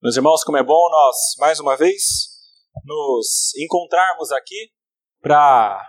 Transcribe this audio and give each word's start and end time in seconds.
Meus 0.00 0.14
irmãos, 0.14 0.44
como 0.44 0.56
é 0.56 0.62
bom 0.62 0.88
nós, 0.92 1.16
mais 1.40 1.58
uma 1.58 1.76
vez, 1.76 2.28
nos 2.84 3.52
encontrarmos 3.56 4.30
aqui 4.30 4.70
para 5.20 5.84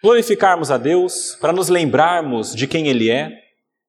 glorificarmos 0.00 0.70
a 0.70 0.78
Deus, 0.78 1.36
para 1.40 1.52
nos 1.52 1.68
lembrarmos 1.68 2.54
de 2.54 2.68
quem 2.68 2.86
Ele 2.86 3.10
é, 3.10 3.32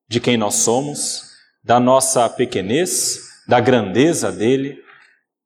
de 0.09 0.19
quem 0.19 0.37
nós 0.37 0.55
somos, 0.55 1.21
da 1.63 1.79
nossa 1.79 2.27
pequenez, 2.27 3.19
da 3.47 3.59
grandeza 3.59 4.31
dele, 4.31 4.73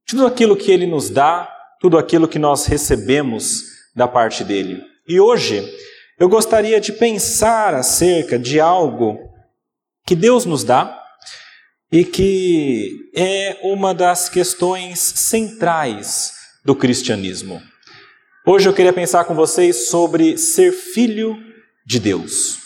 de 0.07 0.15
tudo 0.15 0.25
aquilo 0.25 0.55
que 0.55 0.71
Ele 0.71 0.87
nos 0.87 1.09
dá, 1.09 1.53
tudo 1.81 1.97
aquilo 1.97 2.29
que 2.29 2.39
nós 2.39 2.65
recebemos 2.65 3.63
da 3.93 4.07
parte 4.07 4.41
dele. 4.41 4.81
E 5.05 5.19
hoje 5.19 5.69
eu 6.17 6.29
gostaria 6.29 6.79
de 6.79 6.93
pensar 6.93 7.75
acerca 7.75 8.39
de 8.39 8.57
algo 8.57 9.19
que 10.05 10.15
Deus 10.15 10.45
nos 10.45 10.63
dá 10.63 10.97
e 11.91 12.04
que 12.04 13.09
é 13.15 13.59
uma 13.63 13.93
das 13.93 14.27
questões 14.29 14.99
centrais 14.99 16.33
do 16.65 16.75
cristianismo. 16.75 17.61
Hoje 18.46 18.68
eu 18.68 18.73
queria 18.73 18.93
pensar 18.93 19.25
com 19.25 19.33
vocês 19.33 19.89
sobre 19.89 20.37
ser 20.37 20.71
filho 20.71 21.37
de 21.86 22.00
Deus. 22.00 22.60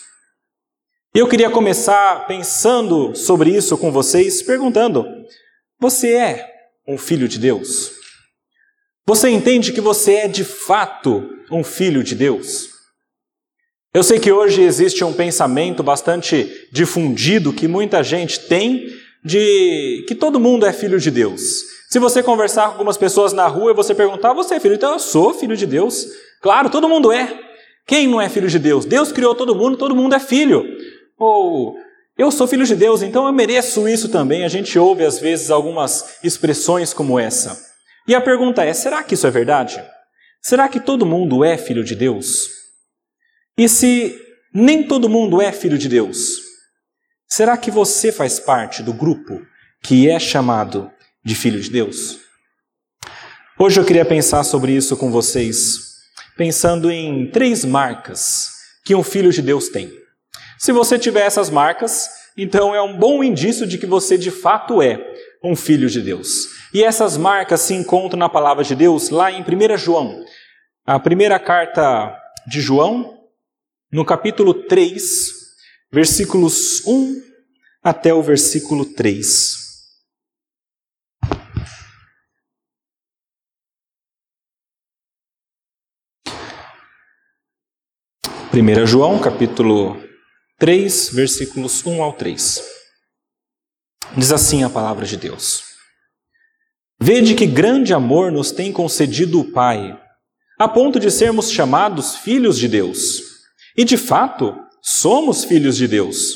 Eu 1.14 1.28
queria 1.28 1.50
começar 1.50 2.26
pensando 2.26 3.16
sobre 3.16 3.52
isso 3.52 3.78
com 3.78 3.92
vocês, 3.92 4.42
perguntando: 4.42 5.06
você 5.80 6.14
é 6.14 6.52
um 6.88 6.98
filho 6.98 7.28
de 7.28 7.38
Deus? 7.38 7.92
Você 9.06 9.30
entende 9.30 9.74
que 9.74 9.82
você 9.82 10.14
é 10.14 10.28
de 10.28 10.44
fato 10.44 11.30
um 11.52 11.64
filho 11.64 12.04
de 12.04 12.16
Deus? 12.16 12.70
Eu 13.94 14.04
sei 14.04 14.20
que 14.20 14.32
hoje 14.32 14.62
existe 14.62 15.04
um 15.04 15.12
pensamento 15.12 15.84
bastante 15.84 16.70
difundido 16.72 17.52
que 17.52 17.68
muita 17.68 18.02
gente 18.02 18.48
tem 18.48 18.88
de 19.24 20.04
que 20.08 20.16
todo 20.16 20.40
mundo 20.40 20.66
é 20.66 20.74
filho 20.74 21.00
de 21.00 21.12
Deus. 21.12 21.42
Se 21.90 22.00
você 22.00 22.24
conversar 22.24 22.66
com 22.66 22.72
algumas 22.72 22.98
pessoas 22.98 23.34
na 23.34 23.48
rua 23.48 23.72
e 23.72 23.76
você 23.76 23.94
perguntar, 23.94 24.34
você 24.34 24.56
é 24.56 24.60
filho? 24.60 24.76
Então 24.76 24.94
eu 24.94 25.00
sou 25.00 25.34
filho 25.34 25.58
de 25.58 25.66
Deus. 25.66 26.08
Claro, 26.42 26.70
todo 26.70 26.88
mundo 26.88 27.12
é. 27.12 27.38
Quem 27.86 28.08
não 28.08 28.22
é 28.22 28.30
filho 28.30 28.48
de 28.48 28.58
Deus? 28.58 28.86
Deus 28.86 29.12
criou 29.12 29.36
todo 29.36 29.56
mundo, 29.56 29.78
todo 29.78 29.96
mundo 29.96 30.16
é 30.16 30.20
filho. 30.20 30.64
Ou 31.18 31.76
eu 32.18 32.32
sou 32.32 32.48
filho 32.48 32.66
de 32.66 32.76
Deus, 32.76 33.02
então 33.02 33.26
eu 33.26 33.34
mereço 33.34 33.88
isso 33.88 34.10
também. 34.10 34.44
A 34.44 34.48
gente 34.48 34.78
ouve 34.80 35.04
às 35.04 35.20
vezes 35.20 35.52
algumas 35.52 36.18
expressões 36.24 36.94
como 36.94 37.20
essa. 37.20 37.60
E 38.08 38.16
a 38.16 38.22
pergunta 38.22 38.64
é: 38.64 38.74
será 38.74 39.04
que 39.04 39.16
isso 39.16 39.28
é 39.28 39.32
verdade? 39.32 39.84
Será 40.42 40.68
que 40.68 40.80
todo 40.80 41.06
mundo 41.06 41.44
é 41.44 41.58
filho 41.58 41.84
de 41.84 41.96
Deus? 41.96 42.48
E 43.58 43.68
se 43.68 44.18
nem 44.54 44.84
todo 44.84 45.10
mundo 45.10 45.42
é 45.42 45.52
filho 45.52 45.78
de 45.78 45.88
Deus, 45.88 46.51
Será 47.34 47.56
que 47.56 47.72
você 47.72 48.12
faz 48.12 48.42
parte 48.42 48.84
do 48.84 48.92
grupo 48.92 49.42
que 49.82 50.10
é 50.10 50.20
chamado 50.20 50.92
de 51.24 51.34
filho 51.34 51.62
de 51.62 51.70
Deus? 51.70 52.20
Hoje 53.58 53.80
eu 53.80 53.86
queria 53.86 54.04
pensar 54.04 54.44
sobre 54.44 54.74
isso 54.74 54.98
com 54.98 55.10
vocês, 55.10 55.96
pensando 56.36 56.92
em 56.92 57.32
três 57.32 57.64
marcas 57.64 58.50
que 58.84 58.94
um 58.94 59.02
filho 59.02 59.32
de 59.32 59.42
Deus 59.42 59.70
tem. 59.70 59.94
Se 60.60 60.74
você 60.74 61.00
tiver 61.00 61.22
essas 61.22 61.50
marcas, 61.50 62.10
então 62.36 62.76
é 62.76 62.82
um 62.82 62.98
bom 62.98 63.24
indício 63.24 63.66
de 63.66 63.78
que 63.78 63.86
você 63.86 64.18
de 64.18 64.30
fato 64.30 64.82
é 64.82 65.00
um 65.42 65.56
filho 65.56 65.90
de 65.90 66.02
Deus. 66.02 66.50
E 66.74 66.84
essas 66.84 67.16
marcas 67.16 67.62
se 67.62 67.74
encontram 67.74 68.20
na 68.20 68.28
palavra 68.28 68.62
de 68.62 68.76
Deus 68.76 69.10
lá 69.10 69.32
em 69.32 69.42
1 69.42 69.78
João, 69.78 70.22
a 70.86 71.00
primeira 71.00 71.40
carta 71.40 72.14
de 72.46 72.60
João, 72.60 73.18
no 73.90 74.04
capítulo 74.04 74.54
3, 74.54 75.41
versículos 75.94 76.86
1 76.88 77.22
até 77.84 78.14
o 78.14 78.24
versículo 78.24 78.86
3. 78.86 79.60
Primeira 88.50 88.86
João, 88.86 89.20
capítulo 89.20 90.02
3, 90.58 91.10
versículos 91.14 91.86
1 91.86 92.02
ao 92.02 92.14
3. 92.14 92.62
Diz 94.16 94.32
assim 94.32 94.64
a 94.64 94.70
palavra 94.70 95.06
de 95.06 95.18
Deus: 95.18 95.64
Vede 97.02 97.36
que 97.36 97.46
grande 97.46 97.94
amor 97.94 98.32
nos 98.32 98.52
tem 98.52 98.72
concedido 98.72 99.42
o 99.42 99.52
Pai, 99.52 100.00
a 100.58 100.70
ponto 100.70 101.02
de 101.02 101.12
sermos 101.12 101.52
chamados 101.52 102.16
filhos 102.16 102.58
de 102.58 102.70
Deus. 102.70 103.22
E 103.76 103.84
de 103.84 103.98
fato, 103.98 104.71
somos 104.82 105.44
filhos 105.44 105.78
de 105.78 105.88
Deus. 105.88 106.36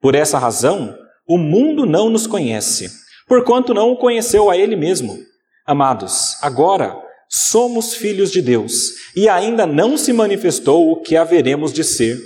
Por 0.00 0.14
essa 0.14 0.38
razão, 0.38 0.96
o 1.26 1.38
mundo 1.38 1.86
não 1.86 2.10
nos 2.10 2.26
conhece, 2.26 2.90
porquanto 3.26 3.72
não 3.72 3.90
o 3.90 3.96
conheceu 3.96 4.50
a 4.50 4.56
Ele 4.56 4.76
mesmo. 4.76 5.18
Amados, 5.66 6.36
agora 6.42 6.94
somos 7.28 7.94
filhos 7.94 8.30
de 8.30 8.42
Deus 8.42 8.92
e 9.16 9.28
ainda 9.28 9.66
não 9.66 9.96
se 9.96 10.12
manifestou 10.12 10.90
o 10.90 11.00
que 11.00 11.16
haveremos 11.16 11.72
de 11.72 11.82
ser. 11.82 12.18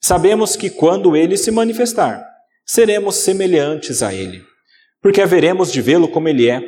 Sabemos 0.00 0.56
que 0.56 0.70
quando 0.70 1.16
Ele 1.16 1.36
se 1.36 1.50
manifestar, 1.50 2.24
seremos 2.64 3.16
semelhantes 3.16 4.02
a 4.02 4.14
Ele, 4.14 4.42
porque 5.02 5.20
haveremos 5.20 5.72
de 5.72 5.80
vê-lo 5.80 6.08
como 6.08 6.28
Ele 6.28 6.48
é. 6.48 6.62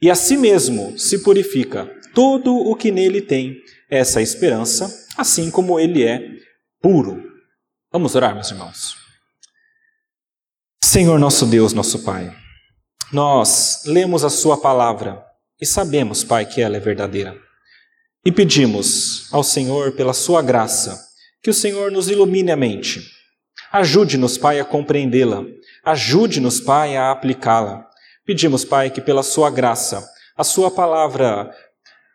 E 0.00 0.10
a 0.10 0.14
si 0.14 0.36
mesmo 0.36 0.98
se 0.98 1.22
purifica 1.22 1.90
todo 2.14 2.54
o 2.54 2.74
que 2.74 2.90
nele 2.90 3.20
tem 3.20 3.56
essa 3.90 4.20
esperança, 4.20 4.90
assim 5.16 5.50
como 5.50 5.78
Ele 5.78 6.04
é 6.04 6.20
puro. 6.82 7.22
Vamos 7.96 8.14
orar, 8.14 8.34
meus 8.34 8.50
irmãos. 8.50 8.94
Senhor 10.84 11.18
nosso 11.18 11.46
Deus, 11.46 11.72
nosso 11.72 12.04
Pai, 12.04 12.30
nós 13.10 13.84
lemos 13.86 14.22
a 14.22 14.28
Sua 14.28 14.60
palavra 14.60 15.24
e 15.58 15.64
sabemos, 15.64 16.22
Pai, 16.22 16.44
que 16.44 16.60
ela 16.60 16.76
é 16.76 16.78
verdadeira. 16.78 17.34
E 18.22 18.30
pedimos 18.30 19.32
ao 19.32 19.42
Senhor, 19.42 19.92
pela 19.92 20.12
Sua 20.12 20.42
graça, 20.42 21.00
que 21.42 21.48
o 21.48 21.54
Senhor 21.54 21.90
nos 21.90 22.10
ilumine 22.10 22.50
a 22.50 22.56
mente. 22.56 23.00
Ajude-nos, 23.72 24.36
Pai, 24.36 24.60
a 24.60 24.64
compreendê-la. 24.66 25.42
Ajude-nos, 25.82 26.60
Pai, 26.60 26.98
a 26.98 27.10
aplicá-la. 27.10 27.88
Pedimos, 28.26 28.62
Pai, 28.62 28.90
que 28.90 29.00
pela 29.00 29.22
Sua 29.22 29.48
graça, 29.48 30.06
a 30.36 30.44
Sua 30.44 30.70
palavra 30.70 31.50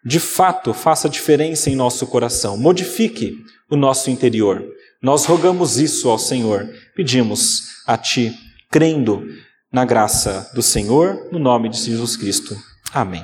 de 0.06 0.20
fato 0.20 0.75
faça 0.75 1.09
diferença 1.09 1.72
em 1.72 1.75
nosso 1.75 2.06
coração, 2.06 2.56
modifique 2.56 3.36
o 3.68 3.75
nosso 3.75 4.12
interior 4.12 4.64
nós 5.01 5.25
rogamos 5.25 5.79
isso 5.79 6.09
ao 6.09 6.19
Senhor, 6.19 6.69
pedimos 6.95 7.63
a 7.88 7.97
Ti, 7.97 8.34
crendo 8.69 9.25
na 9.73 9.84
graça 9.84 10.51
do 10.53 10.62
Senhor, 10.62 11.28
no 11.31 11.39
nome 11.39 11.69
de 11.69 11.78
Jesus 11.78 12.16
Cristo. 12.16 12.56
Amém. 12.94 13.23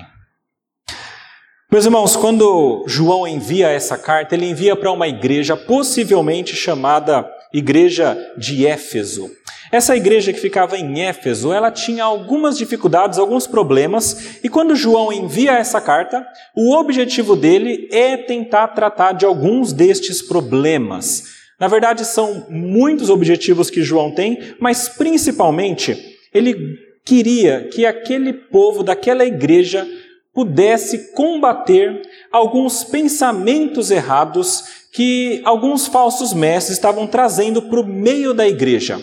Meus 1.71 1.85
irmãos, 1.85 2.15
quando 2.15 2.83
João 2.87 3.27
envia 3.27 3.67
essa 3.67 3.97
carta, 3.97 4.33
ele 4.33 4.49
envia 4.49 4.75
para 4.75 4.91
uma 4.91 5.07
igreja 5.07 5.55
possivelmente 5.55 6.55
chamada 6.55 7.29
Igreja 7.53 8.17
de 8.37 8.65
Éfeso. 8.65 9.29
Essa 9.71 9.95
igreja 9.95 10.31
que 10.31 10.39
ficava 10.39 10.77
em 10.77 11.01
Éfeso, 11.01 11.51
ela 11.51 11.69
tinha 11.69 12.05
algumas 12.05 12.57
dificuldades, 12.57 13.19
alguns 13.19 13.45
problemas, 13.45 14.39
e 14.41 14.49
quando 14.49 14.75
João 14.75 15.11
envia 15.11 15.57
essa 15.57 15.81
carta, 15.81 16.25
o 16.55 16.73
objetivo 16.73 17.35
dele 17.35 17.89
é 17.91 18.15
tentar 18.15 18.69
tratar 18.69 19.11
de 19.11 19.25
alguns 19.25 19.73
destes 19.73 20.21
problemas. 20.21 21.36
Na 21.59 21.67
verdade, 21.67 22.05
são 22.05 22.45
muitos 22.49 23.09
objetivos 23.09 23.69
que 23.69 23.83
João 23.83 24.11
tem, 24.11 24.55
mas 24.59 24.89
principalmente 24.89 25.97
ele 26.33 26.77
queria 27.03 27.67
que 27.71 27.85
aquele 27.85 28.33
povo 28.33 28.83
daquela 28.83 29.25
igreja 29.25 29.87
pudesse 30.33 31.13
combater 31.13 32.01
alguns 32.31 32.83
pensamentos 32.83 33.89
errados 33.89 34.63
que 34.93 35.41
alguns 35.43 35.87
falsos 35.87 36.31
mestres 36.33 36.77
estavam 36.77 37.07
trazendo 37.07 37.61
para 37.61 37.79
o 37.79 37.87
meio 37.87 38.33
da 38.33 38.47
igreja. 38.47 39.01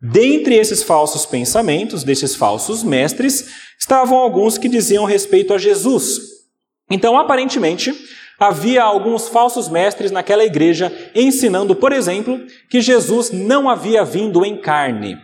Dentre 0.00 0.56
esses 0.56 0.82
falsos 0.82 1.24
pensamentos, 1.24 2.04
desses 2.04 2.34
falsos 2.34 2.82
mestres, 2.82 3.46
estavam 3.78 4.18
alguns 4.18 4.58
que 4.58 4.68
diziam 4.68 5.06
respeito 5.06 5.54
a 5.54 5.58
Jesus. 5.58 6.20
Então, 6.90 7.18
aparentemente, 7.18 7.94
Havia 8.38 8.82
alguns 8.82 9.28
falsos 9.28 9.68
mestres 9.68 10.10
naquela 10.10 10.44
igreja 10.44 10.92
ensinando, 11.14 11.74
por 11.74 11.92
exemplo, 11.92 12.40
que 12.68 12.80
Jesus 12.80 13.30
não 13.30 13.68
havia 13.68 14.04
vindo 14.04 14.44
em 14.44 14.56
carne. 14.56 15.16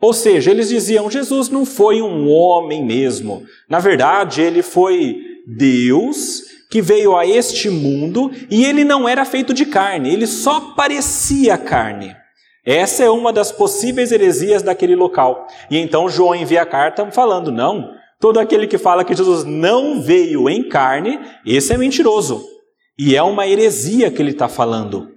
Ou 0.00 0.12
seja, 0.12 0.50
eles 0.50 0.68
diziam: 0.68 1.10
Jesus 1.10 1.48
não 1.48 1.64
foi 1.64 2.02
um 2.02 2.28
homem 2.28 2.84
mesmo. 2.84 3.44
Na 3.68 3.78
verdade, 3.78 4.42
ele 4.42 4.62
foi 4.62 5.18
Deus 5.46 6.42
que 6.68 6.82
veio 6.82 7.16
a 7.16 7.26
este 7.26 7.70
mundo 7.70 8.30
e 8.50 8.64
ele 8.64 8.84
não 8.84 9.08
era 9.08 9.24
feito 9.24 9.54
de 9.54 9.64
carne, 9.64 10.12
ele 10.12 10.26
só 10.26 10.74
parecia 10.74 11.56
carne. 11.56 12.14
Essa 12.64 13.04
é 13.04 13.10
uma 13.10 13.32
das 13.32 13.52
possíveis 13.52 14.10
heresias 14.10 14.60
daquele 14.60 14.96
local. 14.96 15.46
E 15.70 15.78
então 15.78 16.08
João 16.08 16.34
envia 16.34 16.62
a 16.62 16.66
carta 16.66 17.08
falando: 17.12 17.52
não, 17.52 17.92
todo 18.20 18.40
aquele 18.40 18.66
que 18.66 18.76
fala 18.76 19.04
que 19.04 19.14
Jesus 19.14 19.44
não 19.44 20.02
veio 20.02 20.50
em 20.50 20.68
carne, 20.68 21.20
esse 21.46 21.72
é 21.72 21.78
mentiroso. 21.78 22.55
E 22.98 23.14
é 23.14 23.22
uma 23.22 23.46
heresia 23.46 24.10
que 24.10 24.20
ele 24.20 24.30
está 24.30 24.48
falando. 24.48 25.16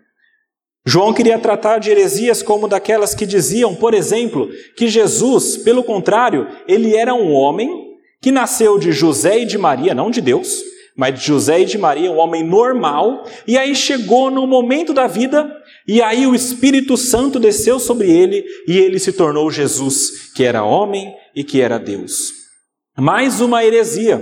João 0.86 1.14
queria 1.14 1.38
tratar 1.38 1.78
de 1.78 1.92
heresias 1.92 2.42
como 2.42 2.68
daquelas 2.68 3.14
que 3.14 3.26
diziam, 3.26 3.76
por 3.76 3.94
exemplo, 3.94 4.50
que 4.76 4.88
Jesus, 4.88 5.58
pelo 5.58 5.84
contrário, 5.84 6.48
ele 6.68 6.96
era 6.96 7.14
um 7.14 7.31
homem 7.31 7.70
que 8.22 8.31
nasceu 8.31 8.80
de 8.80 8.92
José 8.92 9.40
e 9.40 9.46
de 9.46 9.58
Maria, 9.58 9.94
não 9.94 10.10
de 10.10 10.20
Deus, 10.20 10.62
mas 10.98 11.18
de 11.18 11.26
José 11.26 11.62
e 11.62 11.66
de 11.66 11.78
Maria, 11.78 12.12
um 12.12 12.18
homem 12.18 12.44
normal, 12.44 13.24
e 13.48 13.58
aí 13.58 13.74
chegou 13.76 14.30
no 14.30 14.46
momento 14.46 14.94
da 14.94 15.08
vida, 15.08 15.50
e 15.88 16.02
aí 16.02 16.28
o 16.28 16.36
Espírito 16.36 16.98
Santo 16.98 17.40
desceu 17.40 17.80
sobre 17.80 18.12
ele, 18.12 18.44
e 18.68 18.78
ele 18.78 19.00
se 19.00 19.14
tornou 19.14 19.50
Jesus, 19.50 20.31
que 20.36 20.44
era 20.44 20.64
homem 20.64 21.14
e 21.36 21.44
que 21.44 21.62
era 21.62 21.78
Deus. 21.78 22.34
Mais 22.98 23.40
uma 23.40 23.64
heresia, 23.64 24.22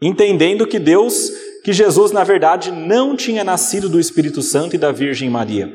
entendendo 0.00 0.66
que 0.66 0.78
Deus, 0.78 1.32
que 1.64 1.72
Jesus 1.72 2.12
na 2.12 2.24
verdade 2.24 2.70
não 2.70 3.16
tinha 3.16 3.44
nascido 3.44 3.88
do 3.88 4.00
Espírito 4.00 4.42
Santo 4.42 4.74
e 4.74 4.78
da 4.78 4.92
Virgem 4.92 5.28
Maria. 5.28 5.70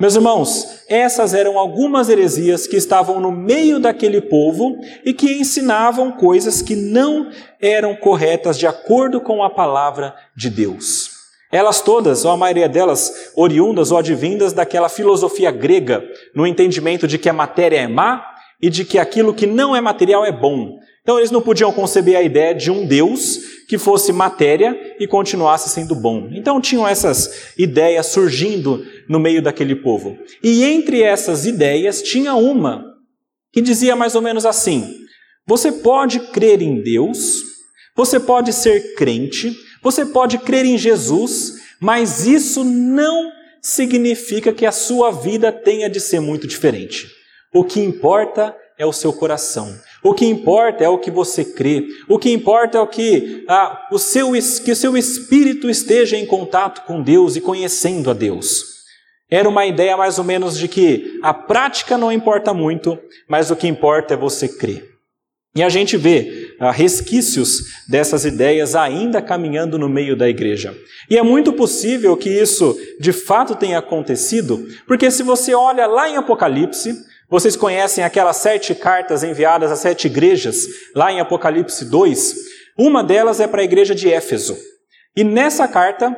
Meus 0.00 0.14
irmãos, 0.14 0.84
essas 0.88 1.34
eram 1.34 1.58
algumas 1.58 2.08
heresias 2.08 2.68
que 2.68 2.76
estavam 2.76 3.18
no 3.18 3.32
meio 3.32 3.80
daquele 3.80 4.20
povo 4.20 4.78
e 5.04 5.12
que 5.12 5.32
ensinavam 5.32 6.12
coisas 6.12 6.62
que 6.62 6.76
não 6.76 7.30
eram 7.60 7.96
corretas 7.96 8.56
de 8.56 8.64
acordo 8.64 9.20
com 9.20 9.42
a 9.42 9.50
palavra 9.50 10.14
de 10.36 10.50
Deus. 10.50 11.10
Elas 11.50 11.80
todas, 11.80 12.24
ou 12.24 12.30
a 12.30 12.36
maioria 12.36 12.68
delas, 12.68 13.32
oriundas 13.34 13.90
ou 13.90 13.98
advindas 13.98 14.52
daquela 14.52 14.88
filosofia 14.88 15.50
grega, 15.50 16.04
no 16.32 16.46
entendimento 16.46 17.08
de 17.08 17.18
que 17.18 17.28
a 17.28 17.32
matéria 17.32 17.78
é 17.78 17.88
má 17.88 18.24
e 18.62 18.70
de 18.70 18.84
que 18.84 18.98
aquilo 18.98 19.34
que 19.34 19.46
não 19.46 19.74
é 19.74 19.80
material 19.80 20.24
é 20.24 20.30
bom. 20.30 20.78
Então 21.02 21.18
eles 21.18 21.32
não 21.32 21.40
podiam 21.40 21.72
conceber 21.72 22.16
a 22.16 22.22
ideia 22.22 22.54
de 22.54 22.70
um 22.70 22.86
Deus 22.86 23.40
que 23.68 23.76
fosse 23.76 24.12
matéria 24.12 24.96
e 24.98 25.06
continuasse 25.06 25.68
sendo 25.68 25.94
bom. 25.94 26.30
Então 26.32 26.58
tinham 26.58 26.88
essas 26.88 27.52
ideias 27.58 28.06
surgindo 28.06 28.82
no 29.06 29.20
meio 29.20 29.42
daquele 29.42 29.76
povo. 29.76 30.18
E 30.42 30.64
entre 30.64 31.02
essas 31.02 31.44
ideias 31.44 32.00
tinha 32.00 32.34
uma 32.34 32.82
que 33.52 33.60
dizia 33.60 33.94
mais 33.94 34.14
ou 34.14 34.22
menos 34.22 34.46
assim: 34.46 34.90
você 35.46 35.70
pode 35.70 36.18
crer 36.18 36.62
em 36.62 36.82
Deus, 36.82 37.42
você 37.94 38.18
pode 38.18 38.54
ser 38.54 38.94
crente, 38.94 39.54
você 39.82 40.06
pode 40.06 40.38
crer 40.38 40.64
em 40.64 40.78
Jesus, 40.78 41.52
mas 41.78 42.26
isso 42.26 42.64
não 42.64 43.30
significa 43.60 44.52
que 44.52 44.64
a 44.64 44.72
sua 44.72 45.10
vida 45.10 45.52
tenha 45.52 45.90
de 45.90 46.00
ser 46.00 46.20
muito 46.20 46.46
diferente. 46.46 47.06
O 47.52 47.64
que 47.64 47.80
importa 47.80 48.56
é 48.78 48.86
o 48.86 48.92
seu 48.92 49.12
coração. 49.12 49.74
O 50.08 50.14
que 50.14 50.24
importa 50.24 50.82
é 50.82 50.88
o 50.88 50.96
que 50.96 51.10
você 51.10 51.44
crê. 51.44 51.86
O 52.08 52.18
que 52.18 52.30
importa 52.30 52.78
é 52.78 52.80
o 52.80 52.86
que, 52.86 53.44
ah, 53.46 53.86
o 53.92 53.98
seu, 53.98 54.32
que 54.64 54.72
o 54.72 54.76
seu 54.76 54.96
espírito 54.96 55.68
esteja 55.68 56.16
em 56.16 56.24
contato 56.24 56.86
com 56.86 57.02
Deus 57.02 57.36
e 57.36 57.42
conhecendo 57.42 58.10
a 58.10 58.14
Deus. 58.14 58.64
Era 59.30 59.46
uma 59.46 59.66
ideia 59.66 59.98
mais 59.98 60.18
ou 60.18 60.24
menos 60.24 60.56
de 60.56 60.66
que 60.66 61.20
a 61.22 61.34
prática 61.34 61.98
não 61.98 62.10
importa 62.10 62.54
muito, 62.54 62.98
mas 63.28 63.50
o 63.50 63.56
que 63.56 63.68
importa 63.68 64.14
é 64.14 64.16
você 64.16 64.48
crer. 64.48 64.82
E 65.54 65.62
a 65.62 65.68
gente 65.68 65.94
vê 65.98 66.54
ah, 66.58 66.70
resquícios 66.70 67.58
dessas 67.86 68.24
ideias 68.24 68.74
ainda 68.74 69.20
caminhando 69.20 69.78
no 69.78 69.90
meio 69.90 70.16
da 70.16 70.26
igreja. 70.26 70.74
E 71.10 71.18
é 71.18 71.22
muito 71.22 71.52
possível 71.52 72.16
que 72.16 72.30
isso 72.30 72.74
de 72.98 73.12
fato 73.12 73.54
tenha 73.54 73.78
acontecido, 73.78 74.66
porque 74.86 75.10
se 75.10 75.22
você 75.22 75.52
olha 75.52 75.86
lá 75.86 76.08
em 76.08 76.16
Apocalipse, 76.16 76.96
vocês 77.30 77.56
conhecem 77.56 78.02
aquelas 78.02 78.38
sete 78.38 78.74
cartas 78.74 79.22
enviadas 79.22 79.70
às 79.70 79.80
sete 79.80 80.06
igrejas, 80.06 80.66
lá 80.94 81.12
em 81.12 81.20
Apocalipse 81.20 81.84
2? 81.84 82.34
Uma 82.76 83.04
delas 83.04 83.38
é 83.38 83.46
para 83.46 83.60
a 83.60 83.64
igreja 83.64 83.94
de 83.94 84.10
Éfeso. 84.10 84.56
E 85.14 85.22
nessa 85.22 85.68
carta, 85.68 86.16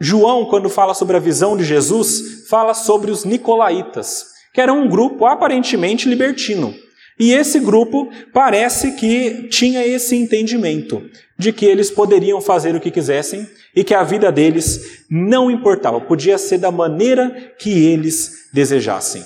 João, 0.00 0.46
quando 0.46 0.68
fala 0.68 0.94
sobre 0.94 1.16
a 1.16 1.20
visão 1.20 1.56
de 1.56 1.62
Jesus, 1.62 2.48
fala 2.48 2.74
sobre 2.74 3.10
os 3.10 3.24
nicolaítas, 3.24 4.24
que 4.52 4.60
era 4.60 4.72
um 4.72 4.88
grupo 4.88 5.24
aparentemente 5.24 6.08
libertino. 6.08 6.74
E 7.20 7.32
esse 7.32 7.60
grupo 7.60 8.10
parece 8.32 8.92
que 8.92 9.46
tinha 9.48 9.86
esse 9.86 10.16
entendimento 10.16 11.00
de 11.38 11.52
que 11.52 11.64
eles 11.64 11.90
poderiam 11.90 12.40
fazer 12.40 12.74
o 12.74 12.80
que 12.80 12.90
quisessem 12.90 13.48
e 13.76 13.84
que 13.84 13.94
a 13.94 14.02
vida 14.02 14.32
deles 14.32 15.04
não 15.08 15.48
importava, 15.48 16.00
podia 16.00 16.38
ser 16.38 16.58
da 16.58 16.72
maneira 16.72 17.54
que 17.58 17.70
eles 17.70 18.48
desejassem. 18.52 19.22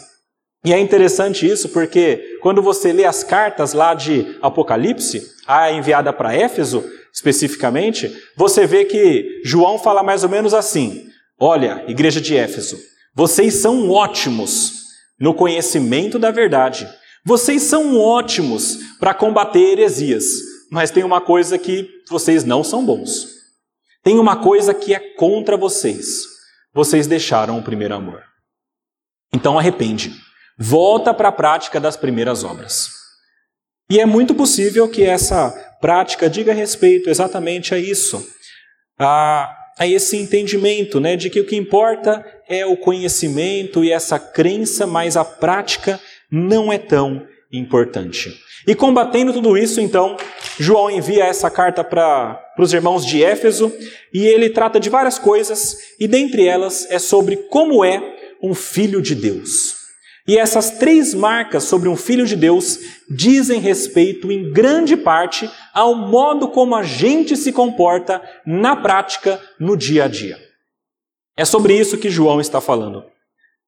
E 0.66 0.72
é 0.72 0.80
interessante 0.80 1.46
isso 1.46 1.68
porque 1.68 2.40
quando 2.42 2.60
você 2.60 2.92
lê 2.92 3.04
as 3.04 3.22
cartas 3.22 3.72
lá 3.72 3.94
de 3.94 4.36
Apocalipse, 4.42 5.22
a 5.46 5.70
enviada 5.70 6.12
para 6.12 6.34
Éfeso 6.34 6.84
especificamente, 7.14 8.12
você 8.36 8.66
vê 8.66 8.84
que 8.84 9.42
João 9.44 9.78
fala 9.78 10.02
mais 10.02 10.24
ou 10.24 10.28
menos 10.28 10.52
assim: 10.52 11.06
Olha, 11.38 11.84
igreja 11.86 12.20
de 12.20 12.36
Éfeso, 12.36 12.80
vocês 13.14 13.54
são 13.54 13.88
ótimos 13.92 14.72
no 15.20 15.32
conhecimento 15.32 16.18
da 16.18 16.32
verdade. 16.32 16.88
Vocês 17.24 17.62
são 17.62 17.96
ótimos 17.96 18.76
para 18.98 19.14
combater 19.14 19.60
heresias, 19.60 20.24
mas 20.68 20.90
tem 20.90 21.04
uma 21.04 21.20
coisa 21.20 21.56
que 21.56 21.88
vocês 22.10 22.42
não 22.42 22.64
são 22.64 22.84
bons. 22.84 23.28
Tem 24.02 24.18
uma 24.18 24.34
coisa 24.34 24.74
que 24.74 24.92
é 24.92 24.98
contra 25.14 25.56
vocês. 25.56 26.24
Vocês 26.74 27.06
deixaram 27.06 27.56
o 27.56 27.62
primeiro 27.62 27.94
amor. 27.94 28.24
Então 29.32 29.56
arrepende 29.56 30.25
volta 30.58 31.12
para 31.12 31.28
a 31.28 31.32
prática 31.32 31.78
das 31.78 31.96
primeiras 31.96 32.44
obras. 32.44 32.88
E 33.90 34.00
é 34.00 34.06
muito 34.06 34.34
possível 34.34 34.88
que 34.88 35.04
essa 35.04 35.50
prática 35.80 36.28
diga 36.28 36.52
respeito 36.52 37.08
exatamente 37.08 37.74
a 37.74 37.78
isso, 37.78 38.26
a, 38.98 39.54
a 39.78 39.86
esse 39.86 40.16
entendimento 40.16 40.98
né, 40.98 41.16
de 41.16 41.30
que 41.30 41.40
o 41.40 41.46
que 41.46 41.54
importa 41.54 42.24
é 42.48 42.66
o 42.66 42.76
conhecimento 42.76 43.84
e 43.84 43.92
essa 43.92 44.18
crença, 44.18 44.86
mas 44.86 45.16
a 45.16 45.24
prática 45.24 46.00
não 46.30 46.72
é 46.72 46.78
tão 46.78 47.26
importante. 47.52 48.34
E 48.66 48.74
combatendo 48.74 49.32
tudo 49.32 49.56
isso, 49.56 49.80
então, 49.80 50.16
João 50.58 50.90
envia 50.90 51.24
essa 51.24 51.48
carta 51.48 51.84
para 51.84 52.42
os 52.58 52.72
irmãos 52.72 53.06
de 53.06 53.22
Éfeso 53.22 53.72
e 54.12 54.26
ele 54.26 54.50
trata 54.50 54.80
de 54.80 54.90
várias 54.90 55.18
coisas, 55.18 55.76
e 56.00 56.08
dentre 56.08 56.46
elas 56.46 56.90
é 56.90 56.98
sobre 56.98 57.36
como 57.36 57.84
é 57.84 58.02
um 58.42 58.54
filho 58.54 59.00
de 59.00 59.14
Deus. 59.14 59.85
E 60.26 60.36
essas 60.36 60.72
três 60.72 61.14
marcas 61.14 61.64
sobre 61.64 61.88
um 61.88 61.94
filho 61.94 62.26
de 62.26 62.34
Deus 62.34 62.78
dizem 63.08 63.60
respeito, 63.60 64.32
em 64.32 64.50
grande 64.50 64.96
parte, 64.96 65.48
ao 65.72 65.94
modo 65.94 66.48
como 66.48 66.74
a 66.74 66.82
gente 66.82 67.36
se 67.36 67.52
comporta 67.52 68.20
na 68.44 68.74
prática, 68.74 69.40
no 69.58 69.76
dia 69.76 70.04
a 70.04 70.08
dia. 70.08 70.36
É 71.36 71.44
sobre 71.44 71.78
isso 71.78 71.98
que 71.98 72.10
João 72.10 72.40
está 72.40 72.60
falando. 72.60 73.04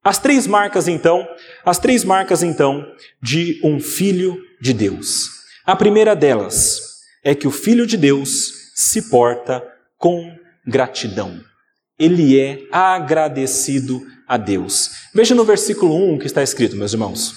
As 0.03 0.19
três 0.19 0.47
marcas, 0.47 0.89
então, 0.89 1.29
as 1.65 1.79
três 1.79 2.03
marcas, 2.03 2.43
então, 2.43 2.85
de 3.23 3.61
um 3.63 3.79
filho 3.79 4.41
de 4.61 4.73
Deus. 4.73 5.29
A 5.65 5.77
primeira 5.77 6.17
delas 6.17 6.81
é 7.23 7.35
que 7.35 7.47
o 7.47 7.53
filho 7.53 7.87
de 7.87 7.97
Deus 7.97 8.73
se 8.75 9.11
porta 9.11 9.63
com 9.97 10.35
gratidão. 10.67 11.41
Ele 11.99 12.41
é 12.41 12.63
agradecido 12.73 14.01
a 14.29 14.37
Deus. 14.37 14.91
Veja 15.15 15.35
no 15.35 15.45
versículo 15.45 15.95
1 15.95 16.19
que 16.19 16.27
está 16.27 16.43
escrito, 16.43 16.77
meus 16.77 16.93
irmãos. 16.93 17.35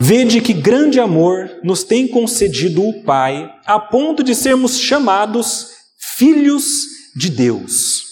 Vede 0.00 0.40
que 0.40 0.52
grande 0.52 1.00
amor 1.00 1.50
nos 1.64 1.82
tem 1.82 2.06
concedido 2.06 2.86
o 2.86 3.02
Pai, 3.02 3.50
a 3.64 3.80
ponto 3.80 4.22
de 4.22 4.34
sermos 4.34 4.78
chamados 4.78 5.70
filhos 6.16 6.84
de 7.16 7.30
Deus. 7.30 8.05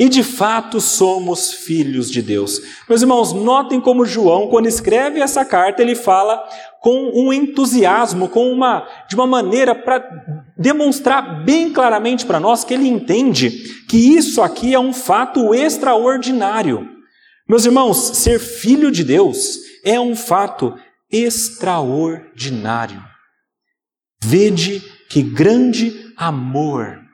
E 0.00 0.08
de 0.08 0.22
fato 0.22 0.80
somos 0.80 1.52
filhos 1.52 2.10
de 2.10 2.22
Deus. 2.22 2.62
Meus 2.88 3.02
irmãos, 3.02 3.34
notem 3.34 3.78
como 3.78 4.06
João, 4.06 4.48
quando 4.48 4.66
escreve 4.66 5.20
essa 5.20 5.44
carta, 5.44 5.82
ele 5.82 5.94
fala 5.94 6.42
com 6.80 7.12
um 7.14 7.30
entusiasmo, 7.30 8.26
com 8.26 8.50
uma 8.50 8.88
de 9.06 9.14
uma 9.14 9.26
maneira 9.26 9.74
para 9.74 10.02
demonstrar 10.56 11.44
bem 11.44 11.70
claramente 11.70 12.24
para 12.24 12.40
nós 12.40 12.64
que 12.64 12.72
ele 12.72 12.88
entende 12.88 13.50
que 13.90 13.98
isso 13.98 14.40
aqui 14.40 14.72
é 14.72 14.80
um 14.80 14.94
fato 14.94 15.54
extraordinário. 15.54 16.88
Meus 17.46 17.66
irmãos, 17.66 17.98
ser 18.16 18.40
filho 18.40 18.90
de 18.90 19.04
Deus 19.04 19.58
é 19.84 20.00
um 20.00 20.16
fato 20.16 20.74
extraordinário. 21.12 23.04
Vede 24.24 24.80
que 25.10 25.20
grande 25.20 26.14
amor. 26.16 27.09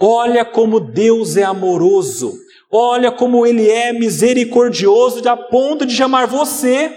Olha 0.00 0.44
como 0.44 0.80
Deus 0.80 1.36
é 1.36 1.42
amoroso. 1.42 2.34
Olha 2.70 3.12
como 3.12 3.46
ele 3.46 3.68
é 3.70 3.92
misericordioso 3.92 5.26
a 5.28 5.36
ponto 5.36 5.86
de 5.86 5.94
chamar 5.94 6.26
você, 6.26 6.90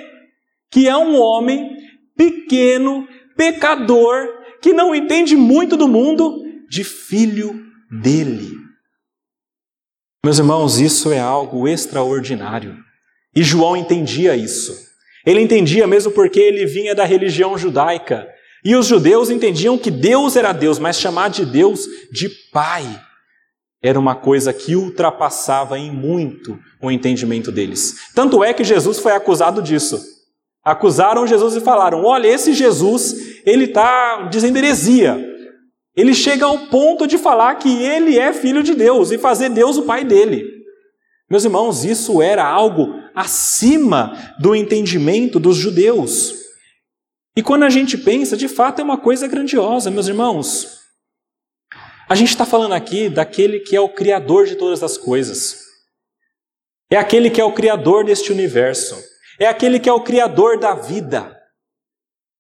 que 0.72 0.88
é 0.88 0.98
um 0.98 1.20
homem 1.20 1.78
pequeno, 2.16 3.08
pecador, 3.36 4.28
que 4.62 4.74
não 4.74 4.96
entende 4.96 5.36
muito 5.36 5.78
do 5.78 5.88
mundo, 5.88 6.44
de 6.68 6.84
filho 6.84 7.64
dele. 8.02 8.58
Meus 10.26 10.40
irmãos, 10.40 10.80
isso 10.80 11.12
é 11.12 11.20
algo 11.20 11.68
extraordinário. 11.68 12.76
E 13.36 13.44
João 13.44 13.78
entendia 13.78 14.36
isso. 14.36 14.76
Ele 15.26 15.42
entendia 15.42 15.86
mesmo 15.86 16.12
porque 16.12 16.40
ele 16.40 16.66
vinha 16.66 16.96
da 16.96 17.06
religião 17.06 17.58
judaica. 17.58 18.28
E 18.68 18.76
os 18.76 18.86
judeus 18.86 19.30
entendiam 19.30 19.78
que 19.78 19.90
Deus 19.90 20.36
era 20.36 20.52
Deus, 20.52 20.78
mas 20.78 21.00
chamar 21.00 21.30
de 21.30 21.46
Deus 21.46 21.88
de 22.12 22.28
Pai 22.52 22.84
era 23.82 23.98
uma 23.98 24.14
coisa 24.14 24.52
que 24.52 24.76
ultrapassava 24.76 25.80
em 25.80 25.90
muito 25.90 26.60
o 26.82 26.92
entendimento 26.92 27.50
deles. 27.50 28.12
Tanto 28.14 28.44
é 28.44 28.52
que 28.52 28.66
Jesus 28.66 29.00
foi 29.00 29.14
acusado 29.14 29.62
disso. 29.62 29.98
Acusaram 30.66 31.26
Jesus 31.26 31.56
e 31.56 31.62
falaram: 31.62 32.04
Olha, 32.04 32.28
esse 32.28 32.52
Jesus, 32.52 33.16
ele 33.46 33.64
está 33.68 34.24
dizendo 34.24 34.58
heresia. 34.58 35.18
Ele 35.96 36.14
chega 36.14 36.46
ao 36.46 36.68
ponto 36.68 37.08
de 37.08 37.18
falar 37.18 37.56
que 37.56 37.82
ele 37.82 38.20
é 38.20 38.34
filho 38.34 38.62
de 38.62 38.76
Deus 38.76 39.12
e 39.12 39.18
fazer 39.18 39.48
Deus 39.48 39.78
o 39.78 39.84
pai 39.84 40.04
dele. 40.04 40.44
Meus 41.32 41.46
irmãos, 41.46 41.86
isso 41.86 42.22
era 42.22 42.46
algo 42.46 42.96
acima 43.16 44.12
do 44.42 44.54
entendimento 44.54 45.40
dos 45.40 45.56
judeus. 45.56 46.47
E 47.38 47.44
quando 47.44 47.62
a 47.62 47.70
gente 47.70 48.00
pensa, 48.00 48.36
de 48.36 48.48
fato 48.48 48.80
é 48.80 48.84
uma 48.84 48.98
coisa 48.98 49.28
grandiosa, 49.28 49.92
meus 49.92 50.08
irmãos. 50.08 50.80
A 52.10 52.16
gente 52.16 52.30
está 52.30 52.48
falando 52.48 52.74
aqui 52.74 53.10
daquele 53.10 53.60
que 53.60 53.76
é 53.76 53.80
o 53.80 53.90
Criador 53.90 54.48
de 54.48 54.56
todas 54.56 54.82
as 54.82 54.98
coisas. 54.98 55.60
É 56.90 56.98
aquele 56.98 57.30
que 57.30 57.40
é 57.40 57.44
o 57.44 57.54
Criador 57.54 58.04
deste 58.04 58.32
universo. 58.32 58.98
É 59.40 59.46
aquele 59.46 59.80
que 59.80 59.88
é 59.88 59.94
o 59.94 60.04
Criador 60.04 60.60
da 60.60 60.74
vida. 60.74 61.38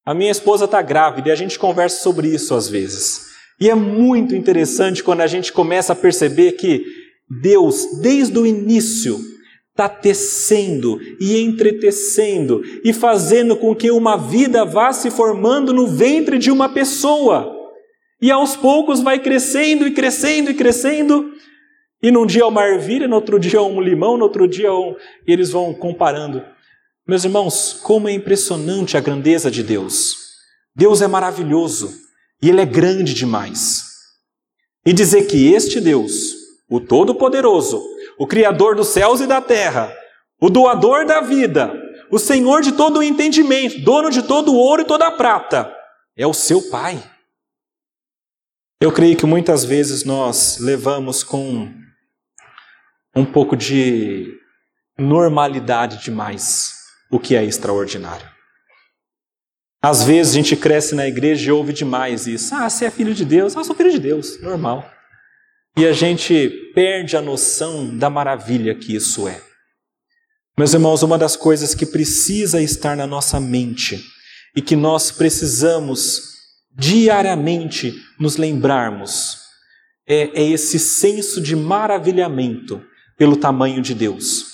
A 0.04 0.16
minha 0.16 0.32
esposa 0.32 0.66
está 0.66 0.82
grávida 0.82 1.30
e 1.30 1.32
a 1.32 1.36
gente 1.36 1.60
conversa 1.60 2.02
sobre 2.02 2.30
isso 2.30 2.56
às 2.56 2.68
vezes. 2.68 3.28
E 3.62 3.70
é 3.70 3.76
muito 3.76 4.34
interessante 4.34 5.04
quando 5.04 5.22
a 5.22 5.28
gente 5.28 5.54
começa 5.54 5.94
a 5.94 5.96
perceber 5.96 6.54
que 6.54 6.84
Deus, 7.30 8.02
desde 8.02 8.40
o 8.40 8.48
início, 8.48 9.20
está 9.78 9.88
tecendo 9.88 11.00
e 11.20 11.40
entretecendo 11.40 12.64
e 12.84 12.92
fazendo 12.92 13.56
com 13.56 13.76
que 13.76 13.92
uma 13.92 14.18
vida 14.18 14.66
vá 14.66 14.92
se 14.92 15.12
formando 15.12 15.72
no 15.72 15.86
ventre 15.86 16.40
de 16.40 16.50
uma 16.50 16.68
pessoa. 16.68 17.56
E 18.20 18.32
aos 18.32 18.56
poucos 18.56 19.02
vai 19.02 19.20
crescendo 19.20 19.86
e 19.86 19.94
crescendo 19.94 20.50
e 20.50 20.56
crescendo. 20.56 21.32
E 22.02 22.10
num 22.10 22.26
dia 22.26 22.42
é 22.42 22.46
uma 22.46 22.66
ervilha, 22.66 23.08
no 23.08 23.16
outro 23.16 23.40
dia 23.40 23.60
é 23.60 23.62
um 23.62 23.80
limão, 23.80 24.18
no 24.18 24.24
outro 24.24 24.48
dia 24.48 24.68
é 24.68 24.72
um... 24.72 24.96
e 25.28 25.32
eles 25.32 25.52
vão 25.52 25.72
comparando. 25.76 26.44
Meus 27.08 27.24
irmãos, 27.24 27.80
como 27.84 28.10
é 28.10 28.12
impressionante 28.12 28.98
a 28.98 29.00
grandeza 29.00 29.52
de 29.52 29.62
Deus. 29.62 30.16
Deus 30.76 31.04
é 31.04 31.08
maravilhoso 31.08 31.94
e 32.42 32.50
Ele 32.50 32.62
é 32.62 32.66
grande 32.66 33.14
demais. 33.14 33.84
E 34.84 34.92
dizer 34.92 35.28
que 35.28 35.54
este 35.54 35.80
Deus, 35.80 36.47
o 36.70 36.80
Todo-Poderoso, 36.80 37.82
o 38.18 38.28
Criador 38.28 38.76
dos 38.76 38.90
céus 38.90 39.22
e 39.22 39.28
da 39.28 39.42
terra, 39.42 39.94
o 40.40 40.50
doador 40.50 41.06
da 41.06 41.22
vida, 41.22 41.74
o 42.12 42.20
Senhor 42.20 42.62
de 42.62 42.74
todo 42.74 43.00
o 43.00 43.04
entendimento, 43.04 43.80
dono 43.82 44.10
de 44.10 44.22
todo 44.22 44.54
o 44.54 44.58
ouro 44.58 44.82
e 44.82 44.86
toda 44.86 45.08
a 45.08 45.12
prata, 45.12 45.74
é 46.16 46.26
o 46.26 46.34
seu 46.34 46.62
Pai. 46.70 47.02
Eu 48.80 48.92
creio 48.92 49.18
que 49.18 49.26
muitas 49.26 49.66
vezes 49.66 50.04
nós 50.04 50.60
levamos 50.60 51.24
com 51.24 51.72
um 53.16 53.26
pouco 53.26 53.58
de 53.58 54.32
normalidade 54.98 56.04
demais 56.04 56.74
o 57.10 57.20
que 57.20 57.36
é 57.36 57.44
extraordinário. 57.44 58.30
Às 59.82 60.04
vezes 60.04 60.34
a 60.34 60.36
gente 60.36 60.56
cresce 60.56 60.94
na 60.94 61.08
igreja 61.08 61.50
e 61.50 61.52
ouve 61.52 61.72
demais 61.72 62.28
isso. 62.28 62.54
Ah, 62.54 62.70
você 62.70 62.86
é 62.86 62.92
filho 62.92 63.14
de 63.14 63.24
Deus. 63.24 63.56
Ah, 63.56 63.64
sou 63.64 63.76
filho 63.76 63.92
de 63.92 64.00
Deus. 64.00 64.40
Normal. 64.42 64.97
E 65.78 65.86
a 65.86 65.94
gente 65.94 66.50
perde 66.74 67.16
a 67.16 67.22
noção 67.22 67.96
da 67.96 68.10
maravilha 68.10 68.74
que 68.74 68.96
isso 68.96 69.28
é. 69.28 69.40
Meus 70.58 70.74
irmãos, 70.74 71.04
uma 71.04 71.20
das 71.20 71.36
coisas 71.36 71.76
que 71.76 71.86
precisa 71.86 72.60
estar 72.60 72.98
na 72.98 73.06
nossa 73.06 73.40
mente 73.40 74.04
e 74.56 74.62
que 74.62 74.76
nós 74.76 75.12
precisamos 75.12 76.34
diariamente 76.76 77.94
nos 78.20 78.38
lembrarmos 78.38 79.38
é, 80.08 80.42
é 80.42 80.50
esse 80.50 80.80
senso 80.80 81.40
de 81.40 81.56
maravilhamento 81.56 82.84
pelo 83.16 83.38
tamanho 83.38 83.80
de 83.80 83.94
Deus 83.94 84.46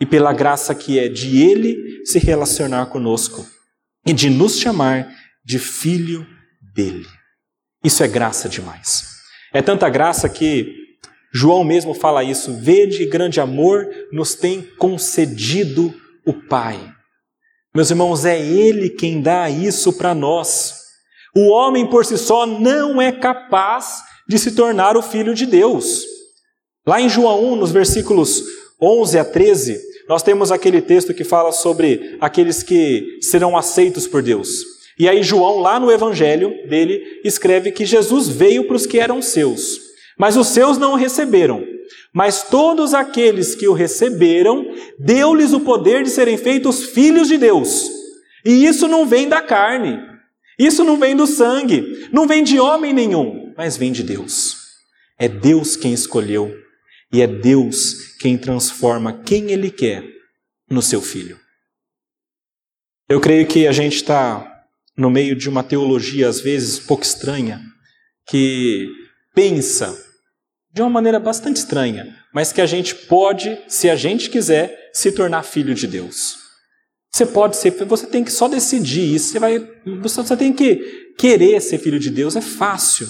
e 0.00 0.06
pela 0.06 0.32
graça 0.32 0.76
que 0.76 0.96
é 0.96 1.08
de 1.08 1.42
Ele 1.42 2.04
se 2.04 2.20
relacionar 2.20 2.86
conosco 2.86 3.44
e 4.06 4.12
de 4.12 4.30
nos 4.30 4.60
chamar 4.60 5.12
de 5.44 5.58
filho 5.58 6.24
dele. 6.72 7.08
Isso 7.82 8.04
é 8.04 8.06
graça 8.06 8.48
demais. 8.48 9.11
É 9.52 9.60
tanta 9.60 9.88
graça 9.88 10.28
que 10.28 10.74
João 11.32 11.64
mesmo 11.64 11.94
fala 11.94 12.24
isso: 12.24 12.54
vede 12.58 13.06
grande 13.06 13.40
amor 13.40 13.88
nos 14.12 14.34
tem 14.34 14.62
concedido 14.78 15.94
o 16.26 16.32
Pai. 16.32 16.78
Meus 17.74 17.90
irmãos, 17.90 18.24
é 18.24 18.38
Ele 18.38 18.90
quem 18.90 19.20
dá 19.22 19.48
isso 19.48 19.92
para 19.94 20.14
nós. 20.14 20.74
O 21.34 21.48
homem 21.48 21.86
por 21.86 22.04
si 22.04 22.18
só 22.18 22.46
não 22.46 23.00
é 23.00 23.10
capaz 23.10 24.02
de 24.28 24.38
se 24.38 24.52
tornar 24.52 24.96
o 24.96 25.02
filho 25.02 25.34
de 25.34 25.46
Deus. 25.46 26.04
Lá 26.86 27.00
em 27.00 27.08
João 27.08 27.52
1, 27.52 27.56
nos 27.56 27.72
versículos 27.72 28.42
11 28.80 29.18
a 29.18 29.24
13, 29.24 29.80
nós 30.08 30.22
temos 30.22 30.52
aquele 30.52 30.82
texto 30.82 31.14
que 31.14 31.24
fala 31.24 31.52
sobre 31.52 32.18
aqueles 32.20 32.62
que 32.62 33.18
serão 33.22 33.56
aceitos 33.56 34.06
por 34.06 34.22
Deus. 34.22 34.71
E 34.98 35.08
aí, 35.08 35.22
João, 35.22 35.58
lá 35.58 35.80
no 35.80 35.90
evangelho 35.90 36.66
dele, 36.68 37.20
escreve 37.24 37.72
que 37.72 37.84
Jesus 37.84 38.28
veio 38.28 38.66
para 38.66 38.76
os 38.76 38.86
que 38.86 38.98
eram 38.98 39.22
seus, 39.22 39.78
mas 40.18 40.36
os 40.36 40.48
seus 40.48 40.78
não 40.78 40.92
o 40.92 40.96
receberam. 40.96 41.64
Mas 42.12 42.42
todos 42.42 42.92
aqueles 42.92 43.54
que 43.54 43.66
o 43.66 43.72
receberam, 43.72 44.66
deu-lhes 44.98 45.52
o 45.52 45.60
poder 45.60 46.02
de 46.02 46.10
serem 46.10 46.36
feitos 46.36 46.84
filhos 46.84 47.28
de 47.28 47.38
Deus. 47.38 47.90
E 48.44 48.66
isso 48.66 48.86
não 48.86 49.06
vem 49.06 49.28
da 49.28 49.40
carne, 49.40 49.98
isso 50.58 50.84
não 50.84 50.98
vem 50.98 51.16
do 51.16 51.26
sangue, 51.26 52.08
não 52.12 52.26
vem 52.26 52.42
de 52.42 52.60
homem 52.60 52.92
nenhum, 52.92 53.54
mas 53.56 53.76
vem 53.76 53.92
de 53.92 54.02
Deus. 54.02 54.56
É 55.18 55.28
Deus 55.28 55.76
quem 55.76 55.92
escolheu 55.92 56.54
e 57.12 57.22
é 57.22 57.26
Deus 57.26 58.16
quem 58.18 58.36
transforma 58.36 59.22
quem 59.24 59.50
Ele 59.50 59.70
quer 59.70 60.04
no 60.68 60.82
seu 60.82 61.00
filho. 61.00 61.38
Eu 63.08 63.20
creio 63.20 63.46
que 63.46 63.66
a 63.66 63.72
gente 63.72 63.96
está 63.96 64.51
no 64.96 65.10
meio 65.10 65.34
de 65.34 65.48
uma 65.48 65.62
teologia, 65.62 66.28
às 66.28 66.40
vezes, 66.40 66.78
pouco 66.78 67.02
estranha, 67.02 67.60
que 68.28 68.88
pensa 69.34 69.96
de 70.72 70.80
uma 70.82 70.90
maneira 70.90 71.18
bastante 71.18 71.56
estranha, 71.56 72.16
mas 72.32 72.52
que 72.52 72.60
a 72.60 72.66
gente 72.66 72.94
pode, 72.94 73.58
se 73.68 73.90
a 73.90 73.96
gente 73.96 74.30
quiser, 74.30 74.90
se 74.92 75.12
tornar 75.12 75.42
filho 75.42 75.74
de 75.74 75.86
Deus. 75.86 76.36
Você 77.12 77.26
pode 77.26 77.56
ser, 77.56 77.72
você 77.84 78.06
tem 78.06 78.24
que 78.24 78.32
só 78.32 78.48
decidir 78.48 79.14
isso, 79.14 79.32
você, 79.32 79.38
vai, 79.38 79.68
você 80.00 80.36
tem 80.36 80.52
que 80.52 81.12
querer 81.18 81.60
ser 81.60 81.78
filho 81.78 81.98
de 81.98 82.10
Deus, 82.10 82.36
é 82.36 82.40
fácil. 82.40 83.06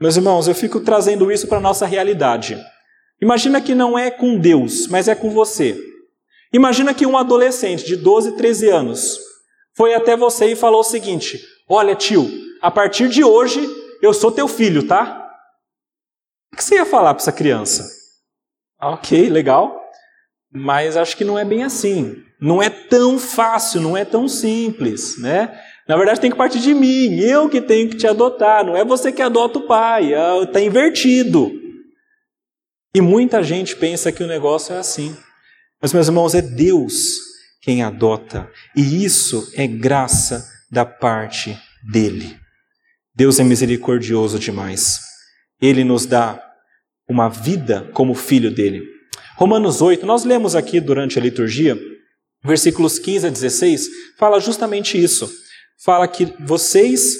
Meus 0.00 0.16
irmãos, 0.16 0.46
eu 0.46 0.54
fico 0.54 0.80
trazendo 0.80 1.30
isso 1.32 1.48
para 1.48 1.58
a 1.58 1.60
nossa 1.60 1.86
realidade. 1.86 2.56
Imagina 3.20 3.60
que 3.60 3.74
não 3.74 3.98
é 3.98 4.10
com 4.10 4.38
Deus, 4.38 4.86
mas 4.88 5.08
é 5.08 5.14
com 5.14 5.30
você. 5.30 5.76
Imagina 6.52 6.94
que 6.94 7.06
um 7.06 7.16
adolescente 7.16 7.84
de 7.84 7.96
12, 7.96 8.32
13 8.36 8.68
anos 8.68 9.25
foi 9.76 9.94
até 9.94 10.16
você 10.16 10.46
e 10.46 10.56
falou 10.56 10.80
o 10.80 10.84
seguinte: 10.84 11.38
Olha, 11.68 11.94
tio, 11.94 12.28
a 12.62 12.70
partir 12.70 13.08
de 13.08 13.22
hoje 13.22 13.60
eu 14.02 14.14
sou 14.14 14.32
teu 14.32 14.48
filho, 14.48 14.86
tá? 14.86 15.22
O 16.52 16.56
que 16.56 16.64
você 16.64 16.76
ia 16.76 16.86
falar 16.86 17.12
para 17.12 17.22
essa 17.22 17.32
criança? 17.32 17.86
Ok, 18.80 19.28
legal, 19.28 19.78
mas 20.50 20.96
acho 20.96 21.16
que 21.16 21.24
não 21.24 21.38
é 21.38 21.44
bem 21.44 21.62
assim. 21.62 22.22
Não 22.40 22.62
é 22.62 22.68
tão 22.68 23.18
fácil, 23.18 23.80
não 23.80 23.96
é 23.96 24.04
tão 24.04 24.28
simples, 24.28 25.18
né? 25.18 25.58
Na 25.88 25.96
verdade, 25.96 26.20
tem 26.20 26.30
que 26.30 26.36
partir 26.36 26.58
de 26.58 26.74
mim, 26.74 27.18
eu 27.20 27.48
que 27.48 27.60
tenho 27.60 27.88
que 27.88 27.96
te 27.96 28.06
adotar, 28.06 28.64
não 28.64 28.76
é 28.76 28.84
você 28.84 29.12
que 29.12 29.22
adota 29.22 29.58
o 29.58 29.66
pai, 29.66 30.12
está 30.42 30.60
invertido. 30.60 31.50
E 32.94 33.00
muita 33.00 33.42
gente 33.42 33.76
pensa 33.76 34.10
que 34.10 34.22
o 34.22 34.26
negócio 34.26 34.74
é 34.74 34.78
assim. 34.78 35.16
Mas, 35.80 35.92
meus 35.92 36.08
irmãos, 36.08 36.34
é 36.34 36.42
Deus 36.42 37.25
quem 37.66 37.82
adota. 37.82 38.48
E 38.76 39.04
isso 39.04 39.50
é 39.56 39.66
graça 39.66 40.48
da 40.70 40.86
parte 40.86 41.58
dele. 41.82 42.38
Deus 43.12 43.40
é 43.40 43.44
misericordioso 43.44 44.38
demais. 44.38 45.00
Ele 45.60 45.82
nos 45.82 46.06
dá 46.06 46.40
uma 47.08 47.28
vida 47.28 47.90
como 47.92 48.14
filho 48.14 48.52
dele. 48.52 48.84
Romanos 49.34 49.82
8, 49.82 50.06
nós 50.06 50.24
lemos 50.24 50.54
aqui 50.54 50.78
durante 50.78 51.18
a 51.18 51.22
liturgia, 51.22 51.76
versículos 52.44 53.00
15 53.00 53.26
a 53.26 53.30
16, 53.30 53.88
fala 54.16 54.38
justamente 54.38 55.02
isso. 55.02 55.28
Fala 55.84 56.06
que 56.06 56.32
vocês 56.46 57.16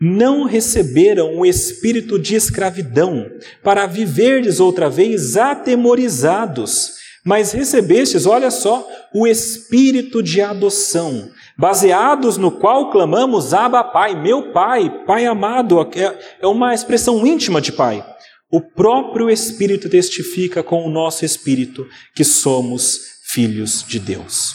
não 0.00 0.44
receberam 0.44 1.38
o 1.38 1.44
espírito 1.44 2.20
de 2.20 2.36
escravidão 2.36 3.28
para 3.64 3.84
viverdes 3.86 4.60
outra 4.60 4.88
vez 4.88 5.36
atemorizados, 5.36 6.92
mas 7.26 7.50
recebestes, 7.50 8.24
olha 8.24 8.52
só, 8.52 8.86
o 9.12 9.26
espírito 9.26 10.22
de 10.22 10.40
adoção, 10.40 11.28
baseados 11.58 12.36
no 12.36 12.52
qual 12.52 12.88
clamamos 12.92 13.52
Abba 13.52 13.82
Pai, 13.82 14.14
meu 14.14 14.52
Pai, 14.52 15.04
Pai 15.04 15.26
amado, 15.26 15.80
é, 15.80 16.18
é 16.40 16.46
uma 16.46 16.72
expressão 16.72 17.26
íntima 17.26 17.60
de 17.60 17.72
Pai. 17.72 18.06
O 18.48 18.60
próprio 18.60 19.28
Espírito 19.28 19.88
testifica 19.88 20.62
com 20.62 20.86
o 20.86 20.90
nosso 20.90 21.24
espírito 21.24 21.84
que 22.14 22.22
somos 22.22 23.00
filhos 23.26 23.84
de 23.84 23.98
Deus. 23.98 24.54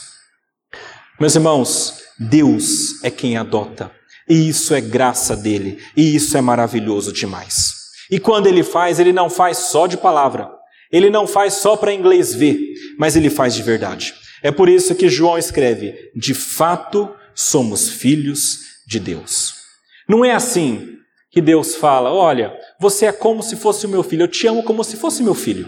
Meus 1.20 1.36
irmãos, 1.36 2.02
Deus 2.18 3.04
é 3.04 3.12
quem 3.12 3.36
adota. 3.36 3.92
E 4.30 4.48
isso 4.48 4.74
é 4.74 4.80
graça 4.80 5.36
dele, 5.36 5.78
e 5.98 6.16
isso 6.16 6.38
é 6.38 6.42
maravilhoso 6.42 7.12
demais. 7.12 7.74
E 8.10 8.18
quando 8.18 8.48
ele 8.48 8.64
faz, 8.64 8.98
ele 8.98 9.12
não 9.12 9.30
faz 9.30 9.58
só 9.58 9.88
de 9.88 9.98
palavra, 9.98 10.50
ele 10.92 11.10
não 11.10 11.26
faz 11.26 11.56
só 11.56 11.76
para 11.76 11.94
inglês 11.94 12.34
ver, 12.34 12.60
mas 12.98 13.16
ele 13.16 13.30
faz 13.30 13.56
de 13.56 13.64
verdade. 13.64 14.14
É 14.44 14.52
por 14.52 14.68
isso 14.68 14.96
que 14.96 15.10
João 15.10 15.38
escreve: 15.38 15.96
de 16.16 16.34
fato 16.34 17.14
somos 17.34 17.90
filhos 17.90 18.60
de 18.88 19.00
Deus. 19.00 19.54
Não 20.08 20.26
é 20.26 20.32
assim 20.32 20.98
que 21.32 21.42
Deus 21.42 21.76
fala: 21.76 22.12
olha, 22.12 22.54
você 22.80 23.06
é 23.06 23.12
como 23.12 23.42
se 23.42 23.56
fosse 23.56 23.86
o 23.86 23.90
meu 23.90 24.04
filho, 24.04 24.24
eu 24.24 24.28
te 24.28 24.48
amo 24.48 24.64
como 24.64 24.84
se 24.84 24.98
fosse 24.98 25.24
meu 25.24 25.36
filho. 25.36 25.68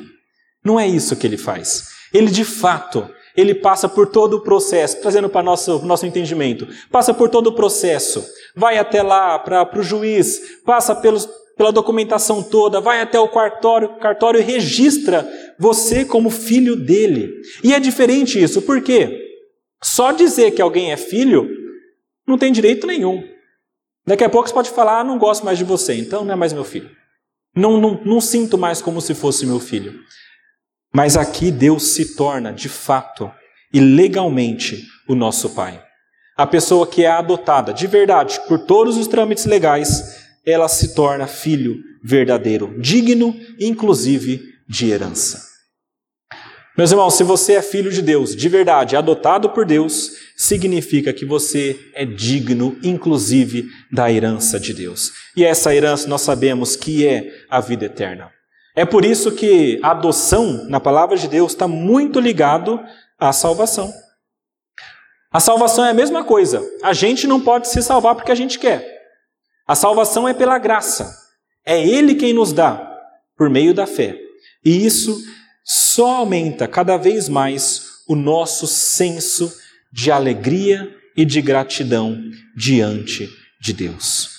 Não 0.64 0.80
é 0.80 0.88
isso 0.88 1.16
que 1.16 1.28
ele 1.28 1.38
faz. 1.38 1.88
Ele 2.14 2.30
de 2.30 2.44
fato, 2.44 3.10
ele 3.36 3.56
passa 3.56 3.90
por 3.90 4.08
todo 4.08 4.36
o 4.38 4.42
processo, 4.42 5.02
trazendo 5.02 5.30
para 5.30 5.44
nosso 5.44 5.80
nosso 5.86 6.06
entendimento, 6.06 6.68
passa 6.92 7.14
por 7.14 7.30
todo 7.30 7.48
o 7.48 7.56
processo, 7.56 8.26
vai 8.56 8.78
até 8.78 9.02
lá 9.02 9.40
para 9.40 9.80
o 9.80 9.84
juiz, 9.84 10.62
passa 10.66 10.96
pelos, 10.96 11.28
pela 11.56 11.72
documentação 11.72 12.42
toda, 12.42 12.82
vai 12.82 13.02
até 13.02 13.20
o 13.20 13.28
cartório, 13.28 13.98
cartório 14.00 14.40
e 14.40 14.44
registra 14.44 15.28
você 15.60 16.04
como 16.04 16.30
filho 16.30 16.76
dele. 16.76 17.32
E 17.64 17.74
é 17.74 17.80
diferente 17.80 18.42
isso, 18.42 18.62
por 18.62 18.82
quê? 18.82 19.20
Só 19.84 20.12
dizer 20.12 20.52
que 20.52 20.62
alguém 20.62 20.92
é 20.92 20.98
filho 20.98 21.50
não 22.26 22.38
tem 22.38 22.52
direito 22.52 22.88
nenhum. 22.88 23.24
Daqui 24.06 24.24
a 24.24 24.30
pouco 24.30 24.48
você 24.48 24.54
pode 24.54 24.70
falar, 24.70 25.00
ah, 25.00 25.04
não 25.04 25.18
gosto 25.18 25.46
mais 25.46 25.58
de 25.58 25.64
você, 25.64 25.94
então 25.94 26.26
não 26.26 26.34
é 26.34 26.36
mais 26.36 26.54
meu 26.54 26.64
filho. 26.64 26.90
Não, 27.56 27.80
não, 27.80 28.02
não 28.04 28.20
sinto 28.20 28.58
mais 28.58 28.82
como 28.82 29.00
se 29.00 29.14
fosse 29.14 29.46
meu 29.46 29.60
filho. 29.60 29.94
Mas 30.94 31.16
aqui 31.16 31.52
Deus 31.52 31.94
se 31.94 32.16
torna, 32.16 32.52
de 32.52 32.70
fato 32.70 33.32
e 33.74 33.80
legalmente, 33.80 34.86
o 35.08 35.16
nosso 35.16 35.50
Pai. 35.50 35.84
A 36.38 36.48
pessoa 36.48 36.88
que 36.88 37.04
é 37.04 37.12
adotada 37.12 37.74
de 37.74 37.88
verdade 37.88 38.40
por 38.48 38.60
todos 38.66 38.98
os 38.98 39.08
trâmites 39.08 39.46
legais, 39.46 40.23
ela 40.46 40.68
se 40.68 40.94
torna 40.94 41.28
filho 41.28 41.78
verdadeiro, 42.04 42.76
digno, 42.80 43.36
inclusive, 43.60 44.42
de 44.68 44.90
herança. 44.90 45.54
Meus 46.76 46.90
irmãos, 46.90 47.14
se 47.14 47.24
você 47.24 47.54
é 47.54 47.62
filho 47.62 47.92
de 47.92 48.02
Deus, 48.02 48.36
de 48.36 48.50
verdade, 48.50 48.96
adotado 48.96 49.52
por 49.52 49.64
Deus, 49.64 50.12
significa 50.36 51.14
que 51.14 51.24
você 51.24 51.80
é 51.94 52.04
digno, 52.04 52.76
inclusive, 52.84 53.68
da 53.92 54.12
herança 54.12 54.60
de 54.60 54.74
Deus. 54.74 55.12
E 55.38 55.46
essa 55.46 55.74
herança 55.74 56.08
nós 56.08 56.22
sabemos 56.22 56.76
que 56.76 57.06
é 57.06 57.30
a 57.48 57.60
vida 57.62 57.86
eterna. 57.86 58.32
É 58.76 58.86
por 58.86 59.06
isso 59.06 59.32
que 59.34 59.80
a 59.84 59.92
adoção, 59.92 60.68
na 60.68 60.80
palavra 60.80 61.16
de 61.16 61.28
Deus, 61.28 61.52
está 61.52 61.68
muito 61.68 62.20
ligado 62.20 62.80
à 63.20 63.32
salvação. 63.32 63.94
A 65.32 65.40
salvação 65.40 65.86
é 65.86 65.92
a 65.92 65.94
mesma 65.94 66.24
coisa. 66.24 66.60
A 66.82 66.92
gente 66.92 67.28
não 67.28 67.40
pode 67.40 67.68
se 67.68 67.84
salvar 67.84 68.16
porque 68.16 68.32
a 68.32 68.36
gente 68.36 68.58
quer. 68.58 68.93
A 69.74 69.76
salvação 69.76 70.28
é 70.28 70.36
pela 70.36 70.60
graça. 70.60 71.18
É 71.66 71.84
Ele 71.84 72.14
quem 72.14 72.32
nos 72.32 72.54
dá, 72.54 72.96
por 73.36 73.50
meio 73.50 73.74
da 73.74 73.88
fé. 73.88 74.16
E 74.64 74.86
isso 74.86 75.20
só 75.64 76.18
aumenta 76.18 76.68
cada 76.68 76.96
vez 76.96 77.28
mais 77.28 78.04
o 78.08 78.16
nosso 78.16 78.68
senso 78.68 79.52
de 79.92 80.12
alegria 80.12 80.96
e 81.18 81.26
de 81.26 81.42
gratidão 81.42 82.22
diante 82.56 83.28
de 83.60 83.74
Deus. 83.74 84.30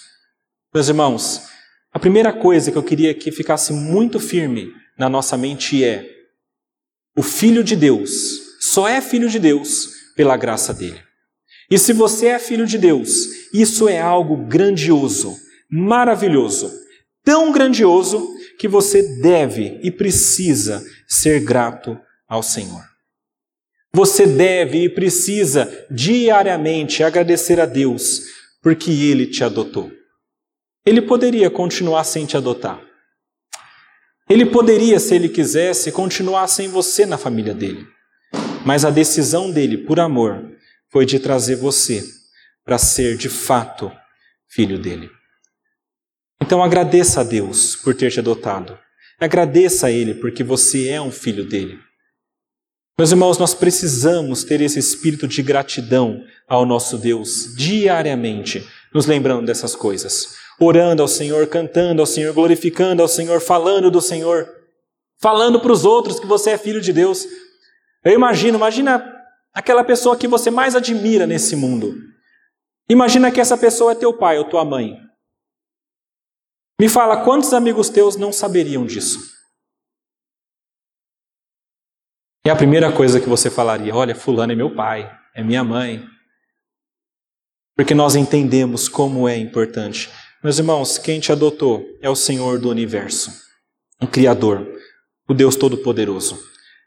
Meus 0.72 0.86
irmãos, 0.86 1.42
a 1.92 1.98
primeira 1.98 2.32
coisa 2.32 2.70
que 2.70 2.78
eu 2.78 2.84
queria 2.84 3.12
que 3.12 3.32
ficasse 3.32 3.72
muito 3.72 4.20
firme 4.20 4.72
na 4.96 5.08
nossa 5.08 5.36
mente 5.36 5.82
é: 5.82 6.08
o 7.16 7.24
Filho 7.24 7.64
de 7.64 7.74
Deus 7.74 8.12
só 8.60 8.86
é 8.86 9.00
filho 9.00 9.28
de 9.28 9.40
Deus 9.40 9.88
pela 10.14 10.36
graça 10.36 10.72
dele. 10.72 11.02
E 11.68 11.76
se 11.76 11.92
você 11.92 12.26
é 12.26 12.38
filho 12.38 12.68
de 12.68 12.78
Deus, 12.78 13.33
isso 13.54 13.88
é 13.88 14.00
algo 14.00 14.36
grandioso, 14.48 15.36
maravilhoso, 15.70 16.72
tão 17.22 17.52
grandioso 17.52 18.28
que 18.58 18.66
você 18.66 19.20
deve 19.20 19.78
e 19.80 19.92
precisa 19.92 20.84
ser 21.06 21.38
grato 21.38 21.96
ao 22.28 22.42
Senhor. 22.42 22.82
Você 23.92 24.26
deve 24.26 24.82
e 24.82 24.88
precisa 24.88 25.86
diariamente 25.88 27.04
agradecer 27.04 27.60
a 27.60 27.64
Deus 27.64 28.22
porque 28.60 28.90
Ele 28.90 29.24
te 29.24 29.44
adotou. 29.44 29.88
Ele 30.84 31.00
poderia 31.00 31.48
continuar 31.48 32.02
sem 32.02 32.26
te 32.26 32.36
adotar. 32.36 32.82
Ele 34.28 34.46
poderia, 34.46 34.98
se 34.98 35.14
ele 35.14 35.28
quisesse, 35.28 35.92
continuar 35.92 36.48
sem 36.48 36.66
você 36.66 37.06
na 37.06 37.16
família 37.16 37.54
dele. 37.54 37.86
Mas 38.66 38.84
a 38.84 38.90
decisão 38.90 39.50
dele, 39.50 39.78
por 39.78 40.00
amor, 40.00 40.50
foi 40.90 41.06
de 41.06 41.18
trazer 41.20 41.56
você 41.56 42.02
para 42.64 42.78
ser 42.78 43.16
de 43.16 43.28
fato 43.28 43.92
filho 44.48 44.78
dele. 44.78 45.10
Então 46.40 46.62
agradeça 46.62 47.20
a 47.20 47.24
Deus 47.24 47.76
por 47.76 47.94
ter 47.94 48.10
te 48.10 48.20
adotado. 48.20 48.78
Agradeça 49.20 49.86
a 49.86 49.90
Ele 49.90 50.14
porque 50.14 50.42
você 50.42 50.88
é 50.88 51.00
um 51.00 51.10
filho 51.10 51.44
dele. 51.44 51.78
Meus 52.96 53.10
irmãos, 53.10 53.38
nós 53.38 53.54
precisamos 53.54 54.44
ter 54.44 54.60
esse 54.60 54.78
espírito 54.78 55.26
de 55.26 55.42
gratidão 55.42 56.22
ao 56.46 56.64
nosso 56.64 56.96
Deus 56.96 57.54
diariamente, 57.56 58.64
nos 58.94 59.06
lembrando 59.06 59.46
dessas 59.46 59.74
coisas. 59.74 60.36
Orando 60.60 61.02
ao 61.02 61.08
Senhor, 61.08 61.46
cantando 61.48 62.00
ao 62.00 62.06
Senhor, 62.06 62.32
glorificando 62.32 63.02
ao 63.02 63.08
Senhor, 63.08 63.40
falando 63.40 63.90
do 63.90 64.00
Senhor, 64.00 64.48
falando 65.20 65.58
para 65.58 65.72
os 65.72 65.84
outros 65.84 66.20
que 66.20 66.26
você 66.26 66.50
é 66.50 66.58
filho 66.58 66.80
de 66.80 66.92
Deus. 66.92 67.26
Eu 68.04 68.12
imagino, 68.12 68.58
imagina 68.58 69.04
aquela 69.52 69.82
pessoa 69.82 70.16
que 70.16 70.28
você 70.28 70.50
mais 70.50 70.76
admira 70.76 71.26
nesse 71.26 71.56
mundo. 71.56 72.13
Imagina 72.88 73.32
que 73.32 73.40
essa 73.40 73.56
pessoa 73.56 73.92
é 73.92 73.94
teu 73.94 74.16
pai 74.16 74.38
ou 74.38 74.48
tua 74.48 74.64
mãe. 74.64 74.98
Me 76.80 76.88
fala, 76.88 77.24
quantos 77.24 77.52
amigos 77.52 77.88
teus 77.88 78.16
não 78.16 78.32
saberiam 78.32 78.84
disso? 78.84 79.32
E 82.46 82.50
a 82.50 82.56
primeira 82.56 82.92
coisa 82.92 83.20
que 83.20 83.28
você 83.28 83.48
falaria, 83.48 83.94
olha, 83.94 84.14
fulano 84.14 84.52
é 84.52 84.56
meu 84.56 84.74
pai, 84.74 85.10
é 85.34 85.42
minha 85.42 85.64
mãe. 85.64 86.06
Porque 87.74 87.94
nós 87.94 88.14
entendemos 88.14 88.88
como 88.88 89.26
é 89.26 89.36
importante. 89.36 90.10
Meus 90.42 90.58
irmãos, 90.58 90.98
quem 90.98 91.20
te 91.20 91.32
adotou 91.32 91.86
é 92.02 92.10
o 92.10 92.14
Senhor 92.14 92.58
do 92.60 92.68
universo, 92.68 93.32
o 93.98 94.06
Criador, 94.06 94.68
o 95.26 95.32
Deus 95.32 95.56
Todo-Poderoso. 95.56 96.38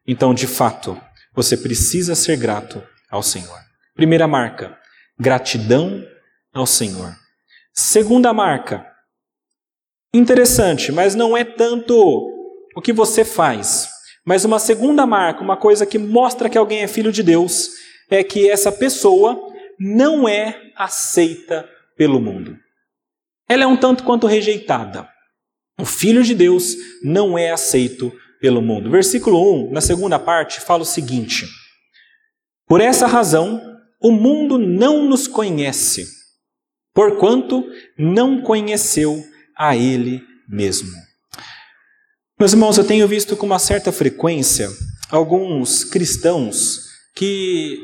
Então, 0.06 0.32
de 0.32 0.46
fato, 0.46 1.02
você 1.34 1.58
precisa 1.58 2.14
ser 2.14 2.38
grato 2.38 2.84
ao 3.10 3.24
Senhor. 3.24 3.60
Primeira 3.96 4.28
marca, 4.28 4.78
gratidão 5.20 6.04
ao 6.54 6.66
Senhor. 6.66 7.16
Segunda 7.74 8.34
marca, 8.34 8.86
Interessante, 10.14 10.92
mas 10.92 11.16
não 11.16 11.36
é 11.36 11.44
tanto 11.44 11.96
o 12.76 12.82
que 12.82 12.94
você 12.94 13.26
faz. 13.26 13.90
Mas 14.26 14.46
uma 14.46 14.60
segunda 14.60 15.06
marca, 15.06 15.44
uma 15.44 15.58
coisa 15.58 15.86
que 15.86 15.98
mostra 15.98 16.50
que 16.50 16.58
alguém 16.58 16.82
é 16.82 16.88
filho 16.88 17.12
de 17.12 17.22
Deus, 17.22 17.70
é 18.10 18.24
que 18.24 18.50
essa 18.50 18.72
pessoa 18.72 19.40
não 19.80 20.28
é 20.28 20.72
aceita 20.76 21.70
pelo 21.96 22.20
mundo. 22.20 22.58
Ela 23.48 23.64
é 23.64 23.68
um 23.68 23.78
tanto 23.78 24.04
quanto 24.04 24.28
rejeitada. 24.28 25.08
O 25.80 25.86
filho 25.86 26.24
de 26.24 26.34
Deus 26.34 26.76
não 27.04 27.38
é 27.38 27.52
aceito 27.52 28.12
pelo 28.42 28.62
mundo. 28.62 28.90
Versículo 28.90 29.68
1, 29.68 29.72
na 29.72 29.82
segunda 29.82 30.18
parte, 30.18 30.60
fala 30.60 30.82
o 30.82 30.86
seguinte: 30.86 31.46
Por 32.66 32.82
essa 32.82 33.06
razão, 33.06 33.62
o 34.08 34.12
mundo 34.12 34.58
não 34.58 35.08
nos 35.08 35.28
conhece, 35.28 36.08
porquanto 36.94 37.64
não 37.98 38.42
conheceu 38.42 39.22
a 39.56 39.76
Ele 39.76 40.24
mesmo. 40.48 40.90
Meus 42.40 42.54
irmãos, 42.54 42.78
eu 42.78 42.86
tenho 42.86 43.08
visto 43.08 43.36
com 43.36 43.46
uma 43.46 43.60
certa 43.60 43.92
frequência 43.92 44.70
alguns 45.10 45.84
cristãos 45.84 46.88
que 47.16 47.80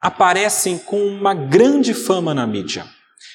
aparecem 0.00 0.78
com 0.78 1.04
uma 1.06 1.34
grande 1.34 1.92
fama 1.92 2.32
na 2.32 2.46
mídia. 2.46 2.86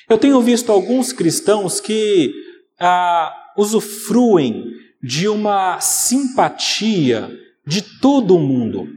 Eu 0.10 0.18
tenho 0.18 0.42
visto 0.42 0.72
alguns 0.72 1.12
cristãos 1.12 1.80
que 1.80 2.34
ah, 2.80 3.34
usufruem 3.58 4.72
de 5.04 5.28
uma 5.28 5.80
simpatia 5.80 7.30
de 7.68 7.82
todo 7.82 8.36
o 8.36 8.40
mundo. 8.40 8.88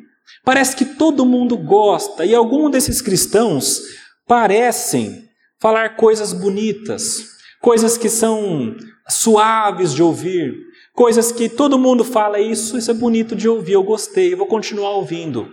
Parece 0.45 0.75
que 0.75 0.85
todo 0.85 1.25
mundo 1.25 1.57
gosta, 1.57 2.25
e 2.25 2.35
alguns 2.35 2.71
desses 2.73 3.01
cristãos 3.01 3.83
parecem 4.27 5.29
falar 5.61 5.97
coisas 5.97 6.33
bonitas, 6.33 7.29
coisas 7.61 7.97
que 7.97 8.09
são 8.09 8.75
suaves 9.09 9.95
de 9.95 10.03
ouvir, 10.03 10.55
coisas 10.93 11.31
que 11.31 11.49
todo 11.49 11.79
mundo 11.79 12.05
fala 12.05 12.41
isso, 12.41 12.77
isso 12.77 12.91
é 12.91 12.95
bonito 12.95 13.37
de 13.37 13.49
ouvir, 13.49 13.75
eu 13.75 13.85
gostei, 13.85 14.33
eu 14.33 14.37
vou 14.37 14.47
continuar 14.47 14.91
ouvindo. 14.91 15.53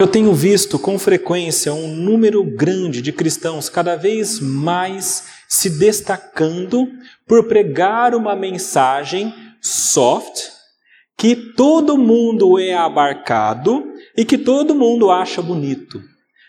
Eu 0.00 0.06
tenho 0.06 0.32
visto 0.32 0.78
com 0.78 0.98
frequência 0.98 1.74
um 1.74 1.88
número 1.88 2.44
grande 2.44 3.02
de 3.02 3.12
cristãos 3.12 3.68
cada 3.68 3.96
vez 3.96 4.38
mais 4.38 5.24
se 5.48 5.68
destacando 5.70 6.88
por 7.26 7.48
pregar 7.48 8.14
uma 8.14 8.36
mensagem 8.36 9.34
soft, 9.60 10.57
que 11.18 11.34
todo 11.34 11.98
mundo 11.98 12.60
é 12.60 12.72
abarcado 12.72 13.92
e 14.16 14.24
que 14.24 14.38
todo 14.38 14.74
mundo 14.74 15.10
acha 15.10 15.42
bonito. 15.42 16.00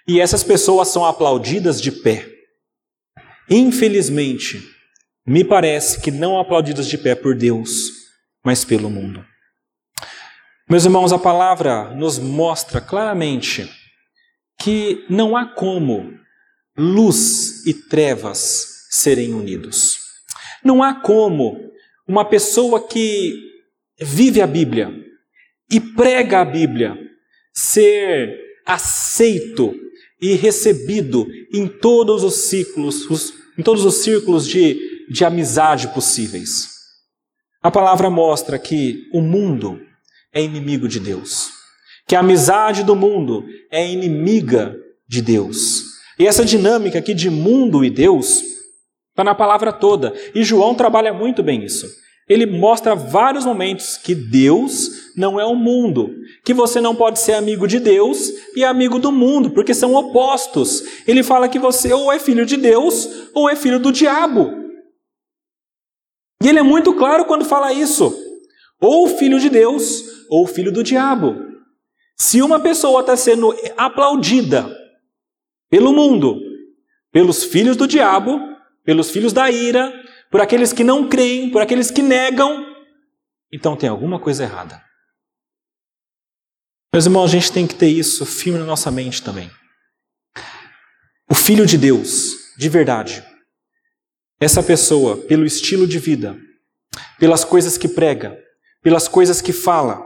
E 0.07 0.21
essas 0.21 0.43
pessoas 0.43 0.89
são 0.89 1.03
aplaudidas 1.03 1.81
de 1.81 1.91
pé. 1.91 2.29
Infelizmente, 3.49 4.61
me 5.25 5.43
parece 5.43 5.99
que 5.99 6.11
não 6.11 6.39
aplaudidas 6.39 6.87
de 6.87 6.99
pé 6.99 7.15
por 7.15 7.35
Deus, 7.35 7.91
mas 8.45 8.63
pelo 8.63 8.91
mundo. 8.91 9.25
Meus 10.69 10.85
irmãos, 10.85 11.11
a 11.11 11.17
palavra 11.17 11.95
nos 11.95 12.19
mostra 12.19 12.79
claramente 12.79 13.67
que 14.59 15.03
não 15.09 15.35
há 15.35 15.47
como 15.47 16.13
luz 16.77 17.65
e 17.65 17.73
trevas 17.73 18.85
serem 18.91 19.33
unidos. 19.33 19.97
Não 20.63 20.83
há 20.83 20.93
como 20.93 21.71
uma 22.07 22.23
pessoa 22.23 22.87
que 22.87 23.48
vive 24.01 24.41
a 24.41 24.47
Bíblia 24.47 24.93
e 25.71 25.79
prega 25.79 26.41
a 26.41 26.45
Bíblia 26.45 26.97
ser 27.53 28.37
aceito 28.65 29.75
e 30.21 30.35
recebido 30.35 31.27
em 31.53 31.67
todos 31.67 32.23
os 32.23 32.35
ciclos, 32.35 33.09
os, 33.09 33.33
em 33.57 33.63
todos 33.63 33.85
os 33.85 33.95
círculos 33.95 34.47
de, 34.47 35.07
de 35.09 35.23
amizade 35.23 35.87
possíveis. 35.89 36.67
A 37.61 37.71
palavra 37.71 38.09
mostra 38.09 38.57
que 38.57 39.07
o 39.13 39.21
mundo 39.21 39.81
é 40.33 40.41
inimigo 40.41 40.87
de 40.87 40.99
Deus, 40.99 41.49
que 42.07 42.15
a 42.15 42.19
amizade 42.19 42.83
do 42.83 42.95
mundo 42.95 43.45
é 43.71 43.89
inimiga 43.89 44.75
de 45.07 45.21
Deus. 45.21 45.83
E 46.17 46.27
essa 46.27 46.45
dinâmica 46.45 46.99
aqui 46.99 47.13
de 47.13 47.29
mundo 47.29 47.83
e 47.83 47.89
Deus 47.89 48.41
está 49.09 49.23
na 49.23 49.33
palavra 49.33 49.71
toda. 49.71 50.13
E 50.35 50.43
João 50.43 50.75
trabalha 50.75 51.13
muito 51.13 51.41
bem 51.41 51.63
isso. 51.63 51.87
Ele 52.29 52.45
mostra 52.45 52.93
vários 52.93 53.43
momentos 53.43 53.97
que 53.97 54.13
Deus 54.13 55.11
não 55.17 55.39
é 55.39 55.45
o 55.45 55.55
mundo, 55.55 56.15
que 56.45 56.53
você 56.53 56.79
não 56.79 56.95
pode 56.95 57.19
ser 57.19 57.33
amigo 57.33 57.67
de 57.67 57.79
Deus 57.79 58.29
e 58.55 58.63
amigo 58.63 58.99
do 58.99 59.11
mundo, 59.11 59.49
porque 59.49 59.73
são 59.73 59.95
opostos. 59.95 60.83
Ele 61.07 61.23
fala 61.23 61.49
que 61.49 61.57
você 61.57 61.91
ou 61.91 62.13
é 62.13 62.19
filho 62.19 62.45
de 62.45 62.55
Deus 62.55 63.29
ou 63.33 63.49
é 63.49 63.55
filho 63.55 63.79
do 63.79 63.91
diabo. 63.91 64.53
E 66.43 66.47
ele 66.47 66.59
é 66.59 66.63
muito 66.63 66.93
claro 66.93 67.25
quando 67.25 67.43
fala 67.43 67.73
isso: 67.73 68.15
ou 68.79 69.07
filho 69.07 69.39
de 69.39 69.49
Deus 69.49 70.03
ou 70.29 70.45
filho 70.45 70.71
do 70.71 70.83
diabo. 70.83 71.35
Se 72.15 72.43
uma 72.43 72.59
pessoa 72.59 72.99
está 72.99 73.17
sendo 73.17 73.55
aplaudida 73.75 74.69
pelo 75.67 75.91
mundo, 75.91 76.39
pelos 77.11 77.43
filhos 77.43 77.75
do 77.75 77.87
diabo, 77.87 78.39
pelos 78.83 79.09
filhos 79.09 79.33
da 79.33 79.49
ira, 79.49 79.91
por 80.29 80.41
aqueles 80.41 80.71
que 80.71 80.83
não 80.83 81.09
creem, 81.09 81.49
por 81.49 81.61
aqueles 81.61 81.89
que 81.89 82.01
negam, 82.01 82.65
então 83.51 83.75
tem 83.75 83.89
alguma 83.89 84.19
coisa 84.19 84.43
errada. 84.43 84.83
Meus 86.93 87.05
irmãos, 87.05 87.25
a 87.25 87.33
gente 87.33 87.51
tem 87.51 87.67
que 87.67 87.75
ter 87.75 87.87
isso 87.87 88.25
firme 88.25 88.59
na 88.59 88.65
nossa 88.65 88.91
mente 88.91 89.23
também. 89.23 89.49
O 91.29 91.35
Filho 91.35 91.65
de 91.65 91.77
Deus, 91.77 92.55
de 92.57 92.69
verdade, 92.69 93.23
essa 94.39 94.63
pessoa, 94.63 95.17
pelo 95.17 95.45
estilo 95.45 95.87
de 95.87 95.99
vida, 95.99 96.37
pelas 97.19 97.43
coisas 97.43 97.77
que 97.77 97.87
prega, 97.87 98.37
pelas 98.81 99.07
coisas 99.07 99.41
que 99.41 99.51
fala, 99.51 100.03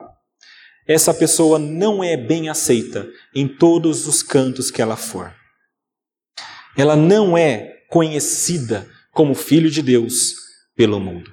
essa 0.88 1.14
pessoa 1.14 1.58
não 1.58 2.04
é 2.04 2.18
bem 2.18 2.50
aceita 2.50 3.08
em 3.34 3.48
todos 3.48 4.08
os 4.08 4.22
cantos 4.22 4.70
que 4.70 4.82
ela 4.82 4.98
for. 4.98 5.34
Ela 6.78 6.96
não 6.96 7.38
é 7.38 7.86
conhecida 7.90 8.90
como 9.14 9.36
filho 9.36 9.70
de 9.70 9.82
Deus 9.82 10.34
pelo 10.76 11.00
mundo. 11.00 11.32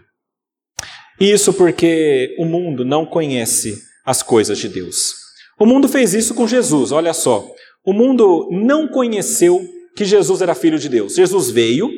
Isso 1.18 1.52
porque 1.52 2.34
o 2.38 2.44
mundo 2.44 2.84
não 2.84 3.04
conhece 3.04 3.82
as 4.04 4.22
coisas 4.22 4.58
de 4.58 4.68
Deus. 4.68 5.14
O 5.58 5.66
mundo 5.66 5.88
fez 5.88 6.14
isso 6.14 6.34
com 6.34 6.46
Jesus, 6.46 6.92
olha 6.92 7.12
só. 7.12 7.46
O 7.84 7.92
mundo 7.92 8.48
não 8.50 8.88
conheceu 8.88 9.66
que 9.96 10.04
Jesus 10.04 10.40
era 10.40 10.54
filho 10.54 10.78
de 10.78 10.88
Deus. 10.88 11.14
Jesus 11.14 11.50
veio, 11.50 11.90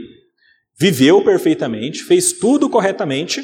viveu 0.78 1.22
perfeitamente, 1.22 2.02
fez 2.02 2.32
tudo 2.32 2.68
corretamente, 2.68 3.42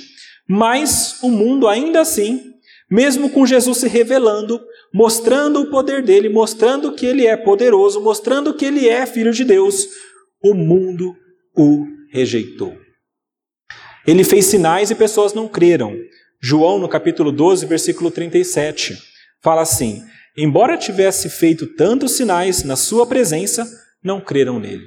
mas 0.48 1.18
o 1.22 1.28
mundo 1.28 1.68
ainda 1.68 2.00
assim, 2.00 2.42
mesmo 2.90 3.30
com 3.30 3.46
Jesus 3.46 3.78
se 3.78 3.88
revelando, 3.88 4.60
mostrando 4.92 5.60
o 5.60 5.70
poder 5.70 6.02
dele, 6.02 6.28
mostrando 6.28 6.92
que 6.92 7.06
ele 7.06 7.26
é 7.26 7.36
poderoso, 7.36 8.00
mostrando 8.00 8.54
que 8.54 8.64
ele 8.64 8.88
é 8.88 9.06
filho 9.06 9.32
de 9.32 9.44
Deus, 9.44 9.86
o 10.42 10.54
mundo 10.54 11.14
o 11.54 11.97
rejeitou. 12.12 12.76
Ele 14.06 14.24
fez 14.24 14.46
sinais 14.46 14.90
e 14.90 14.94
pessoas 14.94 15.34
não 15.34 15.48
creram. 15.48 15.94
João, 16.40 16.78
no 16.78 16.88
capítulo 16.88 17.30
12, 17.30 17.66
versículo 17.66 18.10
37, 18.10 18.96
fala 19.42 19.62
assim: 19.62 20.02
Embora 20.36 20.76
tivesse 20.76 21.28
feito 21.28 21.66
tantos 21.66 22.12
sinais 22.12 22.62
na 22.62 22.76
sua 22.76 23.06
presença, 23.06 23.68
não 24.02 24.20
creram 24.20 24.58
nele. 24.58 24.86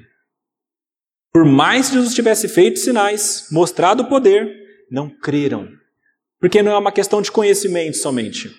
Por 1.33 1.45
mais 1.45 1.87
que 1.87 1.95
Jesus 1.95 2.13
tivesse 2.13 2.47
feito 2.47 2.79
sinais, 2.79 3.47
mostrado 3.51 4.03
o 4.03 4.09
poder, 4.09 4.49
não 4.89 5.09
creram. 5.09 5.67
Porque 6.39 6.63
não 6.63 6.71
é 6.71 6.77
uma 6.77 6.91
questão 6.91 7.21
de 7.21 7.31
conhecimento 7.31 7.97
somente, 7.97 8.51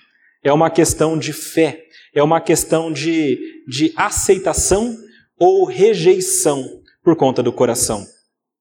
é 0.45 0.53
uma 0.53 0.71
questão 0.71 1.19
de 1.19 1.33
fé, 1.33 1.83
é 2.15 2.23
uma 2.23 2.41
questão 2.41 2.93
de, 2.93 3.39
de 3.67 3.93
aceitação 3.97 4.97
ou 5.39 5.65
rejeição 5.65 6.65
por 7.03 7.17
conta 7.17 7.43
do 7.43 7.53
coração. 7.53 8.07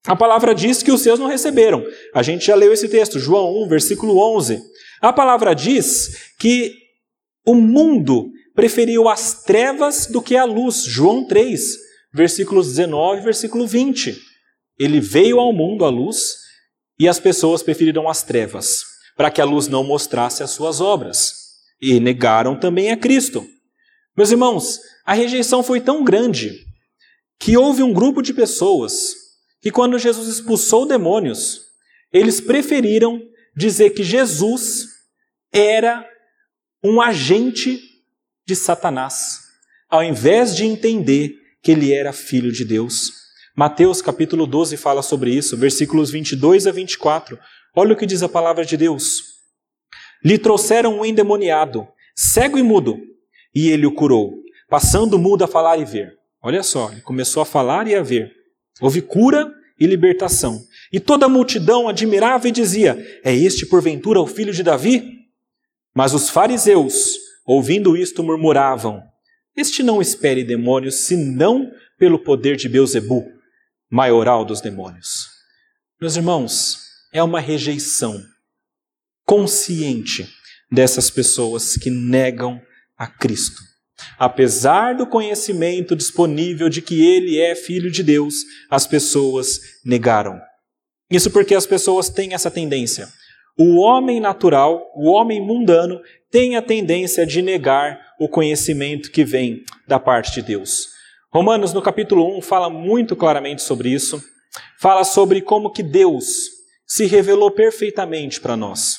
A 0.08 0.16
palavra 0.16 0.56
diz 0.56 0.82
que 0.82 0.92
os 0.92 1.02
seus 1.02 1.20
não 1.20 1.28
receberam. 1.28 1.86
A 2.14 2.24
gente 2.24 2.46
já 2.46 2.56
leu 2.56 2.74
esse 2.74 2.90
texto, 2.90 3.20
João 3.20 3.64
1, 3.64 3.68
versículo 3.68 4.18
11. 4.36 4.62
A 5.00 5.14
palavra 5.14 5.54
diz 5.54 6.32
que 6.40 6.74
o 7.46 7.54
mundo 7.54 8.32
preferiu 8.56 9.08
as 9.08 9.44
trevas 9.44 10.08
do 10.08 10.22
que 10.22 10.36
a 10.36 10.44
luz. 10.44 10.84
João 10.84 11.28
3, 11.28 11.62
versículos 12.14 12.68
19 12.68 13.22
e 13.22 13.24
versículo 13.24 13.68
20. 13.68 14.18
Ele 14.80 15.00
veio 15.00 15.40
ao 15.40 15.54
mundo 15.54 15.86
a 15.86 15.90
luz 15.90 16.38
e 17.00 17.08
as 17.08 17.20
pessoas 17.20 17.62
preferiram 17.62 18.10
as 18.10 18.24
trevas, 18.24 18.84
para 19.16 19.30
que 19.30 19.42
a 19.42 19.46
luz 19.46 19.68
não 19.68 19.84
mostrasse 19.84 20.42
as 20.42 20.52
suas 20.52 20.82
obras. 20.82 21.34
E 21.80 22.00
negaram 22.00 22.60
também 22.60 22.92
a 22.92 22.98
Cristo. 22.98 23.48
Meus 24.18 24.32
irmãos, 24.32 24.80
a 25.06 25.14
rejeição 25.14 25.64
foi 25.64 25.80
tão 25.80 26.04
grande 26.04 26.60
que 27.40 27.58
houve 27.58 27.82
um 27.82 27.94
grupo 27.94 28.22
de 28.22 28.34
pessoas 28.34 29.21
que, 29.62 29.72
quando 29.72 30.00
Jesus 30.00 30.28
expulsou 30.28 30.88
demônios, 30.88 31.62
eles 32.12 32.42
preferiram 32.42 33.22
dizer 33.56 33.92
que 33.92 34.04
Jesus 34.04 34.88
era 35.52 36.06
um 36.84 37.00
agente 37.00 37.80
de 38.46 38.56
Satanás, 38.56 39.40
ao 39.90 40.04
invés 40.04 40.56
de 40.56 40.66
entender 40.66 41.36
que 41.62 41.72
ele 41.72 41.94
era 41.94 42.12
filho 42.12 42.52
de 42.52 42.66
Deus. 42.66 43.12
Mateus 43.56 44.02
capítulo 44.02 44.48
12 44.48 44.78
fala 44.78 45.04
sobre 45.04 45.32
isso, 45.32 45.56
versículos 45.56 46.10
22 46.10 46.66
a 46.66 46.72
24. 46.72 47.38
Olha 47.76 47.94
o 47.94 47.96
que 47.96 48.06
diz 48.06 48.24
a 48.24 48.30
palavra 48.30 48.66
de 48.66 48.76
Deus. 48.76 49.22
Lhe 50.24 50.38
trouxeram 50.38 51.00
um 51.00 51.06
endemoniado, 51.06 51.88
cego 52.16 52.58
e 52.58 52.64
mudo, 52.64 52.98
e 53.54 53.70
ele 53.70 53.86
o 53.86 53.94
curou, 53.94 54.34
passando 54.70 55.20
mudo 55.20 55.44
a 55.44 55.48
falar 55.48 55.78
e 55.78 55.86
ver. 55.86 56.14
Olha 56.42 56.64
só, 56.64 56.92
ele 56.92 57.02
começou 57.02 57.44
a 57.44 57.46
falar 57.46 57.88
e 57.88 57.96
a 57.96 58.02
ver. 58.02 58.41
Houve 58.80 59.02
cura 59.02 59.52
e 59.80 59.88
libertação. 59.88 60.64
E 60.92 61.00
toda 61.00 61.26
a 61.26 61.30
multidão 61.30 61.90
admirava 61.90 62.48
e 62.48 62.52
dizia: 62.52 62.98
É 63.24 63.34
este 63.34 63.66
porventura 63.66 64.22
o 64.22 64.28
filho 64.28 64.54
de 64.54 64.64
Davi? 64.64 65.22
Mas 65.94 66.14
os 66.14 66.30
fariseus, 66.30 67.18
ouvindo 67.46 67.98
isto, 67.98 68.24
murmuravam: 68.24 69.02
Este 69.56 69.82
não 69.82 70.02
espere 70.02 70.44
demônios, 70.44 71.06
senão 71.06 71.72
pelo 71.98 72.20
poder 72.20 72.56
de 72.56 72.70
Beuzebu, 72.70 73.26
maioral 73.90 74.46
dos 74.46 74.62
demônios. 74.62 75.28
Meus 76.00 76.16
irmãos, 76.16 76.80
é 77.14 77.22
uma 77.22 77.40
rejeição 77.40 78.24
consciente 79.26 80.28
dessas 80.72 81.10
pessoas 81.10 81.76
que 81.76 81.90
negam 81.90 82.62
a 82.98 83.08
Cristo. 83.08 83.71
Apesar 84.18 84.96
do 84.96 85.08
conhecimento 85.08 85.96
disponível 85.96 86.70
de 86.70 86.82
que 86.82 87.04
ele 87.04 87.40
é 87.40 87.56
filho 87.56 87.92
de 87.92 88.04
Deus, 88.04 88.36
as 88.70 88.86
pessoas 88.88 89.60
negaram. 89.86 90.40
Isso 91.10 91.30
porque 91.32 91.56
as 91.56 91.66
pessoas 91.66 92.10
têm 92.10 92.34
essa 92.34 92.50
tendência. 92.50 93.08
O 93.58 93.78
homem 93.80 94.20
natural, 94.20 94.92
o 94.96 95.10
homem 95.10 95.42
mundano, 95.42 96.00
tem 96.32 96.56
a 96.56 96.62
tendência 96.62 97.26
de 97.26 97.42
negar 97.42 98.00
o 98.20 98.30
conhecimento 98.30 99.12
que 99.12 99.26
vem 99.26 99.64
da 99.88 100.00
parte 100.00 100.32
de 100.34 100.42
Deus. 100.42 100.88
Romanos, 101.34 101.74
no 101.74 101.82
capítulo 101.82 102.38
1, 102.38 102.42
fala 102.42 102.70
muito 102.70 103.16
claramente 103.16 103.62
sobre 103.62 103.90
isso. 103.90 104.24
Fala 104.80 105.04
sobre 105.04 105.42
como 105.42 105.72
que 105.72 105.84
Deus 105.84 106.26
se 106.86 107.06
revelou 107.06 107.52
perfeitamente 107.52 108.40
para 108.42 108.58
nós. 108.58 108.98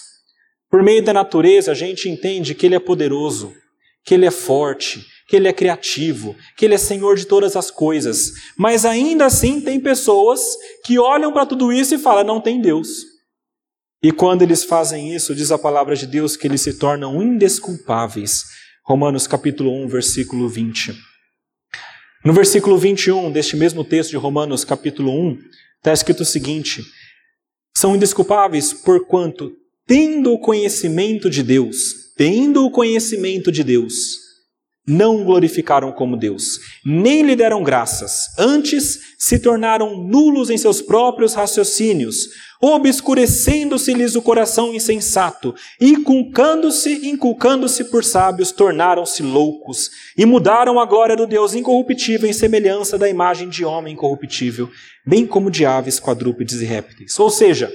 Por 0.70 0.82
meio 0.82 1.04
da 1.04 1.12
natureza, 1.12 1.72
a 1.72 1.74
gente 1.74 2.08
entende 2.08 2.54
que 2.54 2.64
Ele 2.64 2.74
é 2.74 2.80
poderoso, 2.80 3.54
que 4.04 4.14
Ele 4.14 4.26
é 4.26 4.30
forte, 4.30 5.06
que 5.28 5.36
Ele 5.36 5.48
é 5.48 5.52
criativo, 5.52 6.36
que 6.56 6.64
Ele 6.64 6.74
é 6.74 6.78
Senhor 6.78 7.16
de 7.16 7.26
todas 7.26 7.56
as 7.56 7.70
coisas. 7.70 8.32
Mas 8.56 8.84
ainda 8.84 9.26
assim 9.26 9.60
tem 9.60 9.80
pessoas 9.80 10.40
que 10.84 10.98
olham 10.98 11.32
para 11.32 11.46
tudo 11.46 11.72
isso 11.72 11.94
e 11.94 11.98
falam: 11.98 12.24
não 12.24 12.40
tem 12.40 12.60
Deus. 12.60 13.12
E 14.02 14.10
quando 14.10 14.42
eles 14.42 14.64
fazem 14.64 15.14
isso, 15.14 15.32
diz 15.32 15.52
a 15.52 15.58
palavra 15.58 15.94
de 15.94 16.08
Deus 16.08 16.36
que 16.36 16.46
eles 16.48 16.60
se 16.60 16.74
tornam 16.74 17.22
indesculpáveis. 17.22 18.44
Romanos 18.84 19.28
capítulo 19.28 19.72
1, 19.84 19.86
versículo 19.86 20.48
20. 20.48 20.92
No 22.24 22.32
versículo 22.32 22.76
21 22.76 23.30
deste 23.30 23.56
mesmo 23.56 23.84
texto 23.84 24.10
de 24.10 24.16
Romanos 24.16 24.64
capítulo 24.64 25.12
1, 25.12 25.38
está 25.78 25.92
escrito 25.92 26.20
o 26.20 26.26
seguinte: 26.26 26.82
São 27.76 27.94
indesculpáveis 27.94 28.72
porquanto, 28.72 29.52
tendo 29.86 30.32
o 30.32 30.38
conhecimento 30.40 31.30
de 31.30 31.44
Deus, 31.44 32.01
tendo 32.16 32.64
o 32.64 32.70
conhecimento 32.70 33.50
de 33.50 33.62
Deus, 33.64 34.22
não 34.86 35.22
o 35.22 35.24
glorificaram 35.24 35.92
como 35.92 36.16
Deus, 36.16 36.58
nem 36.84 37.22
lhe 37.22 37.36
deram 37.36 37.62
graças. 37.62 38.26
Antes 38.36 38.98
se 39.16 39.38
tornaram 39.38 39.96
nulos 39.96 40.50
em 40.50 40.58
seus 40.58 40.82
próprios 40.82 41.34
raciocínios, 41.34 42.26
obscurecendo-se-lhes 42.60 44.16
o 44.16 44.22
coração 44.22 44.74
insensato, 44.74 45.54
e 45.80 45.90
inculcando-se, 45.90 47.08
inculcando-se 47.08 47.84
por 47.84 48.04
sábios, 48.04 48.50
tornaram-se 48.50 49.22
loucos, 49.22 49.88
e 50.18 50.26
mudaram 50.26 50.80
a 50.80 50.84
glória 50.84 51.16
do 51.16 51.28
Deus 51.28 51.54
incorruptível 51.54 52.28
em 52.28 52.32
semelhança 52.32 52.98
da 52.98 53.08
imagem 53.08 53.48
de 53.48 53.64
homem 53.64 53.94
incorruptível, 53.94 54.68
bem 55.06 55.26
como 55.26 55.50
de 55.50 55.64
aves, 55.64 56.00
quadrúpedes 56.00 56.60
e 56.60 56.64
répteis. 56.64 57.18
Ou 57.20 57.30
seja, 57.30 57.72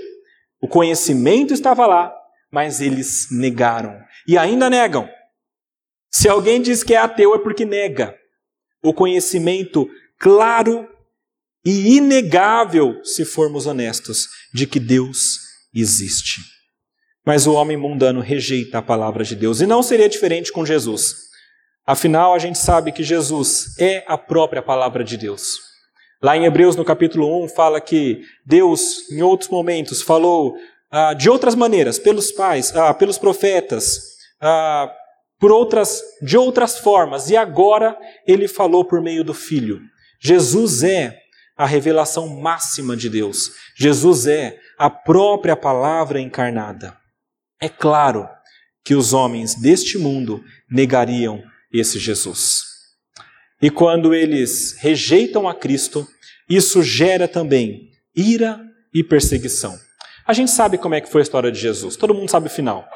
o 0.61 0.67
conhecimento 0.67 1.53
estava 1.53 1.85
lá, 1.85 2.13
mas 2.51 2.81
eles 2.81 3.27
negaram. 3.31 4.06
E 4.27 4.37
ainda 4.37 4.69
negam. 4.69 5.09
Se 6.11 6.27
alguém 6.27 6.61
diz 6.61 6.83
que 6.83 6.93
é 6.93 6.97
ateu, 6.97 7.33
é 7.33 7.39
porque 7.39 7.65
nega 7.65 8.15
o 8.83 8.93
conhecimento 8.93 9.89
claro 10.19 10.87
e 11.65 11.97
inegável, 11.97 13.03
se 13.03 13.25
formos 13.25 13.65
honestos, 13.65 14.27
de 14.53 14.65
que 14.65 14.79
Deus 14.79 15.39
existe. 15.73 16.41
Mas 17.25 17.45
o 17.45 17.53
homem 17.53 17.75
mundano 17.75 18.21
rejeita 18.21 18.77
a 18.77 18.81
palavra 18.81 19.23
de 19.23 19.35
Deus. 19.35 19.59
E 19.59 19.65
não 19.65 19.83
seria 19.83 20.07
diferente 20.07 20.51
com 20.51 20.65
Jesus. 20.65 21.27
Afinal, 21.85 22.33
a 22.33 22.39
gente 22.39 22.57
sabe 22.57 22.91
que 22.91 23.03
Jesus 23.03 23.77
é 23.79 24.03
a 24.07 24.17
própria 24.17 24.61
palavra 24.61 25.03
de 25.03 25.17
Deus. 25.17 25.59
Lá 26.21 26.35
em 26.35 26.45
Hebreus, 26.45 26.75
no 26.75 26.85
capítulo 26.85 27.43
1, 27.43 27.49
fala 27.49 27.81
que 27.81 28.21
Deus, 28.45 29.11
em 29.11 29.21
outros 29.21 29.49
momentos, 29.49 30.01
falou 30.01 30.55
ah, 30.89 31.13
de 31.13 31.29
outras 31.29 31.53
maneiras, 31.53 31.99
pelos 31.99 32.31
pais, 32.31 32.75
ah, 32.75 32.93
pelos 32.93 33.17
profetas, 33.17 34.16
ah, 34.41 34.91
por 35.39 35.51
outras, 35.51 36.01
de 36.21 36.37
outras 36.37 36.79
formas, 36.79 37.29
e 37.29 37.37
agora 37.37 37.97
ele 38.25 38.47
falou 38.47 38.83
por 38.83 39.01
meio 39.01 39.23
do 39.23 39.33
Filho. 39.33 39.81
Jesus 40.19 40.83
é 40.83 41.19
a 41.55 41.65
revelação 41.65 42.27
máxima 42.27 42.95
de 42.95 43.09
Deus. 43.09 43.51
Jesus 43.75 44.27
é 44.27 44.59
a 44.77 44.89
própria 44.89 45.55
palavra 45.55 46.19
encarnada. 46.19 46.95
É 47.59 47.67
claro 47.67 48.27
que 48.85 48.95
os 48.95 49.13
homens 49.13 49.55
deste 49.55 49.97
mundo 49.97 50.43
negariam 50.69 51.43
esse 51.73 51.99
Jesus. 51.99 52.63
E 53.61 53.69
quando 53.69 54.13
eles 54.13 54.77
rejeitam 54.79 55.47
a 55.47 55.53
Cristo, 55.53 56.07
isso 56.47 56.81
gera 56.83 57.27
também 57.27 57.89
ira 58.15 58.59
e 58.93 59.03
perseguição. 59.03 59.77
A 60.25 60.33
gente 60.33 60.51
sabe 60.51 60.77
como 60.77 60.95
é 60.95 61.01
que 61.01 61.09
foi 61.09 61.21
a 61.21 61.23
história 61.23 61.51
de 61.51 61.59
Jesus, 61.59 61.95
todo 61.95 62.13
mundo 62.13 62.29
sabe 62.29 62.47
o 62.47 62.51
final. 62.51 62.87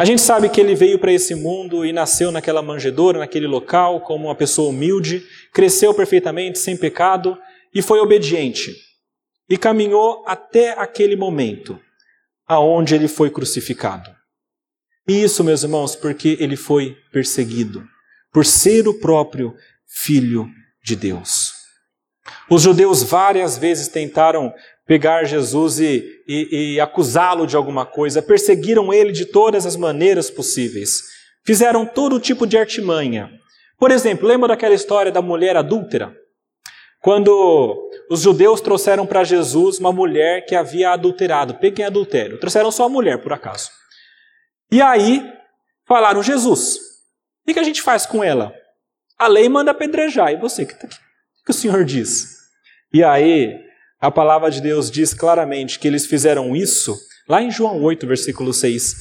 A 0.00 0.04
gente 0.04 0.22
sabe 0.22 0.48
que 0.48 0.60
ele 0.60 0.76
veio 0.76 0.96
para 0.96 1.12
esse 1.12 1.34
mundo 1.34 1.84
e 1.84 1.92
nasceu 1.92 2.30
naquela 2.30 2.62
manjedoura, 2.62 3.18
naquele 3.18 3.48
local, 3.48 4.00
como 4.02 4.26
uma 4.26 4.34
pessoa 4.36 4.70
humilde, 4.70 5.26
cresceu 5.52 5.92
perfeitamente, 5.92 6.60
sem 6.60 6.76
pecado 6.76 7.36
e 7.74 7.82
foi 7.82 7.98
obediente. 7.98 8.76
E 9.50 9.58
caminhou 9.58 10.22
até 10.24 10.70
aquele 10.78 11.16
momento, 11.16 11.80
aonde 12.46 12.94
ele 12.94 13.08
foi 13.08 13.28
crucificado. 13.28 14.08
E 15.08 15.20
isso, 15.20 15.42
meus 15.42 15.64
irmãos, 15.64 15.96
porque 15.96 16.36
ele 16.38 16.54
foi 16.54 16.96
perseguido, 17.10 17.84
por 18.32 18.46
ser 18.46 18.86
o 18.86 19.00
próprio 19.00 19.52
Filho 19.84 20.48
de 20.84 20.94
Deus. 20.94 21.54
Os 22.48 22.62
judeus 22.62 23.02
várias 23.02 23.58
vezes 23.58 23.88
tentaram 23.88 24.54
pegar 24.88 25.24
Jesus 25.24 25.78
e, 25.78 26.22
e, 26.26 26.74
e 26.74 26.80
acusá-lo 26.80 27.46
de 27.46 27.54
alguma 27.54 27.84
coisa, 27.84 28.22
perseguiram 28.22 28.90
ele 28.90 29.12
de 29.12 29.26
todas 29.26 29.66
as 29.66 29.76
maneiras 29.76 30.30
possíveis, 30.30 31.02
fizeram 31.44 31.84
todo 31.84 32.18
tipo 32.18 32.46
de 32.46 32.56
artimanha. 32.56 33.30
Por 33.78 33.90
exemplo, 33.90 34.26
lembra 34.26 34.48
daquela 34.48 34.74
história 34.74 35.12
da 35.12 35.20
mulher 35.20 35.58
adúltera? 35.58 36.16
Quando 37.00 37.90
os 38.10 38.22
judeus 38.22 38.62
trouxeram 38.62 39.06
para 39.06 39.22
Jesus 39.22 39.78
uma 39.78 39.92
mulher 39.92 40.46
que 40.46 40.56
havia 40.56 40.90
adulterado, 40.90 41.54
peguem 41.54 41.84
adultério, 41.84 42.40
trouxeram 42.40 42.72
só 42.72 42.86
a 42.86 42.88
mulher, 42.88 43.22
por 43.22 43.32
acaso. 43.32 43.70
E 44.72 44.80
aí 44.80 45.22
falaram: 45.86 46.22
Jesus, 46.22 46.78
o 47.46 47.52
que 47.52 47.60
a 47.60 47.62
gente 47.62 47.82
faz 47.82 48.06
com 48.06 48.24
ela? 48.24 48.52
A 49.18 49.28
lei 49.28 49.48
manda 49.48 49.70
apedrejar, 49.70 50.32
e 50.32 50.36
você, 50.36 50.62
o 50.62 50.66
que, 50.66 50.76
que 51.44 51.50
o 51.50 51.54
senhor 51.54 51.84
diz? 51.84 52.38
E 52.92 53.04
aí 53.04 53.67
a 54.00 54.10
palavra 54.10 54.50
de 54.50 54.60
Deus 54.60 54.90
diz 54.90 55.12
claramente 55.12 55.78
que 55.78 55.88
eles 55.88 56.06
fizeram 56.06 56.54
isso, 56.54 56.96
lá 57.28 57.42
em 57.42 57.50
João 57.50 57.82
8, 57.82 58.06
versículo 58.06 58.52
6, 58.52 58.94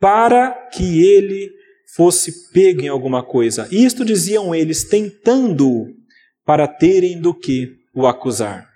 para 0.00 0.52
que 0.72 1.04
ele 1.04 1.50
fosse 1.94 2.50
pego 2.50 2.82
em 2.82 2.88
alguma 2.88 3.22
coisa. 3.22 3.68
Isto 3.70 4.04
diziam 4.04 4.54
eles, 4.54 4.84
tentando 4.88 5.86
para 6.44 6.66
terem 6.66 7.20
do 7.20 7.34
que 7.34 7.74
o 7.94 8.06
acusar. 8.06 8.68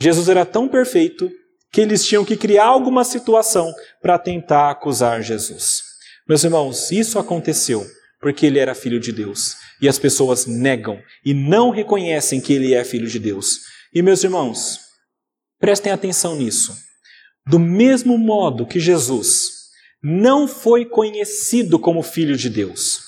Jesus 0.00 0.28
era 0.28 0.44
tão 0.44 0.68
perfeito 0.68 1.30
que 1.72 1.80
eles 1.80 2.04
tinham 2.04 2.24
que 2.24 2.36
criar 2.36 2.66
alguma 2.66 3.04
situação 3.04 3.72
para 4.00 4.18
tentar 4.18 4.70
acusar 4.70 5.22
Jesus. 5.22 5.82
Meus 6.28 6.42
irmãos, 6.44 6.90
isso 6.90 7.18
aconteceu 7.18 7.86
porque 8.20 8.46
ele 8.46 8.58
era 8.58 8.74
filho 8.74 8.98
de 8.98 9.12
Deus. 9.12 9.56
E 9.80 9.88
as 9.88 9.98
pessoas 9.98 10.46
negam 10.46 10.98
e 11.24 11.34
não 11.34 11.70
reconhecem 11.70 12.40
que 12.40 12.52
ele 12.52 12.74
é 12.74 12.82
filho 12.84 13.06
de 13.06 13.18
Deus. 13.18 13.60
E 13.96 14.02
meus 14.02 14.22
irmãos, 14.22 14.78
prestem 15.58 15.90
atenção 15.90 16.36
nisso. 16.36 16.76
Do 17.46 17.58
mesmo 17.58 18.18
modo 18.18 18.66
que 18.66 18.78
Jesus 18.78 19.70
não 20.02 20.46
foi 20.46 20.84
conhecido 20.84 21.78
como 21.78 22.02
filho 22.02 22.36
de 22.36 22.50
Deus, 22.50 23.00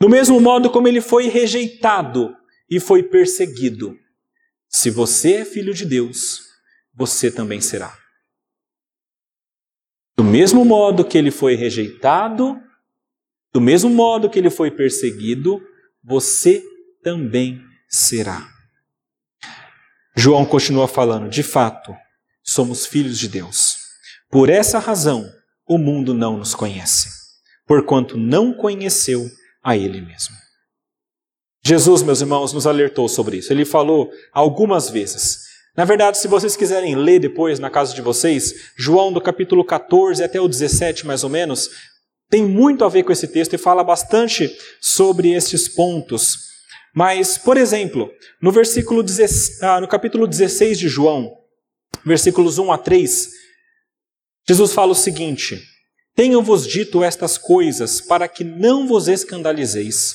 do 0.00 0.08
mesmo 0.08 0.40
modo 0.40 0.70
como 0.70 0.88
ele 0.88 1.00
foi 1.00 1.28
rejeitado 1.28 2.36
e 2.68 2.80
foi 2.80 3.04
perseguido, 3.04 3.96
se 4.68 4.90
você 4.90 5.34
é 5.34 5.44
filho 5.44 5.72
de 5.72 5.84
Deus, 5.84 6.40
você 6.92 7.30
também 7.30 7.60
será. 7.60 7.96
Do 10.16 10.24
mesmo 10.24 10.64
modo 10.64 11.04
que 11.04 11.16
ele 11.16 11.30
foi 11.30 11.54
rejeitado, 11.54 12.60
do 13.52 13.60
mesmo 13.60 13.88
modo 13.88 14.28
que 14.28 14.40
ele 14.40 14.50
foi 14.50 14.68
perseguido, 14.68 15.64
você 16.02 16.60
também 17.04 17.62
será. 17.88 18.55
João 20.16 20.46
continua 20.46 20.88
falando: 20.88 21.28
de 21.28 21.42
fato, 21.42 21.94
somos 22.42 22.86
filhos 22.86 23.18
de 23.18 23.28
Deus. 23.28 23.76
Por 24.30 24.48
essa 24.48 24.78
razão, 24.78 25.30
o 25.68 25.76
mundo 25.76 26.14
não 26.14 26.38
nos 26.38 26.54
conhece, 26.54 27.08
porquanto 27.66 28.16
não 28.16 28.52
conheceu 28.52 29.28
a 29.62 29.76
Ele 29.76 30.00
mesmo. 30.00 30.34
Jesus, 31.64 32.02
meus 32.02 32.20
irmãos, 32.20 32.52
nos 32.52 32.66
alertou 32.66 33.08
sobre 33.08 33.38
isso. 33.38 33.52
Ele 33.52 33.64
falou 33.64 34.10
algumas 34.32 34.88
vezes. 34.88 35.44
Na 35.76 35.84
verdade, 35.84 36.16
se 36.16 36.28
vocês 36.28 36.56
quiserem 36.56 36.94
ler 36.94 37.18
depois 37.18 37.58
na 37.58 37.68
casa 37.68 37.92
de 37.92 38.00
vocês, 38.00 38.72
João 38.78 39.12
do 39.12 39.20
capítulo 39.20 39.64
14 39.64 40.22
até 40.24 40.40
o 40.40 40.48
17, 40.48 41.04
mais 41.04 41.22
ou 41.22 41.28
menos, 41.28 41.68
tem 42.30 42.44
muito 42.44 42.84
a 42.84 42.88
ver 42.88 43.02
com 43.02 43.12
esse 43.12 43.28
texto 43.28 43.54
e 43.54 43.58
fala 43.58 43.84
bastante 43.84 44.50
sobre 44.80 45.32
estes 45.32 45.68
pontos 45.68 46.46
mas, 46.96 47.36
por 47.36 47.58
exemplo, 47.58 48.10
no 48.40 48.50
versículo 48.50 49.04
ah, 49.60 49.82
no 49.82 49.86
capítulo 49.86 50.26
16 50.26 50.78
de 50.78 50.88
João, 50.88 51.30
versículos 52.02 52.56
1 52.56 52.72
a 52.72 52.78
3, 52.78 53.28
Jesus 54.48 54.72
fala 54.72 54.92
o 54.92 54.94
seguinte: 54.94 55.62
Tenho-vos 56.14 56.66
dito 56.66 57.04
estas 57.04 57.36
coisas 57.36 58.00
para 58.00 58.26
que 58.26 58.42
não 58.42 58.88
vos 58.88 59.08
escandalizeis. 59.08 60.14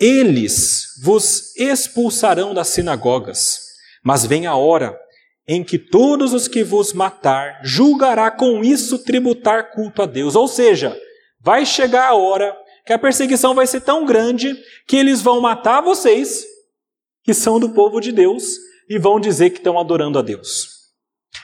Eles 0.00 0.88
vos 1.00 1.54
expulsarão 1.56 2.52
das 2.54 2.66
sinagogas, 2.66 3.60
mas 4.02 4.26
vem 4.26 4.48
a 4.48 4.56
hora 4.56 4.98
em 5.46 5.62
que 5.62 5.78
todos 5.78 6.32
os 6.32 6.48
que 6.48 6.64
vos 6.64 6.92
matar 6.92 7.60
julgará 7.62 8.32
com 8.32 8.64
isso 8.64 8.98
tributar 8.98 9.70
culto 9.70 10.02
a 10.02 10.06
Deus. 10.06 10.34
Ou 10.34 10.48
seja, 10.48 11.00
vai 11.40 11.64
chegar 11.64 12.08
a 12.08 12.14
hora 12.16 12.52
que 12.90 12.94
a 12.94 12.98
perseguição 12.98 13.54
vai 13.54 13.68
ser 13.68 13.82
tão 13.82 14.04
grande 14.04 14.52
que 14.84 14.96
eles 14.96 15.22
vão 15.22 15.40
matar 15.40 15.80
vocês, 15.80 16.44
que 17.22 17.32
são 17.32 17.60
do 17.60 17.70
povo 17.70 18.00
de 18.00 18.10
Deus, 18.10 18.42
e 18.88 18.98
vão 18.98 19.20
dizer 19.20 19.50
que 19.50 19.58
estão 19.58 19.78
adorando 19.78 20.18
a 20.18 20.22
Deus. 20.22 20.66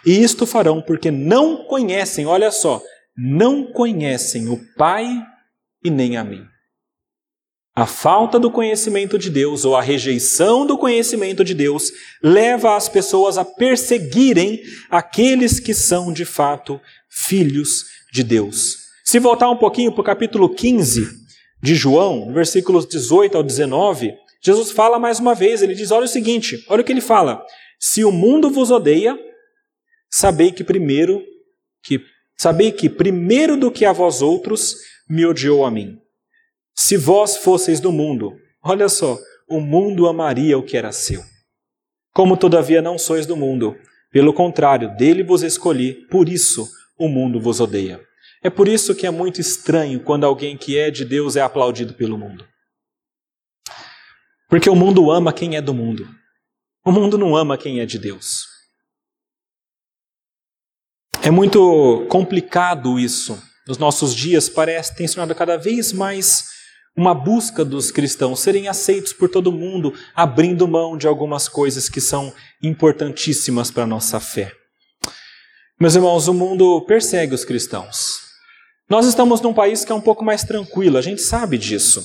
E 0.04 0.20
isto 0.20 0.44
farão 0.44 0.82
porque 0.82 1.08
não 1.08 1.64
conhecem, 1.68 2.26
olha 2.26 2.50
só, 2.50 2.82
não 3.16 3.64
conhecem 3.72 4.48
o 4.48 4.58
Pai 4.76 5.06
e 5.84 5.88
nem 5.88 6.16
a 6.16 6.24
mim. 6.24 6.44
A 7.76 7.86
falta 7.86 8.40
do 8.40 8.50
conhecimento 8.50 9.16
de 9.16 9.30
Deus 9.30 9.64
ou 9.64 9.76
a 9.76 9.82
rejeição 9.82 10.66
do 10.66 10.76
conhecimento 10.76 11.44
de 11.44 11.54
Deus 11.54 11.92
leva 12.20 12.74
as 12.74 12.88
pessoas 12.88 13.38
a 13.38 13.44
perseguirem 13.44 14.60
aqueles 14.90 15.60
que 15.60 15.72
são 15.72 16.12
de 16.12 16.24
fato 16.24 16.80
filhos 17.08 17.84
de 18.12 18.24
Deus. 18.24 18.78
Se 19.04 19.20
voltar 19.20 19.48
um 19.48 19.56
pouquinho 19.56 19.92
para 19.92 20.00
o 20.00 20.04
capítulo 20.04 20.48
15 20.52 21.24
de 21.62 21.74
João, 21.74 22.32
versículos 22.32 22.86
18 22.86 23.36
ao 23.36 23.42
19, 23.42 24.14
Jesus 24.42 24.70
fala 24.70 24.98
mais 24.98 25.18
uma 25.18 25.34
vez, 25.34 25.62
ele 25.62 25.74
diz: 25.74 25.90
olha 25.90 26.04
o 26.04 26.08
seguinte, 26.08 26.64
olha 26.68 26.82
o 26.82 26.84
que 26.84 26.92
ele 26.92 27.00
fala: 27.00 27.44
se 27.80 28.04
o 28.04 28.12
mundo 28.12 28.50
vos 28.50 28.70
odeia, 28.70 29.18
sabei 30.10 30.52
que 30.52 30.62
primeiro 30.62 31.22
que 31.82 32.00
sabei 32.36 32.70
que 32.70 32.88
primeiro 32.88 33.56
do 33.56 33.70
que 33.70 33.84
a 33.84 33.92
vós 33.92 34.22
outros 34.22 34.76
me 35.08 35.24
odiou 35.24 35.64
a 35.64 35.70
mim. 35.70 35.98
Se 36.74 36.96
vós 36.96 37.38
fosseis 37.38 37.80
do 37.80 37.90
mundo, 37.90 38.32
olha 38.62 38.88
só, 38.88 39.16
o 39.48 39.60
mundo 39.60 40.06
amaria 40.06 40.58
o 40.58 40.62
que 40.62 40.76
era 40.76 40.92
seu. 40.92 41.22
Como 42.12 42.36
todavia 42.36 42.82
não 42.82 42.98
sois 42.98 43.26
do 43.26 43.36
mundo, 43.36 43.76
pelo 44.10 44.32
contrário, 44.32 44.94
dele 44.96 45.22
vos 45.22 45.42
escolhi, 45.42 46.06
por 46.08 46.28
isso 46.28 46.68
o 46.98 47.08
mundo 47.08 47.40
vos 47.40 47.60
odeia. 47.60 48.00
É 48.46 48.50
por 48.50 48.68
isso 48.68 48.94
que 48.94 49.04
é 49.04 49.10
muito 49.10 49.40
estranho 49.40 49.98
quando 49.98 50.22
alguém 50.22 50.56
que 50.56 50.78
é 50.78 50.88
de 50.88 51.04
Deus 51.04 51.34
é 51.34 51.40
aplaudido 51.40 51.94
pelo 51.94 52.16
mundo. 52.16 52.46
Porque 54.48 54.70
o 54.70 54.76
mundo 54.76 55.10
ama 55.10 55.32
quem 55.32 55.56
é 55.56 55.60
do 55.60 55.74
mundo. 55.74 56.08
O 56.84 56.92
mundo 56.92 57.18
não 57.18 57.34
ama 57.34 57.58
quem 57.58 57.80
é 57.80 57.84
de 57.84 57.98
Deus. 57.98 58.46
É 61.22 61.28
muito 61.28 62.06
complicado 62.08 63.00
isso. 63.00 63.36
Nos 63.66 63.78
nossos 63.78 64.14
dias 64.14 64.48
parece 64.48 64.94
tem 64.94 65.08
se 65.08 65.16
tornado 65.16 65.36
cada 65.36 65.56
vez 65.56 65.92
mais 65.92 66.48
uma 66.96 67.16
busca 67.16 67.64
dos 67.64 67.90
cristãos 67.90 68.38
serem 68.38 68.68
aceitos 68.68 69.12
por 69.12 69.28
todo 69.28 69.50
mundo, 69.50 69.92
abrindo 70.14 70.68
mão 70.68 70.96
de 70.96 71.08
algumas 71.08 71.48
coisas 71.48 71.88
que 71.88 72.00
são 72.00 72.32
importantíssimas 72.62 73.72
para 73.72 73.82
a 73.82 73.88
nossa 73.88 74.20
fé. 74.20 74.52
Meus 75.80 75.96
irmãos, 75.96 76.28
o 76.28 76.32
mundo 76.32 76.80
persegue 76.82 77.34
os 77.34 77.44
cristãos. 77.44 78.25
Nós 78.88 79.04
estamos 79.06 79.40
num 79.40 79.52
país 79.52 79.84
que 79.84 79.90
é 79.90 79.94
um 79.94 80.00
pouco 80.00 80.24
mais 80.24 80.44
tranquilo, 80.44 80.96
a 80.96 81.02
gente 81.02 81.20
sabe 81.20 81.58
disso. 81.58 82.04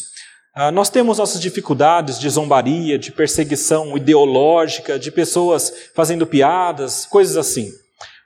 Ah, 0.56 0.72
nós 0.72 0.89
temos 0.89 1.20
nossas 1.20 1.39
dificuldades 1.39 2.20
de 2.20 2.28
zombaria, 2.28 2.98
de 2.98 3.12
perseguição 3.12 3.96
ideológica, 3.96 4.98
de 4.98 5.12
pessoas 5.12 5.72
fazendo 5.96 6.26
piadas, 6.26 7.06
coisas 7.06 7.38
assim. 7.38 7.72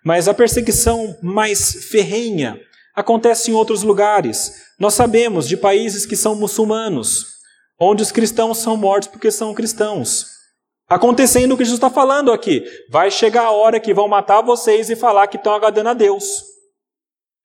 Mas 0.03 0.29
a 0.29 0.33
perseguição 0.33 1.17
mais 1.21 1.85
ferrenha 1.89 2.57
acontece 2.95 3.51
em 3.51 3.53
outros 3.53 3.83
lugares. 3.83 4.53
Nós 4.79 4.93
sabemos 4.93 5.47
de 5.49 5.57
países 5.57 6.05
que 6.05 6.15
são 6.15 6.33
muçulmanos, 6.33 7.25
onde 7.77 8.03
os 8.03 8.11
cristãos 8.11 8.59
são 8.59 8.77
mortos 8.77 9.09
porque 9.09 9.31
são 9.31 9.53
cristãos. 9.53 10.27
Acontecendo 10.87 11.51
o 11.51 11.57
que 11.57 11.65
Jesus 11.65 11.77
está 11.77 11.89
falando 11.89 12.31
aqui. 12.31 12.63
Vai 12.89 13.11
chegar 13.11 13.43
a 13.43 13.51
hora 13.51 13.81
que 13.81 13.93
vão 13.93 14.07
matar 14.07 14.41
vocês 14.41 14.89
e 14.89 14.95
falar 14.95 15.27
que 15.27 15.35
estão 15.35 15.53
agradando 15.53 15.89
a 15.89 15.93
Deus. 15.93 16.54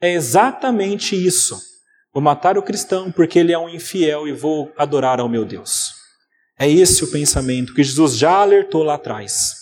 É 0.00 0.12
exatamente 0.12 1.14
isso. 1.14 1.60
Vou 2.12 2.22
matar 2.22 2.58
o 2.58 2.62
cristão 2.62 3.12
porque 3.12 3.38
ele 3.38 3.52
é 3.52 3.58
um 3.58 3.68
infiel 3.68 4.26
e 4.26 4.32
vou 4.32 4.72
adorar 4.76 5.20
ao 5.20 5.28
meu 5.28 5.44
Deus. 5.44 5.92
É 6.58 6.68
esse 6.68 7.04
o 7.04 7.10
pensamento 7.10 7.74
que 7.74 7.82
Jesus 7.82 8.16
já 8.16 8.32
alertou 8.32 8.82
lá 8.82 8.94
atrás. 8.94 9.54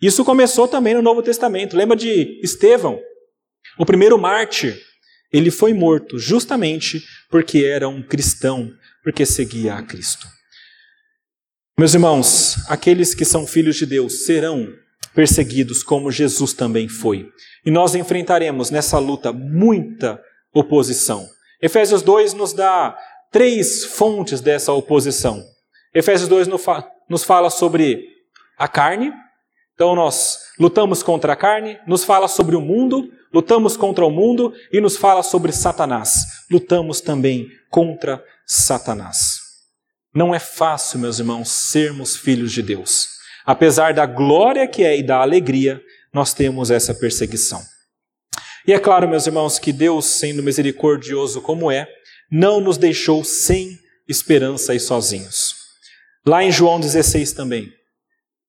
Isso 0.00 0.24
começou 0.24 0.68
também 0.68 0.94
no 0.94 1.02
Novo 1.02 1.22
Testamento. 1.22 1.76
Lembra 1.76 1.96
de 1.96 2.40
Estevão, 2.42 3.00
o 3.78 3.84
primeiro 3.84 4.18
mártir 4.18 4.80
ele 5.32 5.50
foi 5.50 5.74
morto 5.74 6.18
justamente 6.18 7.02
porque 7.28 7.64
era 7.64 7.88
um 7.88 8.02
cristão, 8.02 8.72
porque 9.02 9.26
seguia 9.26 9.74
a 9.74 9.82
Cristo. 9.82 10.26
Meus 11.78 11.92
irmãos, 11.92 12.56
aqueles 12.68 13.14
que 13.14 13.24
são 13.24 13.46
filhos 13.46 13.76
de 13.76 13.84
Deus 13.84 14.24
serão 14.24 14.66
perseguidos 15.16 15.82
como 15.82 16.12
Jesus 16.12 16.52
também 16.52 16.88
foi. 16.88 17.30
E 17.64 17.70
nós 17.70 17.94
enfrentaremos 17.94 18.70
nessa 18.70 18.98
luta 18.98 19.32
muita 19.32 20.20
oposição. 20.52 21.26
Efésios 21.60 22.02
2 22.02 22.34
nos 22.34 22.52
dá 22.52 22.94
três 23.32 23.86
fontes 23.86 24.42
dessa 24.42 24.74
oposição. 24.74 25.42
Efésios 25.94 26.28
2 26.28 26.48
nos 27.08 27.24
fala 27.24 27.48
sobre 27.48 28.04
a 28.58 28.68
carne, 28.68 29.10
então 29.74 29.94
nós 29.96 30.38
lutamos 30.60 31.02
contra 31.02 31.32
a 31.32 31.36
carne, 31.36 31.78
nos 31.86 32.04
fala 32.04 32.28
sobre 32.28 32.54
o 32.54 32.60
mundo, 32.60 33.10
lutamos 33.32 33.74
contra 33.74 34.04
o 34.04 34.10
mundo 34.10 34.52
e 34.70 34.82
nos 34.82 34.98
fala 34.98 35.22
sobre 35.22 35.50
Satanás. 35.50 36.12
Lutamos 36.50 37.00
também 37.00 37.48
contra 37.70 38.22
Satanás. 38.46 39.40
Não 40.14 40.34
é 40.34 40.38
fácil, 40.38 40.98
meus 40.98 41.18
irmãos, 41.18 41.48
sermos 41.50 42.16
filhos 42.16 42.52
de 42.52 42.62
Deus. 42.62 43.15
Apesar 43.46 43.94
da 43.94 44.04
glória 44.04 44.66
que 44.66 44.82
é 44.82 44.98
e 44.98 45.04
da 45.04 45.18
alegria, 45.18 45.80
nós 46.12 46.34
temos 46.34 46.68
essa 46.68 46.92
perseguição. 46.92 47.62
E 48.66 48.72
é 48.72 48.78
claro, 48.80 49.08
meus 49.08 49.24
irmãos, 49.24 49.60
que 49.60 49.72
Deus, 49.72 50.06
sendo 50.06 50.42
misericordioso 50.42 51.40
como 51.40 51.70
é, 51.70 51.86
não 52.28 52.60
nos 52.60 52.76
deixou 52.76 53.22
sem 53.22 53.78
esperança 54.08 54.74
e 54.74 54.80
sozinhos. 54.80 55.54
Lá 56.26 56.42
em 56.42 56.50
João 56.50 56.80
16 56.80 57.32
também, 57.32 57.72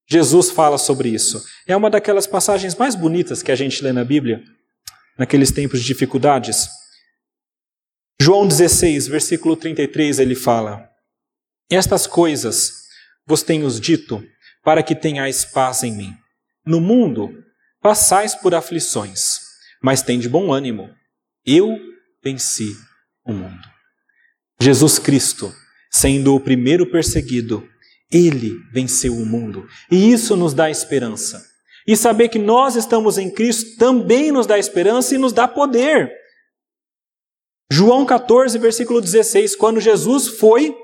Jesus 0.09 0.49
fala 0.49 0.79
sobre 0.79 1.09
isso. 1.09 1.43
É 1.67 1.75
uma 1.75 1.91
daquelas 1.91 2.25
passagens 2.25 2.73
mais 2.73 2.95
bonitas 2.95 3.43
que 3.43 3.51
a 3.51 3.55
gente 3.55 3.83
lê 3.83 3.91
na 3.91 4.03
Bíblia, 4.03 4.43
naqueles 5.15 5.51
tempos 5.51 5.81
de 5.81 5.85
dificuldades. 5.85 6.67
João 8.19 8.47
16, 8.47 9.07
versículo 9.07 9.55
33, 9.55 10.17
ele 10.17 10.33
fala: 10.33 10.89
Estas 11.69 12.07
coisas 12.07 12.71
vos 13.27 13.43
tenho 13.43 13.69
dito 13.79 14.23
para 14.67 14.83
que 14.83 14.93
tenhais 14.93 15.45
paz 15.45 15.81
em 15.81 15.93
mim. 15.93 16.13
No 16.65 16.81
mundo 16.81 17.33
passais 17.81 18.35
por 18.35 18.53
aflições, 18.53 19.39
mas 19.81 20.01
tende 20.01 20.27
bom 20.27 20.51
ânimo. 20.51 20.89
Eu 21.45 21.79
venci 22.21 22.75
o 23.25 23.31
mundo. 23.31 23.65
Jesus 24.59 24.99
Cristo, 24.99 25.55
sendo 25.89 26.35
o 26.35 26.39
primeiro 26.41 26.91
perseguido, 26.91 27.65
ele 28.11 28.55
venceu 28.73 29.13
o 29.13 29.25
mundo. 29.25 29.65
E 29.89 30.11
isso 30.11 30.35
nos 30.35 30.53
dá 30.53 30.69
esperança. 30.69 31.41
E 31.87 31.95
saber 31.95 32.27
que 32.27 32.37
nós 32.37 32.75
estamos 32.75 33.17
em 33.17 33.31
Cristo 33.31 33.77
também 33.77 34.33
nos 34.33 34.45
dá 34.45 34.59
esperança 34.59 35.15
e 35.15 35.17
nos 35.17 35.31
dá 35.31 35.47
poder. 35.47 36.11
João 37.71 38.05
14, 38.05 38.59
versículo 38.59 38.99
16: 38.99 39.55
quando 39.55 39.79
Jesus 39.79 40.27
foi, 40.27 40.75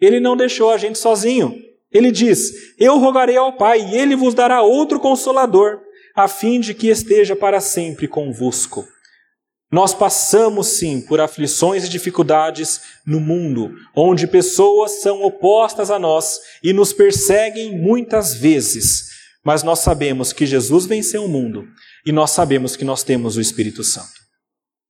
ele 0.00 0.20
não 0.20 0.36
deixou 0.36 0.70
a 0.70 0.78
gente 0.78 1.00
sozinho. 1.00 1.66
Ele 1.92 2.10
diz: 2.10 2.52
Eu 2.78 2.98
rogarei 2.98 3.36
ao 3.36 3.56
Pai, 3.56 3.80
e 3.80 3.96
ele 3.96 4.14
vos 4.14 4.34
dará 4.34 4.62
outro 4.62 5.00
consolador, 5.00 5.80
a 6.14 6.28
fim 6.28 6.60
de 6.60 6.74
que 6.74 6.88
esteja 6.88 7.34
para 7.34 7.60
sempre 7.60 8.06
convosco. 8.06 8.86
Nós 9.70 9.92
passamos 9.94 10.66
sim 10.66 11.02
por 11.02 11.20
aflições 11.20 11.84
e 11.84 11.88
dificuldades 11.88 12.80
no 13.06 13.20
mundo, 13.20 13.74
onde 13.94 14.26
pessoas 14.26 15.02
são 15.02 15.22
opostas 15.22 15.90
a 15.90 15.98
nós 15.98 16.40
e 16.64 16.72
nos 16.72 16.94
perseguem 16.94 17.78
muitas 17.78 18.34
vezes, 18.34 19.08
mas 19.44 19.62
nós 19.62 19.80
sabemos 19.80 20.32
que 20.32 20.46
Jesus 20.46 20.86
venceu 20.86 21.24
o 21.24 21.28
mundo 21.28 21.66
e 22.06 22.12
nós 22.12 22.30
sabemos 22.30 22.76
que 22.76 22.84
nós 22.84 23.02
temos 23.02 23.36
o 23.36 23.42
Espírito 23.42 23.84
Santo. 23.84 24.18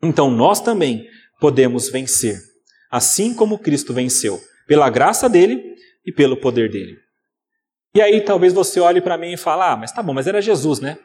Então 0.00 0.30
nós 0.30 0.60
também 0.60 1.08
podemos 1.40 1.88
vencer, 1.88 2.38
assim 2.88 3.34
como 3.34 3.58
Cristo 3.58 3.92
venceu, 3.92 4.40
pela 4.68 4.88
graça 4.88 5.28
dele 5.28 5.60
e 6.04 6.12
pelo 6.12 6.36
poder 6.36 6.70
dele. 6.70 6.98
E 7.94 8.00
aí 8.00 8.20
talvez 8.20 8.52
você 8.52 8.80
olhe 8.80 9.00
para 9.00 9.18
mim 9.18 9.32
e 9.32 9.36
fale: 9.36 9.62
"Ah, 9.62 9.76
mas 9.76 9.92
tá 9.92 10.02
bom, 10.02 10.12
mas 10.12 10.26
era 10.26 10.40
Jesus, 10.40 10.80
né? 10.80 10.98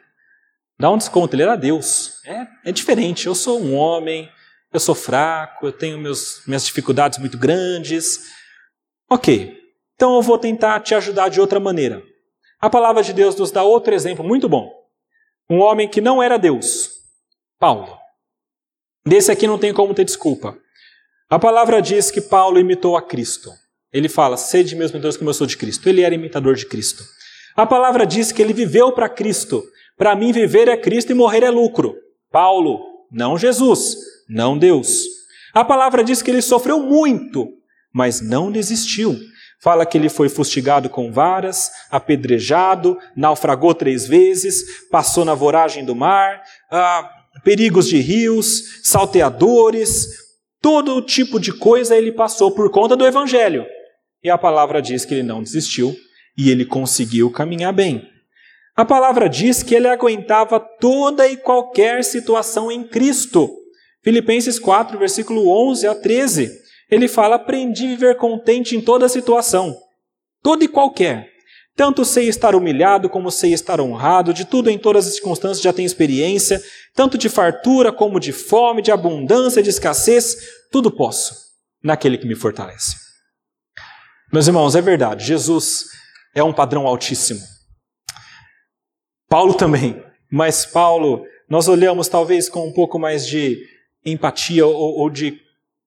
Dá 0.78 0.90
um 0.90 0.98
desconto, 0.98 1.36
ele 1.36 1.42
era 1.42 1.56
Deus. 1.56 2.20
É, 2.24 2.46
é 2.70 2.72
diferente. 2.72 3.26
Eu 3.26 3.34
sou 3.34 3.60
um 3.60 3.74
homem, 3.74 4.28
eu 4.72 4.80
sou 4.80 4.94
fraco, 4.94 5.66
eu 5.66 5.72
tenho 5.72 5.98
meus, 5.98 6.42
minhas 6.46 6.66
dificuldades 6.66 7.18
muito 7.18 7.38
grandes. 7.38 8.32
Ok, 9.08 9.56
então 9.94 10.16
eu 10.16 10.22
vou 10.22 10.38
tentar 10.38 10.80
te 10.80 10.94
ajudar 10.94 11.28
de 11.28 11.40
outra 11.40 11.60
maneira. 11.60 12.02
A 12.60 12.68
palavra 12.68 13.02
de 13.02 13.12
Deus 13.12 13.36
nos 13.36 13.50
dá 13.50 13.62
outro 13.62 13.94
exemplo 13.94 14.24
muito 14.24 14.48
bom. 14.48 14.72
Um 15.48 15.60
homem 15.60 15.88
que 15.88 16.00
não 16.00 16.22
era 16.22 16.38
Deus, 16.38 16.90
Paulo. 17.58 17.98
Desse 19.06 19.30
aqui 19.30 19.46
não 19.46 19.58
tem 19.58 19.72
como 19.72 19.94
ter 19.94 20.04
desculpa. 20.04 20.58
A 21.28 21.38
palavra 21.38 21.80
diz 21.80 22.10
que 22.10 22.20
Paulo 22.20 22.58
imitou 22.58 22.96
a 22.96 23.02
Cristo. 23.02 23.50
Ele 23.94 24.08
fala, 24.08 24.36
sede 24.36 24.74
meus 24.74 24.90
imitadores 24.90 25.16
como 25.16 25.30
eu 25.30 25.34
sou 25.34 25.46
de 25.46 25.56
Cristo. 25.56 25.88
Ele 25.88 26.02
era 26.02 26.12
imitador 26.12 26.56
de 26.56 26.66
Cristo. 26.66 27.04
A 27.56 27.64
palavra 27.64 28.04
diz 28.04 28.32
que 28.32 28.42
ele 28.42 28.52
viveu 28.52 28.90
para 28.90 29.08
Cristo. 29.08 29.62
Para 29.96 30.16
mim, 30.16 30.32
viver 30.32 30.66
é 30.66 30.76
Cristo 30.76 31.12
e 31.12 31.14
morrer 31.14 31.44
é 31.44 31.50
lucro. 31.50 31.94
Paulo, 32.32 32.80
não 33.12 33.38
Jesus, 33.38 33.96
não 34.28 34.58
Deus. 34.58 35.04
A 35.54 35.64
palavra 35.64 36.02
diz 36.02 36.20
que 36.20 36.32
ele 36.32 36.42
sofreu 36.42 36.80
muito, 36.80 37.48
mas 37.92 38.20
não 38.20 38.50
desistiu. 38.50 39.16
Fala 39.62 39.86
que 39.86 39.96
ele 39.96 40.08
foi 40.08 40.28
fustigado 40.28 40.90
com 40.90 41.12
varas, 41.12 41.70
apedrejado, 41.88 42.98
naufragou 43.16 43.72
três 43.72 44.08
vezes, 44.08 44.88
passou 44.90 45.24
na 45.24 45.34
voragem 45.34 45.84
do 45.84 45.94
mar, 45.94 46.42
ah, 46.68 47.08
perigos 47.44 47.88
de 47.88 47.98
rios, 47.98 48.80
salteadores, 48.82 50.08
todo 50.60 51.00
tipo 51.00 51.38
de 51.38 51.52
coisa 51.52 51.96
ele 51.96 52.10
passou 52.10 52.50
por 52.50 52.68
conta 52.70 52.96
do 52.96 53.06
evangelho. 53.06 53.64
E 54.24 54.30
a 54.30 54.38
palavra 54.38 54.80
diz 54.80 55.04
que 55.04 55.12
ele 55.12 55.22
não 55.22 55.42
desistiu 55.42 55.94
e 56.36 56.50
ele 56.50 56.64
conseguiu 56.64 57.30
caminhar 57.30 57.74
bem. 57.74 58.08
A 58.74 58.84
palavra 58.84 59.28
diz 59.28 59.62
que 59.62 59.74
ele 59.74 59.86
aguentava 59.86 60.58
toda 60.58 61.28
e 61.28 61.36
qualquer 61.36 62.02
situação 62.02 62.72
em 62.72 62.82
Cristo. 62.82 63.48
Filipenses 64.02 64.58
4, 64.58 64.98
versículo 64.98 65.48
11 65.48 65.86
a 65.86 65.94
13. 65.94 66.50
Ele 66.90 67.06
fala: 67.06 67.36
Aprendi 67.36 67.84
a 67.84 67.88
viver 67.90 68.16
contente 68.16 68.74
em 68.74 68.80
toda 68.80 69.08
situação, 69.08 69.76
toda 70.42 70.64
e 70.64 70.68
qualquer. 70.68 71.28
Tanto 71.76 72.04
sei 72.04 72.28
estar 72.28 72.54
humilhado 72.54 73.10
como 73.10 73.30
sei 73.30 73.52
estar 73.52 73.80
honrado, 73.80 74.32
de 74.32 74.44
tudo 74.44 74.70
em 74.70 74.78
todas 74.78 75.06
as 75.06 75.14
circunstâncias 75.14 75.60
já 75.60 75.72
tenho 75.72 75.86
experiência, 75.86 76.62
tanto 76.94 77.18
de 77.18 77.28
fartura 77.28 77.92
como 77.92 78.20
de 78.20 78.32
fome, 78.32 78.80
de 78.80 78.92
abundância, 78.92 79.62
de 79.62 79.70
escassez, 79.70 80.36
tudo 80.70 80.90
posso. 80.90 81.34
naquele 81.82 82.16
que 82.16 82.26
me 82.26 82.34
fortalece. 82.34 83.03
Meus 84.34 84.48
irmãos, 84.48 84.74
é 84.74 84.82
verdade, 84.82 85.24
Jesus 85.24 85.84
é 86.34 86.42
um 86.42 86.52
padrão 86.52 86.88
altíssimo. 86.88 87.40
Paulo 89.28 89.54
também, 89.54 90.02
mas 90.28 90.66
Paulo, 90.66 91.24
nós 91.48 91.68
olhamos 91.68 92.08
talvez 92.08 92.48
com 92.48 92.66
um 92.66 92.72
pouco 92.72 92.98
mais 92.98 93.24
de 93.24 93.64
empatia 94.04 94.66
ou, 94.66 94.74
ou 94.74 95.08
de 95.08 95.40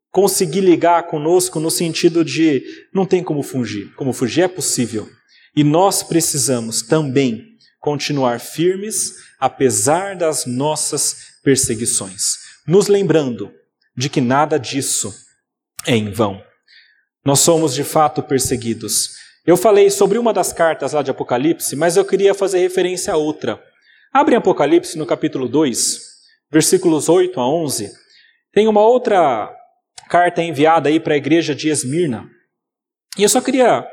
conseguir 0.09 0.61
ligar 0.61 1.07
conosco 1.07 1.59
no 1.59 1.69
sentido 1.69 2.23
de 2.23 2.63
não 2.93 3.05
tem 3.05 3.21
como 3.21 3.43
fugir. 3.43 3.93
Como 3.95 4.13
fugir 4.13 4.43
é 4.43 4.47
possível. 4.47 5.09
E 5.53 5.61
nós 5.61 6.01
precisamos 6.01 6.81
também 6.81 7.43
continuar 7.81 8.39
firmes 8.39 9.11
apesar 9.41 10.15
das 10.15 10.45
nossas 10.45 11.17
perseguições, 11.43 12.37
nos 12.65 12.87
lembrando 12.87 13.51
de 13.93 14.09
que 14.09 14.21
nada 14.21 14.57
disso 14.57 15.13
é 15.85 15.97
em 15.97 16.13
vão. 16.13 16.46
Nós 17.27 17.41
somos 17.41 17.73
de 17.73 17.83
fato 17.83 18.23
perseguidos. 18.23 19.17
Eu 19.45 19.57
falei 19.57 19.89
sobre 19.89 20.17
uma 20.17 20.31
das 20.31 20.53
cartas 20.53 20.93
lá 20.93 21.01
de 21.01 21.11
Apocalipse, 21.11 21.75
mas 21.75 21.97
eu 21.97 22.05
queria 22.05 22.33
fazer 22.33 22.59
referência 22.59 23.11
a 23.11 23.17
outra. 23.17 23.61
Abre 24.13 24.33
Apocalipse 24.33 24.97
no 24.97 25.05
capítulo 25.05 25.49
2, 25.49 25.99
versículos 26.49 27.09
8 27.09 27.37
a 27.37 27.45
11. 27.45 27.91
Tem 28.53 28.65
uma 28.65 28.79
outra 28.79 29.53
carta 30.07 30.41
enviada 30.41 30.87
aí 30.87 31.01
para 31.01 31.15
a 31.15 31.17
igreja 31.17 31.53
de 31.53 31.67
Esmirna. 31.67 32.29
E 33.17 33.23
eu 33.23 33.27
só 33.27 33.41
queria 33.41 33.85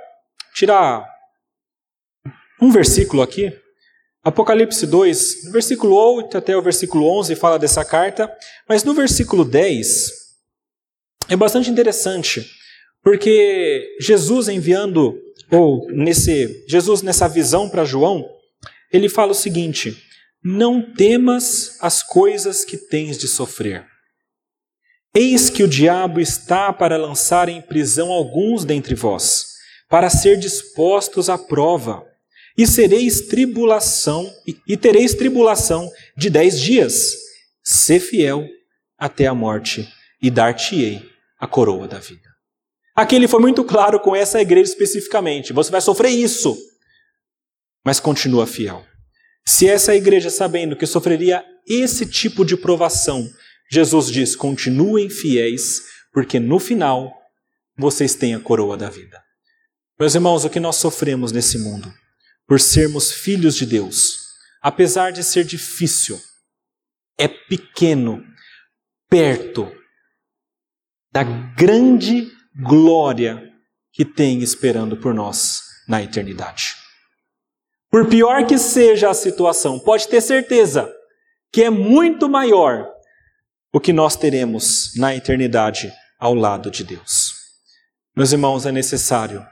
tirar 0.55 1.05
um 2.63 2.71
versículo 2.71 3.21
aqui. 3.21 3.53
Apocalipse 4.23 4.87
2, 4.87 5.47
no 5.47 5.51
versículo 5.51 5.97
8 5.97 6.39
até 6.39 6.57
o 6.57 6.63
versículo 6.63 7.09
11 7.19 7.35
fala 7.35 7.59
dessa 7.59 7.85
carta, 7.85 8.33
mas 8.69 8.85
no 8.85 8.95
versículo 8.95 9.45
10 9.45 10.13
é 11.31 11.35
bastante 11.35 11.69
interessante, 11.69 12.49
porque 13.05 13.97
Jesus 14.01 14.49
enviando 14.49 15.21
ou 15.51 15.87
nesse 15.93 16.65
Jesus 16.67 17.03
nessa 17.03 17.29
visão 17.29 17.69
para 17.69 17.85
João, 17.85 18.27
ele 18.91 19.11
fala 19.11 19.33
o 19.33 19.37
seguinte: 19.37 20.03
Não 20.43 20.81
temas 20.81 21.77
as 21.81 22.03
coisas 22.03 22.65
que 22.65 22.79
tens 22.79 23.19
de 23.19 23.29
sofrer. 23.29 23.85
Eis 25.15 25.51
que 25.51 25.63
o 25.63 25.69
diabo 25.69 26.19
está 26.19 26.73
para 26.73 26.97
lançar 26.97 27.49
em 27.49 27.61
prisão 27.61 28.11
alguns 28.11 28.65
dentre 28.65 28.95
vós, 28.95 29.45
para 29.89 30.11
ser 30.11 30.39
dispostos 30.39 31.29
à 31.29 31.39
prova, 31.39 32.05
e 32.57 32.67
sereis 32.67 33.29
tribulação, 33.29 34.29
e 34.67 34.77
tereis 34.77 35.15
tribulação 35.15 35.89
de 36.17 36.31
dez 36.31 36.59
dias. 36.59 37.15
Sê 37.63 38.01
fiel 38.01 38.49
até 38.99 39.27
a 39.27 39.35
morte, 39.35 39.89
e 40.21 40.31
dar-te-ei 40.31 41.03
a 41.39 41.47
coroa 41.47 41.87
da 41.87 41.99
vida. 41.99 42.34
Aqui 42.95 43.17
ele 43.17 43.27
foi 43.27 43.41
muito 43.41 43.65
claro 43.65 43.99
com 43.99 44.15
essa 44.15 44.41
igreja 44.41 44.71
especificamente: 44.71 45.53
você 45.53 45.71
vai 45.71 45.81
sofrer 45.81 46.11
isso, 46.11 46.57
mas 47.85 47.99
continua 47.99 48.47
fiel. 48.47 48.87
Se 49.47 49.69
essa 49.69 49.95
igreja, 49.95 50.31
sabendo 50.31 50.77
que 50.77 50.87
sofreria 50.87 51.45
esse 51.67 52.07
tipo 52.07 52.45
de 52.45 52.57
provação, 52.57 53.29
Jesus 53.71 54.07
diz: 54.07 54.37
continuem 54.37 55.11
fiéis, 55.11 55.83
porque 56.13 56.39
no 56.39 56.59
final 56.59 57.13
vocês 57.77 58.15
têm 58.15 58.35
a 58.35 58.41
coroa 58.41 58.77
da 58.77 58.89
vida. 58.89 59.23
Meus 59.99 60.15
irmãos, 60.15 60.45
o 60.45 60.51
que 60.51 60.61
nós 60.61 60.77
sofremos 60.77 61.33
nesse 61.33 61.59
mundo, 61.59 61.93
por 62.47 62.61
sermos 62.61 63.13
filhos 63.13 63.57
de 63.57 63.67
Deus, 63.67 64.19
apesar 64.63 65.11
de 65.11 65.23
ser 65.23 65.45
difícil, 65.45 66.21
é 67.19 67.29
pequeno, 67.29 68.25
perto 69.09 69.71
da 71.13 71.23
grande 71.23 72.34
glória 72.55 73.51
que 73.93 74.05
tem 74.05 74.41
esperando 74.41 74.97
por 74.97 75.15
nós 75.15 75.63
na 75.89 76.03
eternidade. 76.03 76.77
Por 77.91 78.09
pior 78.09 78.47
que 78.47 78.59
seja 78.59 79.11
a 79.11 79.15
situação, 79.15 79.79
pode 79.79 80.09
ter 80.09 80.21
certeza 80.21 80.93
que 81.53 81.63
é 81.63 81.71
muito 81.71 82.29
maior 82.29 82.89
o 83.73 83.79
que 83.79 83.93
nós 83.93 84.17
teremos 84.17 84.93
na 84.97 85.15
eternidade 85.15 85.93
ao 86.19 86.35
lado 86.35 86.71
de 86.71 86.83
Deus. 86.83 87.33
Meus 88.17 88.33
irmãos, 88.33 88.67
é 88.67 88.73
necessário 88.73 89.45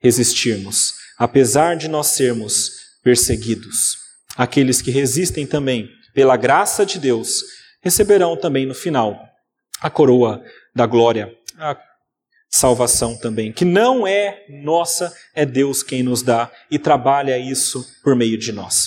resistirmos, 0.00 0.94
apesar 1.18 1.76
de 1.76 1.88
nós 1.88 2.08
sermos 2.08 2.70
perseguidos. 3.02 3.96
Aqueles 4.36 4.80
que 4.80 4.90
resistem 4.90 5.46
também, 5.46 5.90
pela 6.14 6.36
graça 6.36 6.84
de 6.84 6.98
Deus, 6.98 7.42
receberão 7.82 8.36
também 8.36 8.66
no 8.66 8.74
final 8.74 9.18
a 9.80 9.90
coroa 9.90 10.42
da 10.74 10.86
glória, 10.86 11.34
a 11.58 11.74
salvação 12.52 13.16
também, 13.16 13.52
que 13.52 13.64
não 13.64 14.06
é 14.06 14.44
nossa, 14.48 15.12
é 15.34 15.46
Deus 15.46 15.82
quem 15.82 16.02
nos 16.02 16.22
dá 16.22 16.50
e 16.70 16.78
trabalha 16.78 17.38
isso 17.38 17.84
por 18.04 18.14
meio 18.14 18.38
de 18.38 18.52
nós. 18.52 18.86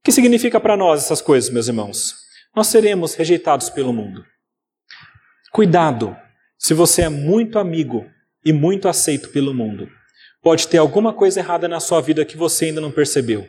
O 0.00 0.04
que 0.04 0.12
significa 0.12 0.60
para 0.60 0.76
nós 0.76 1.04
essas 1.04 1.22
coisas, 1.22 1.50
meus 1.50 1.68
irmãos? 1.68 2.26
nós 2.56 2.68
seremos 2.68 3.12
rejeitados 3.12 3.68
pelo 3.68 3.92
mundo. 3.92 4.24
Cuidado, 5.52 6.16
se 6.58 6.72
você 6.72 7.02
é 7.02 7.08
muito 7.10 7.58
amigo 7.58 8.10
e 8.42 8.50
muito 8.50 8.88
aceito 8.88 9.28
pelo 9.28 9.52
mundo, 9.52 9.86
pode 10.42 10.66
ter 10.66 10.78
alguma 10.78 11.12
coisa 11.12 11.40
errada 11.40 11.68
na 11.68 11.80
sua 11.80 12.00
vida 12.00 12.24
que 12.24 12.36
você 12.36 12.66
ainda 12.66 12.80
não 12.80 12.90
percebeu. 12.90 13.46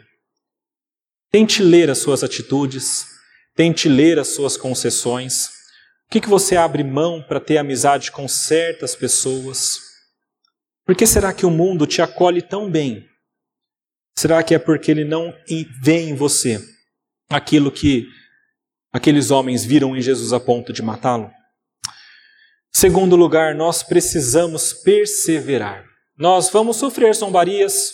Tente 1.32 1.64
ler 1.64 1.90
as 1.90 2.00
suas 2.00 2.22
atitudes, 2.22 3.06
tente 3.56 3.88
ler 3.88 4.20
as 4.20 4.28
suas 4.28 4.58
concessões. 4.58 5.52
O 6.08 6.10
que, 6.10 6.22
que 6.22 6.30
você 6.30 6.56
abre 6.56 6.86
mão 6.86 7.22
para 7.22 7.38
ter 7.40 7.58
amizade 7.58 8.14
com 8.14 8.30
certas 8.30 8.96
pessoas? 8.96 9.80
Por 10.86 10.96
que 10.96 11.06
será 11.06 11.34
que 11.34 11.46
o 11.46 11.52
mundo 11.52 11.86
te 11.86 12.02
acolhe 12.02 12.42
tão 12.42 12.72
bem? 12.72 13.06
Será 14.18 14.42
que 14.42 14.56
é 14.56 14.60
porque 14.60 14.90
ele 14.90 15.04
não 15.04 15.34
vê 15.84 16.00
em 16.00 16.16
você 16.16 16.60
aquilo 17.30 17.70
que 17.70 18.08
aqueles 18.92 19.32
homens 19.32 19.66
viram 19.66 19.98
em 19.98 20.02
Jesus 20.02 20.32
a 20.32 20.40
ponto 20.40 20.72
de 20.72 20.82
matá-lo? 20.82 21.30
Segundo 22.74 23.18
lugar, 23.18 23.54
nós 23.54 23.84
precisamos 23.84 24.72
perseverar. 24.72 25.84
Nós 26.18 26.50
vamos 26.50 26.78
sofrer 26.78 27.14
zombarias 27.14 27.92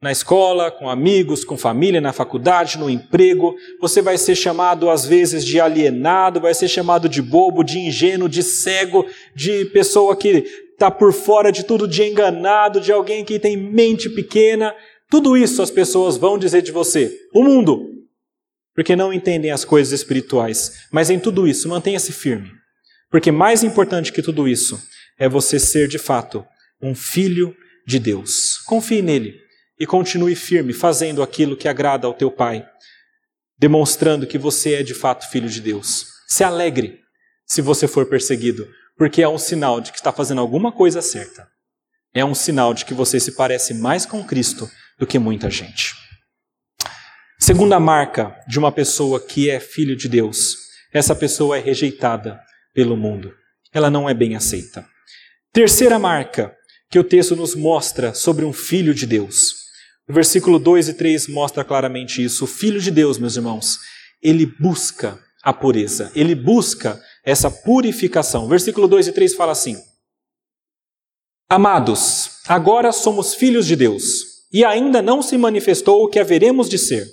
na 0.00 0.12
escola, 0.12 0.70
com 0.70 0.90
amigos, 0.90 1.44
com 1.44 1.56
família, 1.56 2.00
na 2.00 2.12
faculdade, 2.12 2.78
no 2.78 2.90
emprego. 2.90 3.54
Você 3.80 4.02
vai 4.02 4.18
ser 4.18 4.34
chamado 4.34 4.90
às 4.90 5.06
vezes 5.06 5.44
de 5.44 5.60
alienado, 5.60 6.40
vai 6.40 6.54
ser 6.54 6.68
chamado 6.68 7.08
de 7.08 7.22
bobo, 7.22 7.64
de 7.64 7.78
ingênuo, 7.78 8.28
de 8.28 8.42
cego, 8.42 9.06
de 9.34 9.64
pessoa 9.66 10.14
que 10.14 10.44
está 10.72 10.90
por 10.90 11.12
fora 11.12 11.50
de 11.50 11.64
tudo, 11.64 11.88
de 11.88 12.02
enganado, 12.02 12.80
de 12.80 12.92
alguém 12.92 13.24
que 13.24 13.38
tem 13.38 13.56
mente 13.56 14.10
pequena. 14.10 14.74
Tudo 15.10 15.36
isso 15.36 15.62
as 15.62 15.70
pessoas 15.70 16.16
vão 16.16 16.38
dizer 16.38 16.62
de 16.62 16.72
você. 16.72 17.16
O 17.32 17.42
mundo, 17.42 17.88
porque 18.74 18.94
não 18.94 19.12
entendem 19.12 19.50
as 19.50 19.64
coisas 19.64 19.98
espirituais. 19.98 20.86
Mas 20.92 21.08
em 21.08 21.18
tudo 21.18 21.48
isso, 21.48 21.68
mantenha-se 21.68 22.12
firme. 22.12 22.50
Porque 23.10 23.32
mais 23.32 23.64
importante 23.64 24.12
que 24.12 24.20
tudo 24.20 24.46
isso 24.46 24.78
é 25.18 25.26
você 25.26 25.58
ser 25.58 25.88
de 25.88 25.98
fato 25.98 26.44
um 26.82 26.94
filho 26.94 27.56
de 27.86 27.98
Deus. 27.98 28.58
Confie 28.66 29.00
nele 29.00 29.45
e 29.78 29.86
continue 29.86 30.34
firme, 30.34 30.72
fazendo 30.72 31.22
aquilo 31.22 31.56
que 31.56 31.68
agrada 31.68 32.06
ao 32.06 32.14
teu 32.14 32.30
Pai, 32.30 32.66
demonstrando 33.58 34.26
que 34.26 34.38
você 34.38 34.74
é 34.74 34.82
de 34.82 34.94
fato 34.94 35.28
filho 35.30 35.48
de 35.48 35.60
Deus. 35.60 36.06
Se 36.26 36.42
alegre 36.42 37.00
se 37.46 37.62
você 37.62 37.86
for 37.86 38.06
perseguido, 38.06 38.68
porque 38.96 39.22
é 39.22 39.28
um 39.28 39.38
sinal 39.38 39.80
de 39.80 39.92
que 39.92 39.98
está 39.98 40.10
fazendo 40.12 40.40
alguma 40.40 40.72
coisa 40.72 41.00
certa. 41.00 41.46
É 42.14 42.24
um 42.24 42.34
sinal 42.34 42.72
de 42.72 42.84
que 42.84 42.94
você 42.94 43.20
se 43.20 43.32
parece 43.32 43.74
mais 43.74 44.06
com 44.06 44.24
Cristo 44.24 44.70
do 44.98 45.06
que 45.06 45.18
muita 45.18 45.50
gente. 45.50 45.94
Segunda 47.38 47.78
marca 47.78 48.34
de 48.48 48.58
uma 48.58 48.72
pessoa 48.72 49.20
que 49.20 49.50
é 49.50 49.60
filho 49.60 49.94
de 49.94 50.08
Deus: 50.08 50.56
essa 50.92 51.14
pessoa 51.14 51.58
é 51.58 51.60
rejeitada 51.60 52.40
pelo 52.72 52.96
mundo. 52.96 53.34
Ela 53.72 53.90
não 53.90 54.08
é 54.08 54.14
bem 54.14 54.34
aceita. 54.34 54.86
Terceira 55.52 55.98
marca 55.98 56.56
que 56.90 56.98
o 56.98 57.04
texto 57.04 57.36
nos 57.36 57.54
mostra 57.54 58.14
sobre 58.14 58.44
um 58.44 58.52
filho 58.52 58.94
de 58.94 59.06
Deus. 59.06 59.65
Versículo 60.08 60.58
2 60.58 60.90
e 60.90 60.94
3 60.94 61.28
mostra 61.28 61.64
claramente 61.64 62.22
isso. 62.22 62.44
O 62.44 62.46
filho 62.46 62.80
de 62.80 62.90
Deus, 62.90 63.18
meus 63.18 63.36
irmãos, 63.36 63.78
ele 64.22 64.46
busca 64.46 65.18
a 65.42 65.52
pureza, 65.52 66.10
ele 66.14 66.34
busca 66.34 67.00
essa 67.24 67.50
purificação. 67.50 68.48
Versículo 68.48 68.86
2 68.86 69.08
e 69.08 69.12
3 69.12 69.34
fala 69.34 69.52
assim: 69.52 69.76
Amados, 71.48 72.40
agora 72.46 72.92
somos 72.92 73.34
filhos 73.34 73.66
de 73.66 73.76
Deus, 73.76 74.46
e 74.52 74.64
ainda 74.64 75.02
não 75.02 75.22
se 75.22 75.36
manifestou 75.36 76.02
o 76.02 76.08
que 76.08 76.18
haveremos 76.18 76.68
de 76.68 76.78
ser. 76.78 77.06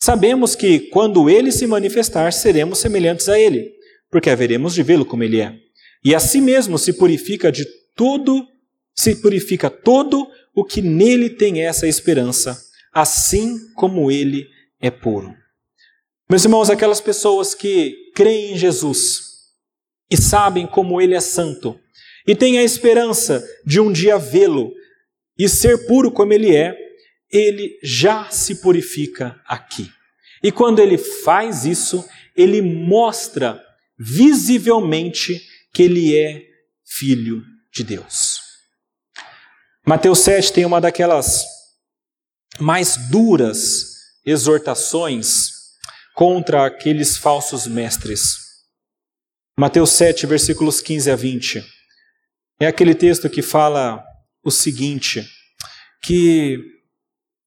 Sabemos 0.00 0.54
que 0.54 0.80
quando 0.90 1.30
ele 1.30 1.50
se 1.50 1.66
manifestar, 1.66 2.32
seremos 2.32 2.78
semelhantes 2.78 3.28
a 3.28 3.38
ele, 3.38 3.72
porque 4.10 4.30
haveremos 4.30 4.74
de 4.74 4.82
vê-lo 4.82 5.04
como 5.04 5.24
ele 5.24 5.40
é. 5.40 5.54
E 6.04 6.14
a 6.14 6.20
si 6.20 6.40
mesmo 6.40 6.78
se 6.78 6.92
purifica 6.92 7.50
de 7.50 7.64
tudo, 7.96 8.46
se 8.96 9.16
purifica 9.16 9.68
todo 9.68 10.28
o 10.54 10.64
que 10.64 10.80
nele 10.80 11.28
tem 11.30 11.62
essa 11.62 11.86
esperança, 11.86 12.60
assim 12.92 13.72
como 13.74 14.10
ele 14.10 14.48
é 14.80 14.90
puro. 14.90 15.34
Meus 16.28 16.44
irmãos, 16.44 16.70
aquelas 16.70 17.00
pessoas 17.00 17.54
que 17.54 18.10
creem 18.14 18.54
em 18.54 18.58
Jesus 18.58 19.26
e 20.10 20.16
sabem 20.16 20.66
como 20.66 21.00
ele 21.00 21.14
é 21.14 21.20
santo, 21.20 21.78
e 22.26 22.34
tem 22.34 22.58
a 22.58 22.64
esperança 22.64 23.46
de 23.64 23.78
um 23.78 23.92
dia 23.92 24.18
vê-lo 24.18 24.72
e 25.38 25.48
ser 25.48 25.86
puro 25.86 26.10
como 26.10 26.32
ele 26.32 26.56
é, 26.56 26.76
ele 27.30 27.78
já 27.82 28.30
se 28.30 28.56
purifica 28.56 29.40
aqui. 29.46 29.88
E 30.42 30.50
quando 30.50 30.80
ele 30.80 30.98
faz 30.98 31.64
isso, 31.64 32.04
ele 32.34 32.62
mostra 32.62 33.62
visivelmente 33.98 35.40
que 35.72 35.84
ele 35.84 36.16
é 36.16 36.42
filho 36.84 37.42
de 37.72 37.84
Deus. 37.84 38.35
Mateus 39.88 40.18
7 40.18 40.52
tem 40.52 40.64
uma 40.64 40.80
daquelas 40.80 41.44
mais 42.58 42.96
duras 43.08 43.94
exortações 44.24 45.52
contra 46.12 46.66
aqueles 46.66 47.16
falsos 47.16 47.68
mestres. 47.68 48.36
Mateus 49.56 49.90
7, 49.90 50.26
versículos 50.26 50.80
15 50.80 51.08
a 51.08 51.14
20. 51.14 51.64
É 52.58 52.66
aquele 52.66 52.96
texto 52.96 53.30
que 53.30 53.42
fala 53.42 54.04
o 54.42 54.50
seguinte: 54.50 55.24
que 56.02 56.58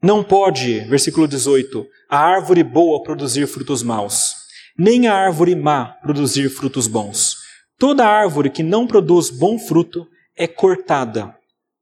não 0.01 0.23
pode, 0.23 0.79
versículo 0.87 1.27
18, 1.27 1.85
a 2.09 2.19
árvore 2.19 2.63
boa 2.63 3.03
produzir 3.03 3.47
frutos 3.47 3.83
maus, 3.83 4.33
nem 4.77 5.09
a 5.09 5.13
árvore 5.13 5.55
má 5.55 5.87
produzir 6.01 6.49
frutos 6.49 6.87
bons. 6.87 7.35
Toda 7.77 8.07
árvore 8.07 8.49
que 8.49 8.63
não 8.63 8.87
produz 8.87 9.29
bom 9.29 9.59
fruto 9.59 10.07
é 10.37 10.47
cortada 10.47 11.37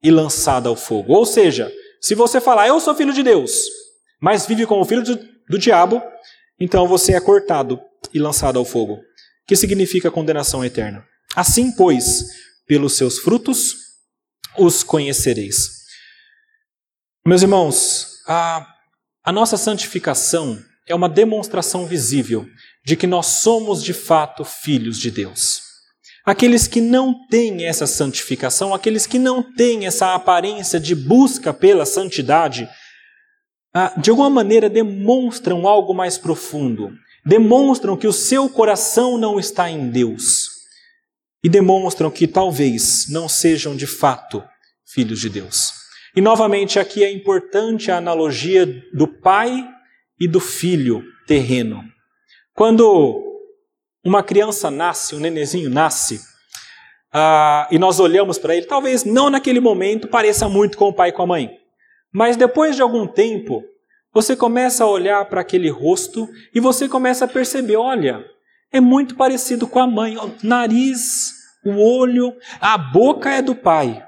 e 0.08 0.12
lançada 0.12 0.70
ao 0.70 0.76
fogo. 0.78 1.12
Ou 1.12 1.26
seja, 1.26 1.70
se 1.99 2.16
você 2.16 2.39
falar, 2.39 2.70
eu 2.70 2.80
sou 2.80 2.95
filho 2.95 3.12
de 3.12 3.22
Deus, 3.22 3.51
mas 4.22 4.45
vive 4.45 4.66
como 4.66 4.86
filho 4.86 5.03
do, 5.03 5.20
do 5.49 5.60
diabo, 5.60 6.01
então 6.58 6.88
você 6.88 7.14
é 7.14 7.20
cortado 7.20 7.78
e 8.14 8.20
lançado 8.20 8.58
ao 8.58 8.64
fogo 8.64 9.01
que 9.45 9.55
significa 9.55 10.10
condenação 10.10 10.64
eterna. 10.64 11.05
Assim, 11.36 11.72
pois, 11.72 12.26
pelos 12.66 12.95
seus 12.95 13.20
frutos 13.20 13.76
os 14.58 14.82
conhecereis. 14.82 15.70
Meus 17.26 17.41
irmãos, 17.41 18.24
a, 18.28 18.66
a 19.26 19.32
nossa 19.32 19.58
santificação 19.58 20.58
é 20.88 20.95
uma 20.95 21.10
demonstração 21.10 21.86
visível 21.86 22.47
de 22.86 22.95
que 22.95 23.05
nós 23.05 23.26
somos 23.26 23.84
de 23.84 23.93
fato 23.93 24.45
filhos 24.45 24.97
de 24.97 25.12
Deus. 25.12 25.66
Aqueles 26.28 26.68
que 26.68 26.82
não 26.82 27.28
têm 27.28 27.66
essa 27.66 27.88
santificação, 27.88 28.74
aqueles 28.74 29.08
que 29.08 29.18
não 29.18 29.42
têm 29.42 29.88
essa 29.88 30.14
aparência 30.14 30.80
de 30.80 30.94
busca 30.94 31.52
pela 31.54 31.86
santidade, 31.86 32.70
ah, 33.74 33.94
de 33.98 34.10
alguma 34.10 34.30
maneira 34.30 34.70
demonstram 34.70 35.66
algo 35.68 35.94
mais 35.94 36.18
profundo 36.18 36.92
demonstram 37.28 37.98
que 37.98 38.08
o 38.08 38.14
seu 38.14 38.50
coração 38.50 39.18
não 39.18 39.38
está 39.38 39.70
em 39.70 39.90
Deus 39.90 40.48
e 41.44 41.50
demonstram 41.50 42.10
que 42.10 42.26
talvez 42.26 43.10
não 43.10 43.28
sejam 43.28 43.76
de 43.76 43.86
fato 43.86 44.42
filhos 44.86 45.20
de 45.20 45.30
Deus. 45.30 45.74
E 46.16 46.22
novamente 46.22 46.80
aqui 46.80 47.04
é 47.04 47.12
importante 47.12 47.92
a 47.92 47.98
analogia 47.98 48.66
do 48.94 49.08
pai 49.08 49.68
e 50.18 50.26
do 50.26 50.40
filho 50.40 51.04
terreno. 51.28 51.84
Quando 52.54 53.27
uma 54.08 54.24
criança 54.24 54.72
nasce, 54.72 55.16
um 55.16 55.20
nenezinho 55.20 55.70
nasce, 55.70 56.22
ah, 57.14 57.68
e 57.70 57.78
nós 57.78 57.99
olhamos 57.99 58.38
para 58.38 58.55
ele, 58.55 58.66
talvez 58.66 59.03
não 59.03 59.30
naquele 59.30 59.60
momento 59.60 60.08
pareça 60.08 60.47
muito 60.47 60.78
com 60.78 60.86
o 60.86 60.93
pai 60.93 61.10
e 61.10 61.12
com 61.12 61.24
a 61.24 61.28
mãe, 61.28 61.51
mas 62.12 62.38
depois 62.38 62.76
de 62.76 62.82
algum 62.82 63.05
tempo, 63.05 63.64
você 64.14 64.34
começa 64.36 64.86
a 64.86 64.88
olhar 64.88 65.26
para 65.26 65.41
aquele 65.41 65.70
rosto 65.70 66.28
e 66.55 66.60
você 66.60 66.88
começa 66.88 67.26
a 67.26 67.28
perceber: 67.28 67.76
olha, 67.76 68.26
é 68.72 68.80
muito 68.80 69.16
parecido 69.16 69.68
com 69.68 69.80
a 69.80 69.86
mãe. 69.86 70.18
O 70.18 70.34
nariz, 70.41 71.34
o 71.66 71.76
olho, 71.78 72.34
a 72.62 72.78
boca 72.78 73.30
é 73.30 73.41
do 73.41 73.53
pai. 73.53 74.03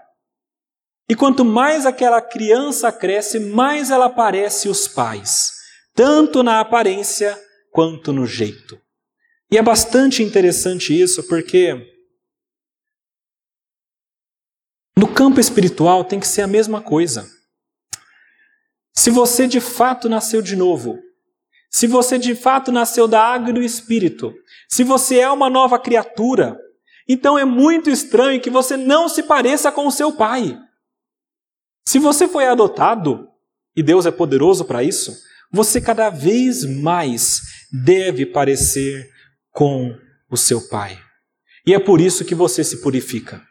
E 1.10 1.16
quanto 1.16 1.44
mais 1.44 1.86
aquela 1.86 2.22
criança 2.22 2.92
cresce, 2.92 3.40
mais 3.40 3.92
ela 3.92 4.10
parece 4.10 4.70
os 4.70 4.88
pais, 4.88 5.52
tanto 5.94 6.42
na 6.42 6.60
aparência 6.60 7.38
quanto 7.72 8.14
no 8.14 8.26
jeito. 8.26 8.80
E 9.52 9.58
é 9.58 9.62
bastante 9.62 10.22
interessante 10.22 11.00
isso, 11.00 11.24
porque 11.24 11.74
no 14.98 15.08
campo 15.08 15.40
espiritual 15.40 16.04
tem 16.04 16.20
que 16.20 16.28
ser 16.28 16.42
a 16.42 16.48
mesma 16.48 16.82
coisa. 16.82 17.28
Se 18.96 19.10
você 19.10 19.48
de 19.48 19.60
fato 19.60 20.08
nasceu 20.08 20.42
de 20.42 20.56
novo, 20.56 21.00
se 21.72 21.88
você 21.88 22.18
de 22.18 22.36
fato 22.36 22.72
nasceu 22.72 23.08
da 23.08 23.24
água 23.24 23.50
e 23.50 23.54
do 23.54 23.62
espírito, 23.62 24.34
se 24.68 24.84
você 24.84 25.20
é 25.20 25.32
uma 25.32 25.50
nova 25.50 25.80
criatura, 25.80 26.60
então 27.08 27.38
é 27.38 27.46
muito 27.46 27.90
estranho 27.90 28.42
que 28.42 28.50
você 28.50 28.76
não 28.76 29.10
se 29.10 29.24
pareça 29.24 29.72
com 29.72 29.88
o 29.88 29.92
seu 29.92 30.12
pai. 30.12 30.60
Se 31.88 31.98
você 31.98 32.28
foi 32.28 32.46
adotado, 32.46 33.28
e 33.76 33.82
Deus 33.82 34.06
é 34.06 34.12
poderoso 34.12 34.66
para 34.66 34.84
isso, 34.84 35.18
você 35.52 35.80
cada 35.82 36.10
vez 36.10 36.64
mais 36.66 37.42
deve 37.72 38.26
parecer 38.26 39.10
com 39.60 39.94
o 40.32 40.38
seu 40.38 40.70
pai. 40.70 40.98
E 41.68 41.74
é 41.74 41.80
por 41.80 42.00
isso 42.00 42.24
que 42.24 42.34
você 42.34 42.64
se 42.64 42.82
purifica. 42.82 43.42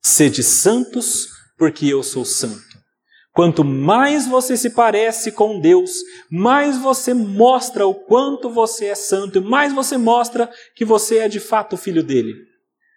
Sede 0.00 0.44
santos, 0.44 1.26
porque 1.58 1.88
eu 1.88 2.04
sou 2.04 2.24
santo. 2.24 2.78
Quanto 3.32 3.64
mais 3.64 4.28
você 4.28 4.56
se 4.56 4.70
parece 4.70 5.32
com 5.32 5.58
Deus, 5.58 5.90
mais 6.30 6.78
você 6.78 7.12
mostra 7.12 7.84
o 7.84 7.92
quanto 7.92 8.48
você 8.48 8.86
é 8.86 8.94
santo 8.94 9.38
e 9.38 9.40
mais 9.40 9.72
você 9.72 9.98
mostra 9.98 10.48
que 10.76 10.84
você 10.84 11.18
é 11.18 11.28
de 11.28 11.40
fato 11.40 11.76
filho 11.76 12.04
dele. 12.04 12.32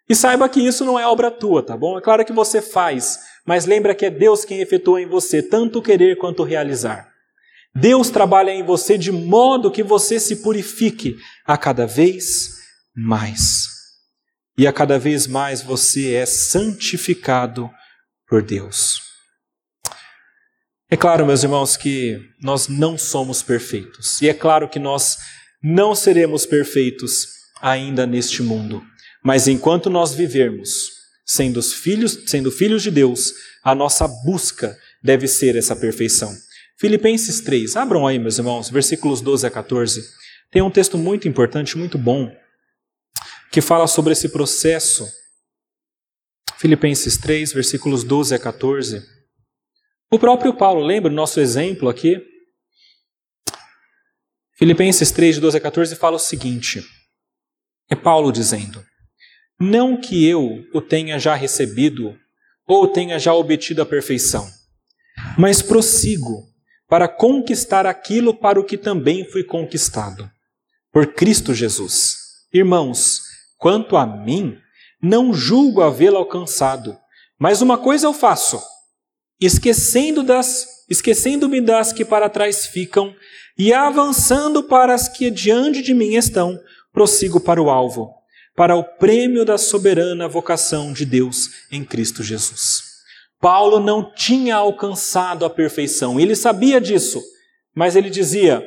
E 0.08 0.14
saiba 0.14 0.48
que 0.48 0.62
isso 0.62 0.86
não 0.86 1.00
é 1.00 1.08
obra 1.08 1.32
tua, 1.32 1.64
tá 1.64 1.76
bom? 1.76 1.98
É 1.98 2.02
claro 2.02 2.24
que 2.24 2.34
você 2.34 2.62
faz, 2.62 3.18
mas 3.48 3.66
lembra 3.66 3.96
que 3.96 4.06
é 4.06 4.12
Deus 4.12 4.46
quem 4.46 4.62
efetua 4.62 5.02
em 5.02 5.08
você 5.08 5.42
tanto 5.42 5.82
querer 5.82 6.18
quanto 6.18 6.44
realizar. 6.44 7.13
Deus 7.76 8.10
trabalha 8.10 8.52
em 8.52 8.64
você 8.64 8.98
de 8.98 9.12
modo 9.12 9.72
que 9.72 9.84
você 9.84 10.20
se 10.20 10.38
purifique 10.38 11.18
a 11.46 11.58
cada 11.58 11.88
vez 11.88 12.58
mais. 12.96 13.68
E 14.58 14.68
a 14.68 14.74
cada 14.74 15.00
vez 15.00 15.26
mais 15.26 15.64
você 15.64 16.14
é 16.14 16.26
santificado 16.26 17.70
por 18.28 18.44
Deus. 18.44 19.02
É 20.90 20.96
claro, 20.96 21.26
meus 21.26 21.42
irmãos, 21.42 21.76
que 21.76 22.20
nós 22.40 22.68
não 22.68 22.96
somos 22.96 23.42
perfeitos. 23.42 24.22
E 24.22 24.30
é 24.30 24.34
claro 24.34 24.70
que 24.70 24.78
nós 24.78 25.18
não 25.62 25.96
seremos 25.96 26.46
perfeitos 26.46 27.28
ainda 27.60 28.06
neste 28.06 28.44
mundo. 28.44 28.84
Mas 29.24 29.48
enquanto 29.48 29.90
nós 29.90 30.14
vivermos 30.14 30.92
sendo 31.26 31.64
filhos, 31.64 32.20
sendo 32.28 32.52
filhos 32.52 32.84
de 32.84 32.92
Deus, 32.92 33.34
a 33.64 33.74
nossa 33.74 34.08
busca 34.08 34.78
deve 35.02 35.28
ser 35.28 35.56
essa 35.56 35.76
perfeição. 35.76 36.32
Filipenses 36.84 37.40
3, 37.40 37.78
abram 37.78 38.06
aí, 38.06 38.20
meus 38.20 38.38
irmãos, 38.38 38.70
versículos 38.70 39.22
12 39.22 39.48
a 39.48 39.50
14. 39.50 40.04
Tem 40.52 40.62
um 40.62 40.70
texto 40.70 40.98
muito 40.98 41.30
importante, 41.30 41.78
muito 41.78 41.98
bom, 41.98 42.30
que 43.50 43.62
fala 43.62 43.88
sobre 43.88 44.12
esse 44.12 44.28
processo. 44.28 45.08
Filipenses 46.58 47.16
3, 47.16 47.54
versículos 47.54 48.04
12 48.04 48.36
a 48.36 48.38
14. 48.38 49.02
O 50.12 50.20
próprio 50.20 50.54
Paulo, 50.58 50.86
lembra 50.86 51.10
o 51.10 51.16
nosso 51.16 51.40
exemplo 51.40 51.88
aqui? 51.88 52.22
Filipenses 54.58 55.10
3, 55.10 55.36
de 55.36 55.42
12 55.42 55.56
a 55.56 55.62
14 55.62 55.96
fala 55.96 56.18
o 56.18 56.20
seguinte: 56.20 56.86
é 57.90 57.96
Paulo 57.96 58.30
dizendo: 58.30 58.86
Não 59.58 59.96
que 59.96 60.28
eu 60.28 60.66
o 60.74 60.82
tenha 60.82 61.18
já 61.18 61.34
recebido 61.34 62.20
ou 62.68 62.90
tenha 62.90 63.18
já 63.18 63.34
obtido 63.34 63.82
a 63.82 63.86
perfeição, 63.86 64.46
mas 65.38 65.62
prossigo 65.62 66.52
para 66.94 67.08
conquistar 67.08 67.88
aquilo 67.88 68.36
para 68.36 68.60
o 68.60 68.64
que 68.64 68.78
também 68.78 69.28
fui 69.28 69.44
conquistado, 69.44 70.30
por 70.92 71.08
Cristo 71.08 71.52
Jesus. 71.52 72.18
Irmãos, 72.54 73.24
quanto 73.58 73.98
a 73.98 74.06
mim, 74.06 74.60
não 75.02 75.34
julgo 75.34 75.82
havê-lo 75.82 76.18
alcançado, 76.18 76.96
mas 77.40 77.64
uma 77.64 77.80
coisa 77.80 78.06
eu 78.06 78.14
faço 78.14 78.62
esquecendo 79.42 80.22
das 80.22 80.68
esquecendo-me 80.88 81.62
das 81.62 81.92
que 81.92 82.06
para 82.06 82.30
trás 82.30 82.68
ficam 82.68 83.16
e 83.58 83.74
avançando 83.74 84.62
para 84.62 84.94
as 84.94 85.08
que 85.08 85.32
diante 85.32 85.82
de 85.82 85.96
mim 85.96 86.14
estão, 86.14 86.60
prossigo 86.92 87.40
para 87.40 87.60
o 87.60 87.72
alvo, 87.72 88.14
para 88.56 88.76
o 88.76 88.84
prêmio 88.84 89.44
da 89.44 89.58
soberana 89.58 90.28
vocação 90.28 90.94
de 90.94 91.08
Deus 91.08 91.50
em 91.72 91.84
Cristo 91.84 92.22
Jesus. 92.22 92.93
Paulo 93.44 93.78
não 93.78 94.10
tinha 94.10 94.56
alcançado 94.56 95.44
a 95.44 95.50
perfeição, 95.50 96.18
ele 96.18 96.34
sabia 96.34 96.80
disso, 96.80 97.22
mas 97.76 97.94
ele 97.94 98.10
dizia: 98.10 98.66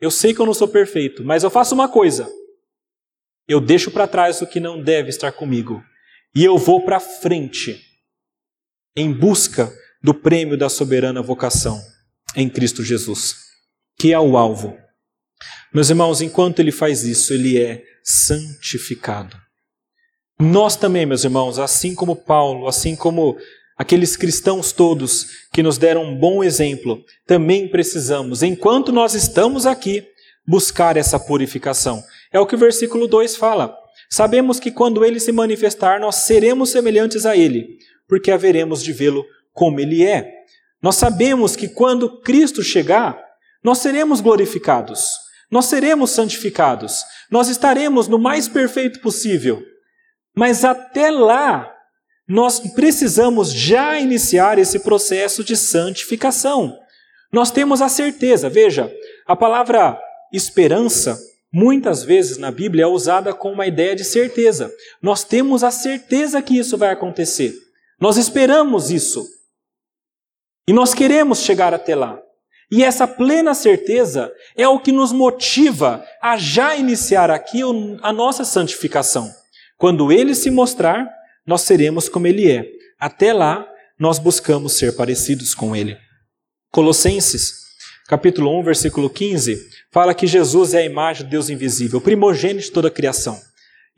Eu 0.00 0.10
sei 0.10 0.32
que 0.32 0.40
eu 0.40 0.46
não 0.46 0.54
sou 0.54 0.66
perfeito, 0.66 1.22
mas 1.22 1.44
eu 1.44 1.50
faço 1.50 1.74
uma 1.74 1.90
coisa. 1.90 2.26
Eu 3.46 3.60
deixo 3.60 3.90
para 3.90 4.08
trás 4.08 4.40
o 4.40 4.46
que 4.46 4.60
não 4.60 4.82
deve 4.82 5.10
estar 5.10 5.30
comigo 5.32 5.84
e 6.34 6.42
eu 6.42 6.56
vou 6.56 6.86
para 6.86 6.98
frente 6.98 7.84
em 8.96 9.12
busca 9.12 9.70
do 10.02 10.14
prêmio 10.14 10.56
da 10.56 10.70
soberana 10.70 11.20
vocação 11.20 11.78
em 12.34 12.48
Cristo 12.48 12.82
Jesus, 12.82 13.36
que 13.98 14.10
é 14.10 14.18
o 14.18 14.38
alvo. 14.38 14.74
Meus 15.70 15.90
irmãos, 15.90 16.22
enquanto 16.22 16.60
ele 16.60 16.72
faz 16.72 17.04
isso, 17.04 17.34
ele 17.34 17.60
é 17.60 17.84
santificado. 18.02 19.36
Nós 20.40 20.76
também, 20.76 21.04
meus 21.04 21.24
irmãos, 21.24 21.58
assim 21.58 21.94
como 21.94 22.16
Paulo, 22.16 22.68
assim 22.68 22.96
como 22.96 23.36
aqueles 23.78 24.16
cristãos 24.16 24.72
todos 24.72 25.28
que 25.52 25.62
nos 25.62 25.78
deram 25.78 26.02
um 26.04 26.18
bom 26.18 26.42
exemplo, 26.42 27.02
também 27.24 27.68
precisamos, 27.68 28.42
enquanto 28.42 28.90
nós 28.90 29.14
estamos 29.14 29.64
aqui, 29.64 30.04
buscar 30.46 30.96
essa 30.96 31.20
purificação. 31.20 32.02
É 32.32 32.40
o 32.40 32.46
que 32.46 32.56
o 32.56 32.58
versículo 32.58 33.06
2 33.06 33.36
fala. 33.36 33.74
Sabemos 34.10 34.58
que 34.58 34.72
quando 34.72 35.04
ele 35.04 35.20
se 35.20 35.30
manifestar, 35.30 36.00
nós 36.00 36.16
seremos 36.16 36.70
semelhantes 36.70 37.24
a 37.24 37.36
ele, 37.36 37.78
porque 38.08 38.30
haveremos 38.30 38.82
de 38.82 38.92
vê-lo 38.92 39.24
como 39.52 39.78
ele 39.78 40.04
é. 40.04 40.28
Nós 40.82 40.96
sabemos 40.96 41.54
que 41.54 41.68
quando 41.68 42.20
Cristo 42.20 42.62
chegar, 42.62 43.18
nós 43.62 43.78
seremos 43.78 44.20
glorificados, 44.20 45.10
nós 45.50 45.66
seremos 45.66 46.10
santificados, 46.10 47.02
nós 47.30 47.48
estaremos 47.48 48.08
no 48.08 48.18
mais 48.18 48.48
perfeito 48.48 49.00
possível. 49.00 49.62
Mas 50.34 50.64
até 50.64 51.10
lá, 51.10 51.70
nós 52.28 52.60
precisamos 52.60 53.50
já 53.50 53.98
iniciar 53.98 54.58
esse 54.58 54.80
processo 54.80 55.42
de 55.42 55.56
santificação. 55.56 56.78
Nós 57.32 57.50
temos 57.50 57.80
a 57.80 57.88
certeza, 57.88 58.50
veja, 58.50 58.92
a 59.26 59.34
palavra 59.34 59.98
esperança 60.32 61.18
muitas 61.50 62.04
vezes 62.04 62.36
na 62.36 62.50
Bíblia 62.50 62.84
é 62.84 62.86
usada 62.86 63.32
com 63.32 63.50
uma 63.50 63.66
ideia 63.66 63.96
de 63.96 64.04
certeza. 64.04 64.70
Nós 65.00 65.24
temos 65.24 65.64
a 65.64 65.70
certeza 65.70 66.42
que 66.42 66.58
isso 66.58 66.76
vai 66.76 66.90
acontecer. 66.90 67.54
Nós 67.98 68.18
esperamos 68.18 68.90
isso. 68.90 69.26
E 70.68 70.72
nós 70.72 70.92
queremos 70.92 71.40
chegar 71.40 71.72
até 71.72 71.96
lá. 71.96 72.20
E 72.70 72.84
essa 72.84 73.06
plena 73.06 73.54
certeza 73.54 74.30
é 74.54 74.68
o 74.68 74.78
que 74.78 74.92
nos 74.92 75.10
motiva 75.12 76.04
a 76.20 76.36
já 76.36 76.76
iniciar 76.76 77.30
aqui 77.30 77.62
a 78.02 78.12
nossa 78.12 78.44
santificação. 78.44 79.32
Quando 79.78 80.12
ele 80.12 80.34
se 80.34 80.50
mostrar, 80.50 81.08
nós 81.48 81.62
seremos 81.62 82.10
como 82.10 82.26
ele 82.26 82.50
é. 82.50 82.70
Até 83.00 83.32
lá, 83.32 83.66
nós 83.98 84.18
buscamos 84.18 84.74
ser 84.74 84.94
parecidos 84.94 85.54
com 85.54 85.74
ele. 85.74 85.96
Colossenses, 86.70 87.54
capítulo 88.06 88.60
1, 88.60 88.64
versículo 88.64 89.08
15, 89.08 89.58
fala 89.90 90.12
que 90.12 90.26
Jesus 90.26 90.74
é 90.74 90.80
a 90.80 90.84
imagem 90.84 91.24
de 91.24 91.30
Deus 91.30 91.48
invisível, 91.48 92.02
primogênito 92.02 92.66
de 92.66 92.70
toda 92.70 92.88
a 92.88 92.90
criação. 92.90 93.40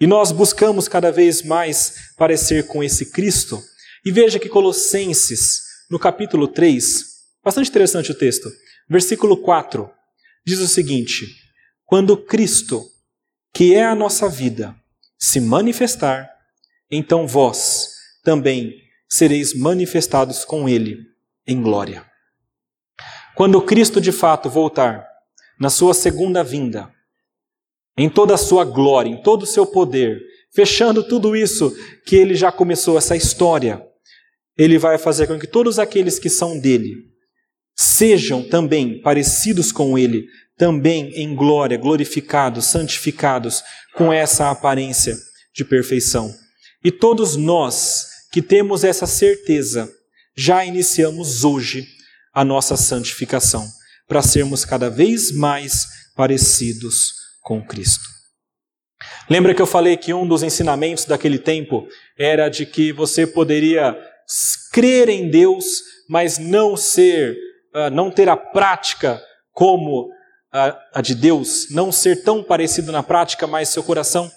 E 0.01 0.07
nós 0.07 0.30
buscamos 0.30 0.86
cada 0.86 1.11
vez 1.11 1.42
mais 1.42 2.12
parecer 2.16 2.68
com 2.68 2.84
esse 2.84 3.07
Cristo. 3.07 3.61
E 4.05 4.12
veja 4.12 4.38
que 4.38 4.48
Colossenses, 4.48 5.62
no 5.90 5.98
capítulo 5.98 6.46
3, 6.46 7.05
bastante 7.44 7.68
interessante 7.68 8.12
o 8.12 8.14
texto, 8.14 8.48
versículo 8.88 9.36
4, 9.36 9.90
diz 10.46 10.61
o 10.61 10.68
seguinte: 10.68 11.26
Quando 11.84 12.16
Cristo, 12.16 12.86
que 13.53 13.74
é 13.74 13.84
a 13.84 13.96
nossa 13.96 14.28
vida, 14.28 14.72
se 15.18 15.40
manifestar, 15.40 16.30
então 16.91 17.26
vós 17.26 17.88
também 18.22 18.74
sereis 19.09 19.55
manifestados 19.55 20.45
com 20.45 20.68
Ele 20.68 20.99
em 21.47 21.61
glória. 21.62 22.05
Quando 23.34 23.62
Cristo 23.62 24.01
de 24.01 24.12
fato 24.12 24.51
voltar, 24.51 25.07
na 25.59 25.70
sua 25.70 25.95
segunda 25.95 26.43
vinda, 26.43 26.91
em 27.97 28.09
toda 28.09 28.34
a 28.34 28.38
sua 28.38 28.64
glória, 28.64 29.11
em 29.11 29.22
todo 29.22 29.43
o 29.43 29.47
seu 29.47 29.66
poder, 29.66 30.20
fechando 30.55 31.07
tudo 31.07 31.36
isso 31.36 31.74
que 32.07 32.16
ele 32.16 32.34
já 32.34 32.51
começou, 32.51 32.97
essa 32.97 33.16
história, 33.16 33.82
ele 34.57 34.78
vai 34.78 34.99
fazer 34.99 35.26
com 35.26 35.38
que 35.38 35.47
todos 35.47 35.78
aqueles 35.78 36.18
que 36.18 36.28
são 36.28 36.59
dele 36.59 37.11
sejam 37.76 38.43
também 38.43 39.01
parecidos 39.01 39.72
com 39.72 39.99
ele, 39.99 40.26
também 40.57 41.11
em 41.14 41.34
glória, 41.34 41.78
glorificados, 41.78 42.66
santificados, 42.66 43.62
com 43.95 44.12
essa 44.12 44.51
aparência 44.51 45.16
de 45.55 45.64
perfeição. 45.64 46.30
E 46.83 46.91
todos 46.91 47.37
nós 47.37 48.07
que 48.33 48.41
temos 48.41 48.85
essa 48.85 49.07
certeza, 49.07 49.93
já 50.37 50.64
iniciamos 50.64 51.45
hoje 51.45 51.87
a 52.33 52.45
nossa 52.45 52.76
santificação, 52.76 53.66
para 54.07 54.22
sermos 54.22 54.64
cada 54.64 54.89
vez 54.89 55.33
mais 55.33 55.87
parecidos 56.16 57.12
com 57.43 57.64
Cristo. 57.64 58.05
Lembra 59.28 59.55
que 59.55 59.62
eu 59.62 59.66
falei 59.66 59.97
que 59.97 60.14
um 60.14 60.26
dos 60.26 60.43
ensinamentos 60.43 61.05
daquele 61.05 61.39
tempo 61.39 61.87
era 62.18 62.49
de 62.49 62.66
que 62.66 62.93
você 62.93 63.26
poderia 63.26 63.97
crer 64.72 65.09
em 65.09 65.31
Deus, 65.31 65.64
mas 66.09 66.39
não 66.39 66.76
ser, 66.76 67.37
uh, 67.74 67.91
não 67.91 68.11
ter 68.11 68.28
a 68.28 68.37
prática 68.37 69.22
como 69.53 70.11
a 70.53 71.01
de 71.01 71.14
Deus, 71.14 71.70
não 71.70 71.93
ser 71.93 72.24
tão 72.24 72.43
parecido 72.43 72.91
na 72.91 73.05
prática, 73.05 73.47
mas 73.47 73.68
seu 73.68 73.85
coração. 73.85 74.31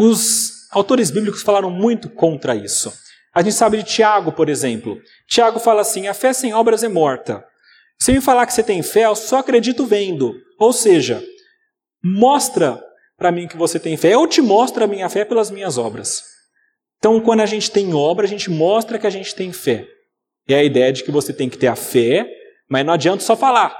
Os 0.00 0.53
autores 0.74 1.10
bíblicos 1.10 1.42
falaram 1.42 1.70
muito 1.70 2.10
contra 2.10 2.54
isso. 2.54 2.92
A 3.34 3.42
gente 3.42 3.54
sabe 3.54 3.78
de 3.78 3.84
Tiago, 3.84 4.32
por 4.32 4.48
exemplo. 4.48 5.00
Tiago 5.28 5.58
fala 5.58 5.80
assim: 5.80 6.06
a 6.06 6.14
fé 6.14 6.32
sem 6.32 6.52
obras 6.52 6.82
é 6.82 6.88
morta. 6.88 7.44
Se 8.00 8.12
me 8.12 8.20
falar 8.20 8.46
que 8.46 8.52
você 8.52 8.62
tem 8.62 8.82
fé, 8.82 9.04
eu 9.04 9.16
só 9.16 9.38
acredito 9.38 9.86
vendo. 9.86 10.34
Ou 10.58 10.72
seja, 10.72 11.22
mostra 12.02 12.80
para 13.16 13.32
mim 13.32 13.48
que 13.48 13.56
você 13.56 13.78
tem 13.78 13.96
fé. 13.96 14.14
Eu 14.14 14.26
te 14.26 14.42
mostro 14.42 14.84
a 14.84 14.86
minha 14.86 15.08
fé 15.08 15.24
pelas 15.24 15.50
minhas 15.50 15.78
obras. 15.78 16.22
Então, 16.98 17.20
quando 17.20 17.40
a 17.40 17.46
gente 17.46 17.70
tem 17.70 17.94
obra, 17.94 18.26
a 18.26 18.28
gente 18.28 18.50
mostra 18.50 18.98
que 18.98 19.06
a 19.06 19.10
gente 19.10 19.34
tem 19.34 19.52
fé. 19.52 19.86
É 20.48 20.54
a 20.54 20.64
ideia 20.64 20.92
de 20.92 21.02
que 21.02 21.10
você 21.10 21.32
tem 21.32 21.48
que 21.48 21.58
ter 21.58 21.66
a 21.66 21.76
fé, 21.76 22.26
mas 22.68 22.84
não 22.84 22.92
adianta 22.92 23.22
só 23.22 23.36
falar, 23.36 23.76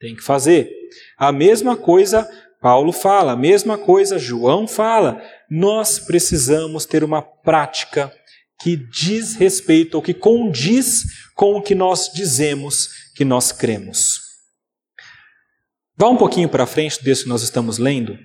tem 0.00 0.14
que 0.14 0.22
fazer. 0.22 0.70
A 1.16 1.30
mesma 1.30 1.76
coisa 1.76 2.28
Paulo 2.60 2.92
fala, 2.92 3.32
a 3.32 3.36
mesma 3.36 3.78
coisa 3.78 4.18
João 4.18 4.68
fala. 4.68 5.22
Nós 5.48 5.98
precisamos 5.98 6.84
ter 6.84 7.02
uma 7.02 7.22
prática 7.22 8.12
que 8.60 8.76
diz 8.76 9.34
respeito 9.34 9.94
ou 9.94 10.02
que 10.02 10.12
condiz 10.12 11.04
com 11.34 11.54
o 11.54 11.62
que 11.62 11.74
nós 11.74 12.10
dizemos 12.12 12.90
que 13.14 13.24
nós 13.24 13.50
cremos. 13.50 14.20
Vá 15.96 16.08
um 16.08 16.16
pouquinho 16.16 16.48
para 16.48 16.66
frente 16.66 17.02
desse 17.02 17.22
que 17.22 17.28
nós 17.30 17.42
estamos 17.42 17.78
lendo. 17.78 18.18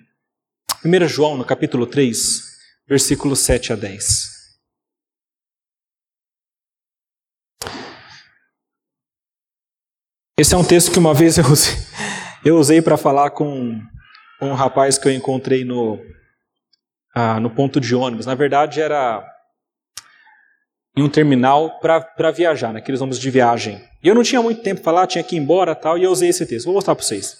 1 0.83 1.07
João, 1.07 1.37
no 1.37 1.45
capítulo 1.45 1.87
3, 1.87 2.43
versículos 2.87 3.39
7 3.39 3.71
a 3.71 3.75
10. 3.77 4.35
Esse 10.37 10.53
é 10.53 10.57
um 10.57 10.65
texto 10.65 10.91
que 10.91 10.99
uma 10.99 11.13
vez 11.13 11.37
eu 11.37 11.45
usei, 11.45 11.73
usei 12.51 12.81
para 12.81 12.97
falar 12.97 13.31
com 13.31 13.81
um 14.41 14.53
rapaz 14.53 14.97
que 14.97 15.07
eu 15.07 15.11
encontrei 15.11 15.63
no, 15.63 15.99
ah, 17.13 17.39
no 17.39 17.49
ponto 17.49 17.79
de 17.79 17.95
ônibus. 17.95 18.25
Na 18.25 18.35
verdade, 18.35 18.81
era 18.81 19.25
em 20.97 21.03
um 21.03 21.09
terminal 21.09 21.79
para 21.79 22.31
viajar, 22.31 22.71
naqueles 22.71 23.01
ônibus 23.01 23.19
de 23.19 23.29
viagem. 23.29 23.83
E 24.03 24.07
eu 24.07 24.15
não 24.15 24.23
tinha 24.23 24.41
muito 24.41 24.61
tempo 24.61 24.81
para 24.81 24.91
falar, 24.91 25.07
tinha 25.07 25.23
que 25.23 25.35
ir 25.35 25.39
embora 25.39 25.75
tal, 25.75 25.97
e 25.97 26.03
eu 26.03 26.11
usei 26.11 26.29
esse 26.29 26.45
texto. 26.45 26.65
Vou 26.65 26.75
mostrar 26.75 26.95
para 26.95 27.03
vocês. 27.03 27.37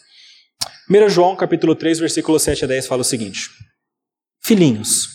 1 0.90 1.10
João, 1.10 1.36
capítulo 1.36 1.76
3, 1.76 2.00
versículo 2.00 2.40
7 2.40 2.66
a 2.66 2.68
10, 2.68 2.88
fala 2.88 3.02
o 3.02 3.06
seguinte: 3.06 3.50
Filhinhos, 4.44 5.10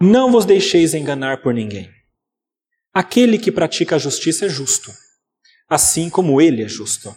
não 0.00 0.30
vos 0.30 0.44
deixeis 0.44 0.94
enganar 0.94 1.42
por 1.42 1.54
ninguém. 1.54 1.90
Aquele 2.94 3.38
que 3.38 3.50
pratica 3.50 3.96
a 3.96 3.98
justiça 3.98 4.46
é 4.46 4.48
justo, 4.48 4.92
assim 5.68 6.10
como 6.10 6.40
ele 6.40 6.62
é 6.62 6.68
justo. 6.68 7.14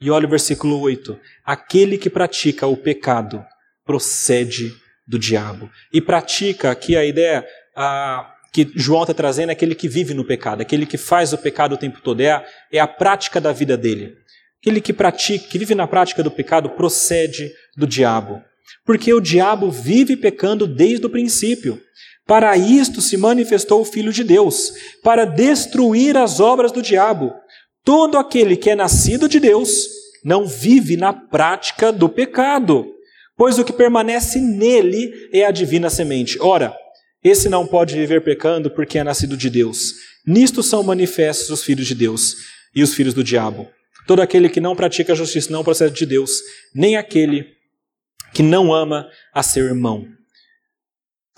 E 0.00 0.10
olha 0.10 0.26
o 0.26 0.30
versículo 0.30 0.78
8: 0.80 1.18
Aquele 1.44 1.98
que 1.98 2.10
pratica 2.10 2.66
o 2.66 2.76
pecado 2.76 3.44
procede 3.84 4.74
do 5.06 5.18
diabo. 5.18 5.70
E 5.92 6.00
pratica, 6.00 6.70
aqui 6.70 6.96
a 6.96 7.04
ideia 7.04 7.46
a, 7.74 8.34
que 8.52 8.70
João 8.74 9.02
está 9.02 9.14
trazendo 9.14 9.50
é 9.50 9.52
aquele 9.52 9.74
que 9.74 9.88
vive 9.88 10.14
no 10.14 10.24
pecado, 10.24 10.60
aquele 10.60 10.84
que 10.84 10.98
faz 10.98 11.32
o 11.32 11.38
pecado 11.38 11.74
o 11.74 11.78
tempo 11.78 12.00
todo, 12.02 12.20
é 12.20 12.30
a, 12.30 12.44
é 12.70 12.78
a 12.78 12.86
prática 12.86 13.40
da 13.40 13.52
vida 13.52 13.76
dele. 13.76 14.16
Aquele 14.60 14.80
que 14.80 14.92
pratica, 14.92 15.48
que 15.48 15.58
vive 15.58 15.74
na 15.74 15.86
prática 15.86 16.22
do 16.22 16.30
pecado, 16.30 16.70
procede 16.70 17.52
do 17.76 17.86
diabo. 17.86 18.42
Porque 18.84 19.12
o 19.12 19.20
diabo 19.20 19.70
vive 19.70 20.16
pecando 20.16 20.66
desde 20.66 21.06
o 21.06 21.10
princípio. 21.10 21.80
Para 22.26 22.56
isto 22.56 23.00
se 23.00 23.16
manifestou 23.16 23.80
o 23.80 23.84
Filho 23.84 24.12
de 24.12 24.22
Deus, 24.22 24.72
para 25.02 25.24
destruir 25.24 26.16
as 26.16 26.40
obras 26.40 26.70
do 26.70 26.82
diabo. 26.82 27.32
Todo 27.88 28.18
aquele 28.18 28.54
que 28.54 28.68
é 28.68 28.74
nascido 28.74 29.26
de 29.26 29.40
Deus 29.40 29.88
não 30.22 30.46
vive 30.46 30.94
na 30.94 31.10
prática 31.10 31.90
do 31.90 32.06
pecado, 32.06 32.86
pois 33.34 33.58
o 33.58 33.64
que 33.64 33.72
permanece 33.72 34.38
nele 34.38 35.10
é 35.32 35.46
a 35.46 35.50
divina 35.50 35.88
semente. 35.88 36.36
Ora, 36.38 36.76
esse 37.24 37.48
não 37.48 37.66
pode 37.66 37.94
viver 37.94 38.22
pecando 38.22 38.70
porque 38.70 38.98
é 38.98 39.02
nascido 39.02 39.38
de 39.38 39.48
Deus. 39.48 39.94
Nisto 40.26 40.62
são 40.62 40.82
manifestos 40.82 41.48
os 41.48 41.64
filhos 41.64 41.86
de 41.86 41.94
Deus 41.94 42.36
e 42.74 42.82
os 42.82 42.92
filhos 42.92 43.14
do 43.14 43.24
diabo. 43.24 43.66
Todo 44.06 44.20
aquele 44.20 44.50
que 44.50 44.60
não 44.60 44.76
pratica 44.76 45.14
a 45.14 45.16
justiça 45.16 45.50
não 45.50 45.64
procede 45.64 45.94
de 45.94 46.04
Deus, 46.04 46.30
nem 46.74 46.98
aquele 46.98 47.46
que 48.34 48.42
não 48.42 48.70
ama 48.70 49.08
a 49.32 49.42
seu 49.42 49.64
irmão. 49.64 50.06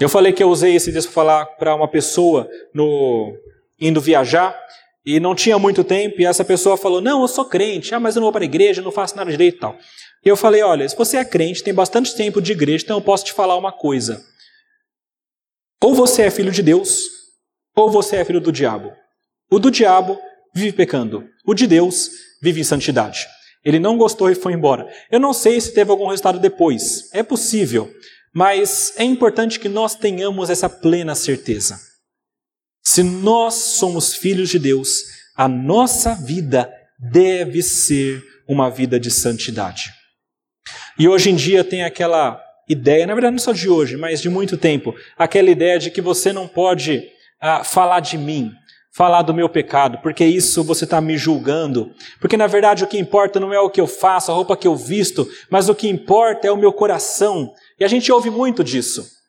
Eu 0.01 0.09
falei 0.09 0.32
que 0.32 0.42
eu 0.42 0.51
usei 0.51 0.74
esse 0.74 0.92
texto 0.92 1.12
para 1.12 1.14
falar 1.14 1.46
para 1.46 1.76
uma 1.76 1.86
pessoa 1.86 2.51
no 2.74 3.36
indo 3.80 4.01
viajar 4.01 4.59
e 5.05 5.18
não 5.18 5.34
tinha 5.34 5.59
muito 5.59 5.82
tempo 5.82 6.20
e 6.20 6.26
essa 6.26 6.44
pessoa 6.44 6.76
falou: 6.76 7.01
"Não, 7.01 7.22
eu 7.22 7.28
sou 7.28 7.44
crente. 7.44 7.94
Ah, 7.94 8.01
mas 8.01 8.16
eu 8.16 8.20
não 8.20 8.26
vou 8.26 8.32
para 8.32 8.42
a 8.42 8.44
igreja, 8.44 8.82
não 8.82 8.92
faço 8.92 9.16
nada 9.16 9.30
direito 9.30 9.57
e 9.57 9.61
tal". 9.61 9.78
E 10.24 10.28
eu 10.28 10.36
falei: 10.36 10.62
"Olha, 10.62 10.88
se 10.88 10.96
você 10.96 11.16
é 11.16 11.24
crente, 11.24 11.62
tem 11.62 11.74
bastante 11.74 12.14
tempo 12.14 12.40
de 12.40 12.53
igreja, 12.53 12.84
então 12.84 12.98
eu 12.98 13.03
posso 13.03 13.24
te 13.24 13.32
falar 13.32 13.57
uma 13.57 13.72
coisa. 13.72 14.24
Ou 15.82 15.94
você 15.94 16.22
é 16.22 16.30
filho 16.30 16.53
de 16.53 16.62
Deus, 16.62 17.05
ou 17.74 17.90
você 17.90 18.16
é 18.16 18.24
filho 18.24 18.40
do 18.40 18.53
diabo. 18.53 18.92
O 19.51 19.59
do 19.59 19.70
diabo 19.70 20.18
vive 20.55 20.72
pecando, 20.72 21.26
o 21.46 21.55
de 21.55 21.66
Deus 21.66 22.11
vive 22.42 22.61
em 22.61 22.64
santidade. 22.64 23.26
Ele 23.64 23.78
não 23.78 23.96
gostou 23.96 24.30
e 24.30 24.34
foi 24.34 24.53
embora. 24.53 24.86
Eu 25.11 25.20
não 25.20 25.32
sei 25.32 25.61
se 25.61 25.72
teve 25.72 25.90
algum 25.90 26.07
resultado 26.09 26.38
depois, 26.38 27.12
é 27.12 27.22
possível, 27.22 27.90
mas 28.34 28.92
é 28.96 29.05
importante 29.05 29.59
que 29.59 29.68
nós 29.68 29.94
tenhamos 29.94 30.51
essa 30.51 30.68
plena 30.68 31.14
certeza. 31.14 31.89
Se 32.83 33.03
nós 33.03 33.55
somos 33.55 34.14
filhos 34.14 34.49
de 34.49 34.59
Deus, 34.59 35.03
a 35.37 35.47
nossa 35.49 36.14
vida 36.14 36.72
deve 36.99 37.62
ser 37.62 38.22
uma 38.49 38.70
vida 38.70 38.99
de 38.99 39.11
santidade. 39.11 39.93
E 40.99 41.09
hoje 41.09 41.31
em 41.31 41.37
dia 41.37 41.64
tem 41.64 41.83
aquela 41.83 42.43
ideia, 42.68 43.07
na 43.07 43.14
verdade 43.14 43.33
não 43.33 43.39
só 43.39 43.53
de 43.53 43.68
hoje, 43.68 43.97
mas 43.97 44.20
de 44.20 44.28
muito 44.28 44.57
tempo, 44.57 44.95
aquela 45.16 45.51
ideia 45.51 45.78
de 45.78 45.91
que 45.91 46.01
você 46.01 46.33
não 46.33 46.47
pode 46.47 47.03
ah, 47.41 47.64
falar 47.64 48.01
de 48.01 48.18
mim, 48.18 48.53
falar 48.93 49.22
do 49.22 49.33
meu 49.33 49.49
pecado, 49.49 49.99
porque 50.03 50.24
isso 50.24 50.64
você 50.64 50.85
está 50.85 51.01
me 51.01 51.16
julgando. 51.16 51.93
Porque 52.20 52.37
na 52.37 52.47
verdade 52.47 52.85
o 52.85 52.87
que 52.87 52.99
importa 52.99 53.41
não 53.41 53.53
é 53.53 53.61
o 53.61 53.70
que 53.70 53.81
eu 53.81 53.87
faço, 53.87 54.31
a 54.31 54.35
roupa 54.35 54.57
que 54.57 54.66
eu 54.66 54.76
visto, 54.76 55.28
mas 55.49 55.68
o 55.68 55.74
que 55.74 55.89
importa 55.89 56.47
é 56.47 56.51
o 56.51 56.57
meu 56.57 56.72
coração. 56.72 57.53
E 57.78 57.85
a 57.85 57.89
gente 57.89 58.11
ouve 58.12 58.31
muito 58.31 58.62
disso. 58.62 59.19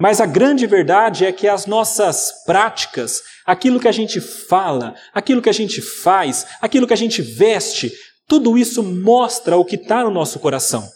Mas 0.00 0.20
a 0.20 0.26
grande 0.26 0.66
verdade 0.66 1.24
é 1.24 1.32
que 1.32 1.46
as 1.46 1.66
nossas 1.66 2.44
práticas, 2.44 3.22
aquilo 3.46 3.78
que 3.78 3.88
a 3.88 3.92
gente 3.92 4.20
fala, 4.20 4.94
aquilo 5.12 5.40
que 5.40 5.48
a 5.48 5.52
gente 5.52 5.80
faz, 5.80 6.46
aquilo 6.60 6.86
que 6.86 6.92
a 6.92 6.96
gente 6.96 7.22
veste, 7.22 7.92
tudo 8.26 8.58
isso 8.58 8.82
mostra 8.82 9.56
o 9.56 9.64
que 9.64 9.76
está 9.76 10.02
no 10.02 10.10
nosso 10.10 10.40
coração. 10.40 10.88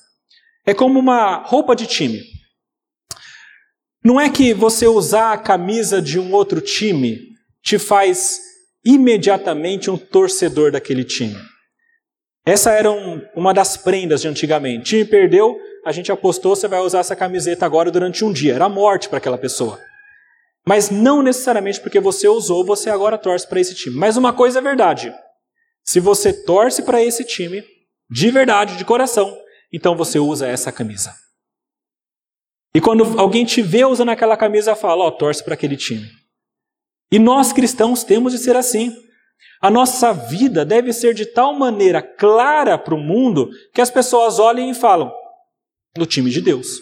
É 0.66 0.74
como 0.74 0.98
uma 0.98 1.42
roupa 1.44 1.76
de 1.76 1.86
time. 1.86 2.20
Não 4.04 4.20
é 4.20 4.28
que 4.28 4.52
você 4.52 4.86
usar 4.86 5.32
a 5.32 5.38
camisa 5.38 6.00
de 6.00 6.18
um 6.18 6.32
outro 6.32 6.60
time 6.60 7.18
te 7.62 7.78
faz 7.78 8.40
imediatamente 8.84 9.90
um 9.90 9.98
torcedor 9.98 10.72
daquele 10.72 11.04
time. 11.04 11.36
Essa 12.46 12.72
era 12.72 12.90
um, 12.90 13.20
uma 13.36 13.52
das 13.52 13.76
prendas 13.76 14.22
de 14.22 14.28
antigamente. 14.28 14.84
Time 14.84 15.04
perdeu, 15.04 15.58
a 15.88 15.92
gente 15.92 16.12
apostou, 16.12 16.54
você 16.54 16.68
vai 16.68 16.80
usar 16.80 16.98
essa 16.98 17.16
camiseta 17.16 17.64
agora 17.64 17.90
durante 17.90 18.22
um 18.22 18.30
dia. 18.30 18.54
Era 18.54 18.68
morte 18.68 19.08
para 19.08 19.16
aquela 19.16 19.38
pessoa. 19.38 19.80
Mas 20.66 20.90
não 20.90 21.22
necessariamente 21.22 21.80
porque 21.80 21.98
você 21.98 22.28
usou, 22.28 22.62
você 22.62 22.90
agora 22.90 23.16
torce 23.16 23.48
para 23.48 23.58
esse 23.58 23.74
time. 23.74 23.96
Mas 23.96 24.18
uma 24.18 24.30
coisa 24.30 24.58
é 24.58 24.62
verdade. 24.62 25.14
Se 25.82 25.98
você 25.98 26.30
torce 26.30 26.82
para 26.82 27.02
esse 27.02 27.24
time, 27.24 27.64
de 28.10 28.30
verdade, 28.30 28.76
de 28.76 28.84
coração, 28.84 29.34
então 29.72 29.96
você 29.96 30.18
usa 30.18 30.46
essa 30.46 30.70
camisa. 30.70 31.14
E 32.74 32.82
quando 32.82 33.18
alguém 33.18 33.46
te 33.46 33.62
vê 33.62 33.86
usando 33.86 34.10
aquela 34.10 34.36
camisa, 34.36 34.76
fala: 34.76 35.04
Ó, 35.04 35.08
oh, 35.08 35.12
torce 35.12 35.42
para 35.42 35.54
aquele 35.54 35.74
time. 35.74 36.06
E 37.10 37.18
nós 37.18 37.50
cristãos 37.50 38.04
temos 38.04 38.34
de 38.34 38.38
ser 38.38 38.56
assim. 38.56 38.94
A 39.62 39.70
nossa 39.70 40.12
vida 40.12 40.66
deve 40.66 40.92
ser 40.92 41.14
de 41.14 41.24
tal 41.24 41.54
maneira 41.54 42.02
clara 42.02 42.76
para 42.76 42.94
o 42.94 42.98
mundo 42.98 43.48
que 43.72 43.80
as 43.80 43.90
pessoas 43.90 44.38
olhem 44.38 44.68
e 44.68 44.74
falam: 44.74 45.10
no 45.96 46.06
time 46.06 46.30
de 46.30 46.40
Deus. 46.40 46.80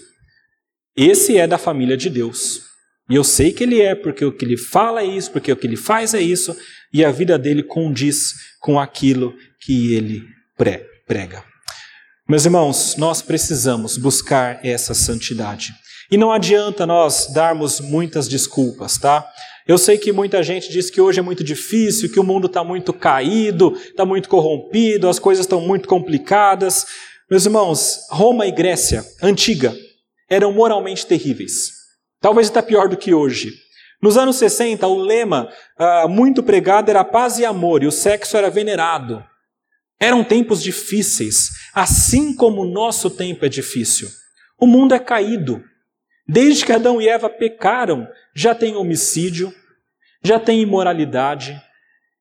Esse 0.96 1.36
é 1.36 1.46
da 1.46 1.58
família 1.58 1.96
de 1.96 2.08
Deus. 2.08 2.62
E 3.08 3.14
eu 3.14 3.22
sei 3.22 3.52
que 3.52 3.62
ele 3.62 3.80
é, 3.80 3.94
porque 3.94 4.24
o 4.24 4.32
que 4.32 4.44
ele 4.44 4.56
fala 4.56 5.00
é 5.00 5.04
isso, 5.04 5.30
porque 5.30 5.52
o 5.52 5.56
que 5.56 5.66
ele 5.66 5.76
faz 5.76 6.14
é 6.14 6.20
isso, 6.20 6.56
e 6.92 7.04
a 7.04 7.10
vida 7.10 7.38
dele 7.38 7.62
condiz 7.62 8.34
com 8.60 8.80
aquilo 8.80 9.34
que 9.60 9.94
ele 9.94 10.24
prega. 11.06 11.44
Meus 12.28 12.44
irmãos, 12.44 12.96
nós 12.96 13.22
precisamos 13.22 13.96
buscar 13.96 14.58
essa 14.64 14.94
santidade. 14.94 15.72
E 16.10 16.16
não 16.16 16.32
adianta 16.32 16.86
nós 16.86 17.32
darmos 17.32 17.80
muitas 17.80 18.26
desculpas, 18.26 18.98
tá? 18.98 19.24
Eu 19.66 19.78
sei 19.78 19.98
que 19.98 20.12
muita 20.12 20.42
gente 20.42 20.70
diz 20.70 20.90
que 20.90 21.00
hoje 21.00 21.18
é 21.18 21.22
muito 21.22 21.44
difícil, 21.44 22.10
que 22.10 22.20
o 22.20 22.24
mundo 22.24 22.46
está 22.46 22.62
muito 22.62 22.92
caído, 22.92 23.76
está 23.76 24.04
muito 24.04 24.28
corrompido, 24.28 25.08
as 25.08 25.18
coisas 25.18 25.44
estão 25.44 25.60
muito 25.60 25.88
complicadas. 25.88 26.86
Meus 27.28 27.44
irmãos, 27.44 28.06
Roma 28.08 28.46
e 28.46 28.52
Grécia, 28.52 29.04
antiga, 29.20 29.74
eram 30.30 30.52
moralmente 30.52 31.04
terríveis. 31.04 31.72
Talvez 32.20 32.48
até 32.48 32.62
pior 32.62 32.88
do 32.88 32.96
que 32.96 33.12
hoje. 33.12 33.52
Nos 34.00 34.16
anos 34.16 34.36
60, 34.36 34.86
o 34.86 34.96
lema 34.96 35.48
uh, 35.76 36.08
muito 36.08 36.40
pregado 36.40 36.88
era 36.88 37.02
paz 37.02 37.40
e 37.40 37.44
amor, 37.44 37.82
e 37.82 37.86
o 37.88 37.90
sexo 37.90 38.36
era 38.36 38.48
venerado. 38.48 39.24
Eram 39.98 40.22
tempos 40.22 40.62
difíceis, 40.62 41.48
assim 41.74 42.32
como 42.32 42.62
o 42.62 42.70
nosso 42.70 43.10
tempo 43.10 43.44
é 43.44 43.48
difícil. 43.48 44.08
O 44.56 44.64
mundo 44.64 44.94
é 44.94 44.98
caído. 45.00 45.60
Desde 46.28 46.64
que 46.64 46.70
Adão 46.70 47.02
e 47.02 47.08
Eva 47.08 47.28
pecaram, 47.28 48.06
já 48.36 48.54
tem 48.54 48.76
homicídio, 48.76 49.52
já 50.22 50.38
tem 50.38 50.60
imoralidade, 50.60 51.60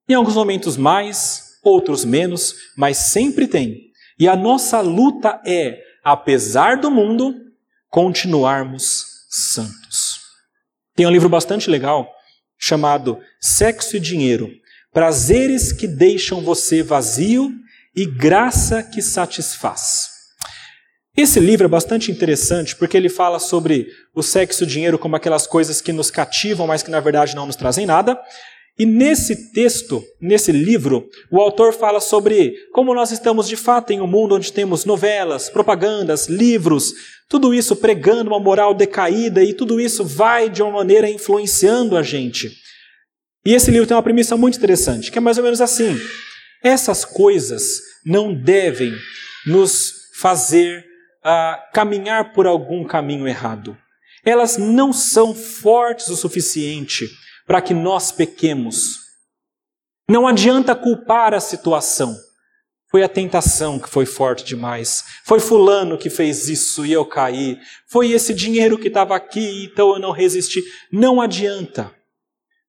em 0.10 0.16
alguns 0.16 0.34
momentos 0.34 0.76
mais, 0.78 1.60
outros 1.64 2.04
menos, 2.04 2.56
mas 2.76 2.98
sempre 2.98 3.48
tem. 3.48 3.94
E 4.18 4.28
a 4.28 4.36
nossa 4.36 4.80
luta 4.82 5.42
é, 5.46 5.82
apesar 6.04 6.78
do 6.78 6.90
mundo, 6.90 7.36
continuarmos 7.90 9.06
santos. 9.30 10.20
Tem 10.96 11.06
um 11.06 11.12
livro 11.12 11.28
bastante 11.28 11.70
legal 11.70 12.10
chamado 12.58 13.20
Sexo 13.40 13.98
e 13.98 14.00
Dinheiro: 14.00 14.50
Prazeres 14.94 15.74
que 15.74 15.88
deixam 15.88 16.42
você 16.42 16.82
vazio 16.82 17.52
e 17.96 18.06
graça 18.06 18.82
que 18.82 19.02
satisfaz. 19.02 20.16
Esse 21.18 21.40
livro 21.40 21.66
é 21.66 21.70
bastante 21.70 22.12
interessante 22.12 22.76
porque 22.76 22.98
ele 22.98 23.08
fala 23.08 23.40
sobre 23.40 23.88
o 24.14 24.22
sexo 24.22 24.64
e 24.64 24.66
o 24.66 24.68
dinheiro 24.68 25.00
como 25.00 25.16
aquelas 25.16 25.48
coisas 25.48 25.80
que 25.80 25.94
nos 25.94 26.12
cativam, 26.12 26.68
mas 26.68 26.84
que 26.84 26.92
na 26.92 27.00
verdade 27.00 27.36
não 27.36 27.46
nos 27.46 27.56
trazem 27.56 27.86
nada. 27.86 28.20
E 28.78 28.86
nesse 28.86 29.54
texto, 29.54 30.04
nesse 30.20 30.52
livro, 30.52 31.08
o 31.32 31.40
autor 31.40 31.72
fala 31.74 32.02
sobre 32.02 32.54
como 32.74 32.94
nós 32.94 33.10
estamos 33.10 33.48
de 33.48 33.56
fato 33.56 33.92
em 33.92 34.02
um 34.02 34.08
mundo 34.08 34.36
onde 34.36 34.52
temos 34.52 34.84
novelas, 34.84 35.50
propagandas, 35.50 36.28
livros, 36.28 36.94
tudo 37.30 37.54
isso 37.54 37.78
pregando 37.78 38.30
uma 38.30 38.40
moral 38.40 38.74
decaída 38.74 39.42
e 39.42 39.54
tudo 39.54 39.80
isso 39.80 40.04
vai 40.04 40.50
de 40.50 40.62
uma 40.62 40.72
maneira 40.72 41.10
influenciando 41.10 41.96
a 41.96 42.04
gente. 42.04 42.52
E 43.46 43.54
esse 43.54 43.72
livro 43.72 43.88
tem 43.88 43.96
uma 43.96 44.04
premissa 44.04 44.36
muito 44.36 44.58
interessante, 44.58 45.10
que 45.10 45.18
é 45.18 45.22
mais 45.22 45.38
ou 45.38 45.44
menos 45.44 45.62
assim: 45.62 45.98
essas 46.62 47.06
coisas 47.06 47.80
não 48.06 48.34
devem 48.34 48.94
nos 49.46 49.94
fazer 50.20 50.86
a 51.24 51.64
caminhar 51.74 52.34
por 52.34 52.46
algum 52.46 52.84
caminho 52.84 53.26
errado. 53.26 53.78
Elas 54.26 54.58
não 54.58 54.92
são 54.92 55.34
fortes 55.34 56.10
o 56.10 56.16
suficiente 56.16 57.10
para 57.46 57.62
que 57.62 57.74
nós 57.74 58.12
pequemos. 58.12 59.00
Não 60.10 60.28
adianta 60.28 60.76
culpar 60.76 61.34
a 61.34 61.40
situação. 61.40 62.16
Foi 62.90 63.04
a 63.04 63.10
tentação 63.10 63.80
que 63.80 63.90
foi 63.90 64.06
forte 64.06 64.46
demais. 64.46 65.04
Foi 65.26 65.40
Fulano 65.40 65.98
que 65.98 66.10
fez 66.10 66.48
isso 66.48 66.86
e 66.86 66.94
eu 66.94 67.06
caí. 67.06 67.60
Foi 67.88 68.12
esse 68.12 68.34
dinheiro 68.34 68.78
que 68.78 68.88
estava 68.88 69.16
aqui, 69.16 69.66
então 69.66 69.94
eu 69.94 70.00
não 70.00 70.12
resisti. 70.12 70.64
Não 70.92 71.20
adianta. 71.20 71.94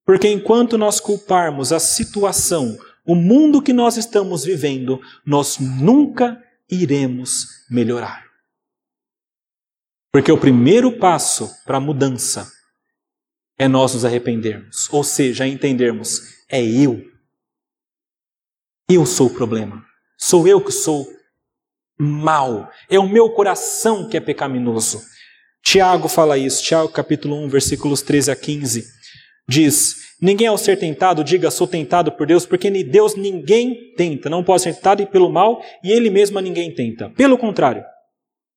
Porque 0.04 0.28
enquanto 0.28 0.78
nós 0.78 1.00
culparmos 1.00 1.72
a 1.72 1.78
situação, 1.78 2.76
o 3.04 3.14
mundo 3.14 3.62
que 3.62 3.72
nós 3.72 3.96
estamos 3.96 4.44
vivendo, 4.44 5.00
nós 5.24 5.58
nunca 5.58 6.42
iremos 6.70 7.46
melhorar. 7.70 8.24
Porque 10.12 10.32
o 10.32 10.38
primeiro 10.38 10.98
passo 10.98 11.54
para 11.64 11.76
a 11.76 11.80
mudança 11.80 12.50
é 13.58 13.68
nós 13.68 13.94
nos 13.94 14.04
arrependermos, 14.04 14.88
ou 14.92 15.02
seja, 15.02 15.46
entendermos: 15.46 16.20
é 16.48 16.62
eu. 16.62 17.02
Eu 18.88 19.04
sou 19.04 19.26
o 19.26 19.34
problema. 19.34 19.84
Sou 20.18 20.46
eu 20.46 20.60
que 20.60 20.72
sou 20.72 21.06
mal. 21.98 22.70
É 22.88 22.98
o 22.98 23.08
meu 23.08 23.30
coração 23.30 24.08
que 24.08 24.16
é 24.16 24.20
pecaminoso. 24.20 25.02
Tiago 25.62 26.08
fala 26.08 26.38
isso, 26.38 26.62
Tiago 26.62 26.88
capítulo 26.88 27.36
1, 27.44 27.48
versículos 27.48 28.02
13 28.02 28.30
a 28.30 28.36
15. 28.36 28.84
Diz: 29.48 29.96
Ninguém 30.20 30.46
ao 30.46 30.56
ser 30.56 30.78
tentado 30.78 31.24
diga 31.24 31.50
sou 31.50 31.66
tentado 31.66 32.12
por 32.12 32.26
Deus, 32.26 32.46
porque 32.46 32.70
Deus 32.84 33.16
ninguém 33.16 33.92
tenta, 33.96 34.30
não 34.30 34.44
pode 34.44 34.62
ser 34.62 34.74
tentado 34.74 35.06
pelo 35.08 35.30
mal 35.30 35.62
e 35.82 35.90
ele 35.90 36.10
mesmo 36.10 36.38
a 36.38 36.42
ninguém 36.42 36.72
tenta. 36.72 37.10
Pelo 37.10 37.36
contrário, 37.36 37.84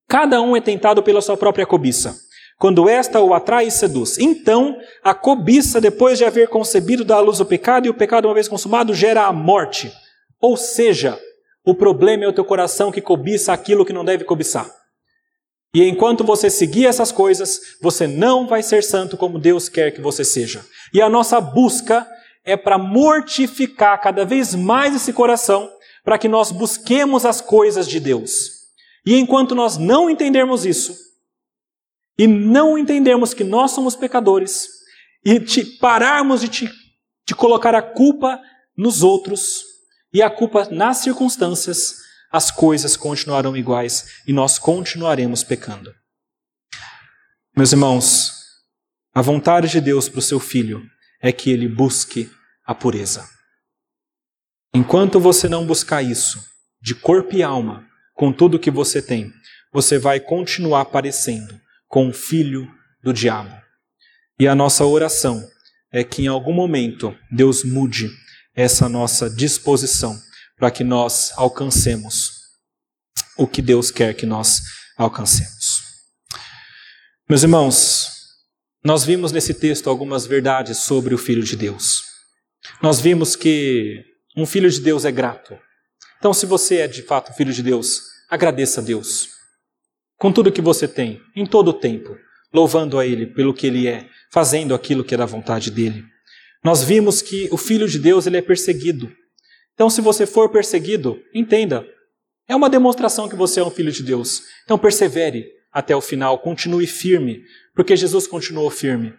Cada 0.09 0.41
um 0.41 0.57
é 0.57 0.59
tentado 0.59 1.03
pela 1.03 1.21
sua 1.21 1.37
própria 1.37 1.67
cobiça, 1.67 2.15
quando 2.59 2.89
esta 2.89 3.21
o 3.21 3.33
atrai 3.33 3.67
e 3.67 3.71
seduz. 3.71 4.17
Então, 4.19 4.77
a 5.01 5.13
cobiça, 5.13 5.79
depois 5.79 6.17
de 6.17 6.25
haver 6.25 6.49
concebido, 6.49 7.05
dá 7.05 7.15
à 7.15 7.19
luz 7.21 7.39
o 7.39 7.45
pecado, 7.45 7.87
e 7.87 7.89
o 7.89 7.93
pecado, 7.93 8.27
uma 8.27 8.33
vez 8.33 8.49
consumado, 8.49 8.93
gera 8.93 9.25
a 9.25 9.31
morte. 9.31 9.91
Ou 10.41 10.57
seja, 10.57 11.17
o 11.65 11.73
problema 11.73 12.25
é 12.25 12.27
o 12.27 12.33
teu 12.33 12.43
coração 12.43 12.91
que 12.91 13.01
cobiça 13.01 13.53
aquilo 13.53 13.85
que 13.85 13.93
não 13.93 14.03
deve 14.03 14.25
cobiçar. 14.25 14.69
E 15.73 15.87
enquanto 15.87 16.23
você 16.23 16.49
seguir 16.49 16.85
essas 16.85 17.11
coisas, 17.13 17.59
você 17.81 18.05
não 18.05 18.45
vai 18.45 18.61
ser 18.61 18.83
santo 18.83 19.15
como 19.15 19.39
Deus 19.39 19.69
quer 19.69 19.91
que 19.91 20.01
você 20.01 20.25
seja. 20.25 20.65
E 20.93 21.01
a 21.01 21.07
nossa 21.07 21.39
busca 21.39 22.05
é 22.43 22.57
para 22.57 22.77
mortificar 22.77 24.01
cada 24.01 24.25
vez 24.25 24.53
mais 24.53 24.93
esse 24.95 25.13
coração, 25.13 25.69
para 26.03 26.17
que 26.17 26.27
nós 26.27 26.51
busquemos 26.51 27.23
as 27.23 27.39
coisas 27.39 27.87
de 27.87 28.01
Deus. 28.01 28.49
E 29.05 29.15
enquanto 29.15 29.55
nós 29.55 29.77
não 29.77 30.09
entendermos 30.09 30.65
isso, 30.65 31.08
e 32.19 32.27
não 32.27 32.77
entendermos 32.77 33.33
que 33.33 33.45
nós 33.45 33.71
somos 33.71 33.95
pecadores 33.95 34.67
e 35.23 35.39
te, 35.39 35.63
pararmos 35.77 36.41
de, 36.41 36.49
te, 36.49 36.71
de 37.25 37.33
colocar 37.33 37.73
a 37.73 37.81
culpa 37.81 38.41
nos 38.75 39.01
outros 39.03 39.63
e 40.11 40.21
a 40.21 40.29
culpa 40.29 40.67
nas 40.69 40.97
circunstâncias, 40.97 41.95
as 42.29 42.51
coisas 42.51 42.97
continuarão 42.97 43.55
iguais 43.55 44.21
e 44.27 44.33
nós 44.33 44.59
continuaremos 44.59 45.45
pecando. 45.45 45.95
Meus 47.55 47.71
irmãos, 47.71 48.33
a 49.13 49.21
vontade 49.21 49.69
de 49.69 49.79
Deus 49.79 50.09
para 50.09 50.19
o 50.19 50.21
seu 50.21 50.41
filho 50.41 50.85
é 51.21 51.31
que 51.31 51.49
ele 51.49 51.69
busque 51.69 52.29
a 52.65 52.75
pureza. 52.75 53.25
Enquanto 54.73 55.21
você 55.21 55.47
não 55.47 55.65
buscar 55.65 56.01
isso, 56.01 56.43
de 56.81 56.93
corpo 56.93 57.33
e 57.33 57.41
alma, 57.41 57.87
com 58.13 58.33
tudo 58.33 58.59
que 58.59 58.69
você 58.69 59.01
tem, 59.01 59.31
você 59.71 59.97
vai 59.97 60.19
continuar 60.19 60.85
parecendo 60.85 61.57
com 61.89 62.07
o 62.07 62.13
filho 62.13 62.71
do 63.03 63.11
diabo. 63.11 63.53
E 64.39 64.47
a 64.47 64.55
nossa 64.55 64.85
oração 64.85 65.45
é 65.91 66.03
que 66.03 66.21
em 66.21 66.27
algum 66.27 66.53
momento 66.53 67.17
Deus 67.29 67.63
mude 67.63 68.09
essa 68.55 68.87
nossa 68.87 69.29
disposição 69.29 70.17
para 70.55 70.69
que 70.69 70.83
nós 70.83 71.33
alcancemos 71.35 72.31
o 73.37 73.47
que 73.47 73.61
Deus 73.61 73.89
quer 73.89 74.13
que 74.13 74.25
nós 74.25 74.61
alcancemos. 74.97 75.81
Meus 77.27 77.41
irmãos, 77.41 78.07
nós 78.83 79.03
vimos 79.03 79.31
nesse 79.31 79.53
texto 79.53 79.89
algumas 79.89 80.27
verdades 80.27 80.77
sobre 80.79 81.15
o 81.15 81.17
Filho 81.17 81.43
de 81.43 81.55
Deus. 81.55 82.03
Nós 82.81 82.99
vimos 82.99 83.35
que 83.35 84.03
um 84.37 84.45
Filho 84.45 84.69
de 84.69 84.79
Deus 84.79 85.05
é 85.05 85.11
grato. 85.11 85.57
Então, 86.17 86.33
se 86.33 86.45
você 86.45 86.77
é 86.77 86.87
de 86.87 87.01
fato 87.01 87.33
Filho 87.33 87.53
de 87.53 87.63
Deus, 87.63 88.01
agradeça 88.29 88.81
a 88.81 88.83
Deus 88.83 89.38
com 90.19 90.31
tudo 90.31 90.51
que 90.51 90.61
você 90.61 90.87
tem, 90.87 91.21
em 91.35 91.45
todo 91.45 91.69
o 91.69 91.73
tempo, 91.73 92.15
louvando 92.53 92.99
a 92.99 93.05
Ele 93.05 93.25
pelo 93.25 93.53
que 93.53 93.65
Ele 93.65 93.87
é, 93.87 94.07
fazendo 94.31 94.75
aquilo 94.75 95.03
que 95.03 95.15
é 95.15 95.17
da 95.17 95.25
vontade 95.25 95.71
dEle. 95.71 96.03
Nós 96.63 96.83
vimos 96.83 97.21
que 97.21 97.47
o 97.51 97.57
Filho 97.57 97.87
de 97.87 97.97
Deus 97.97 98.27
ele 98.27 98.37
é 98.37 98.41
perseguido. 98.41 99.09
Então, 99.73 99.89
se 99.89 100.01
você 100.01 100.25
for 100.25 100.49
perseguido, 100.49 101.17
entenda, 101.33 101.87
é 102.47 102.55
uma 102.55 102.69
demonstração 102.69 103.29
que 103.29 103.35
você 103.35 103.61
é 103.61 103.63
um 103.63 103.71
filho 103.71 103.91
de 103.93 104.03
Deus. 104.03 104.43
Então, 104.65 104.77
persevere 104.77 105.47
até 105.71 105.95
o 105.95 106.01
final, 106.01 106.37
continue 106.39 106.85
firme, 106.85 107.43
porque 107.73 107.95
Jesus 107.95 108.27
continuou 108.27 108.69
firme. 108.69 109.13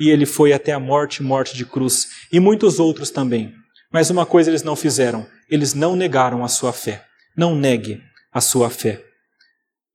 E 0.00 0.10
ele 0.10 0.26
foi 0.26 0.52
até 0.52 0.72
a 0.72 0.80
morte 0.80 1.22
morte 1.22 1.56
de 1.56 1.64
cruz, 1.64 2.08
e 2.32 2.40
muitos 2.40 2.80
outros 2.80 3.10
também. 3.10 3.54
Mas 3.92 4.10
uma 4.10 4.26
coisa 4.26 4.50
eles 4.50 4.64
não 4.64 4.74
fizeram: 4.74 5.26
eles 5.48 5.74
não 5.74 5.94
negaram 5.94 6.42
a 6.42 6.48
sua 6.48 6.72
fé. 6.72 7.04
Não 7.36 7.54
negue 7.54 8.02
a 8.32 8.40
sua 8.40 8.68
fé. 8.68 9.09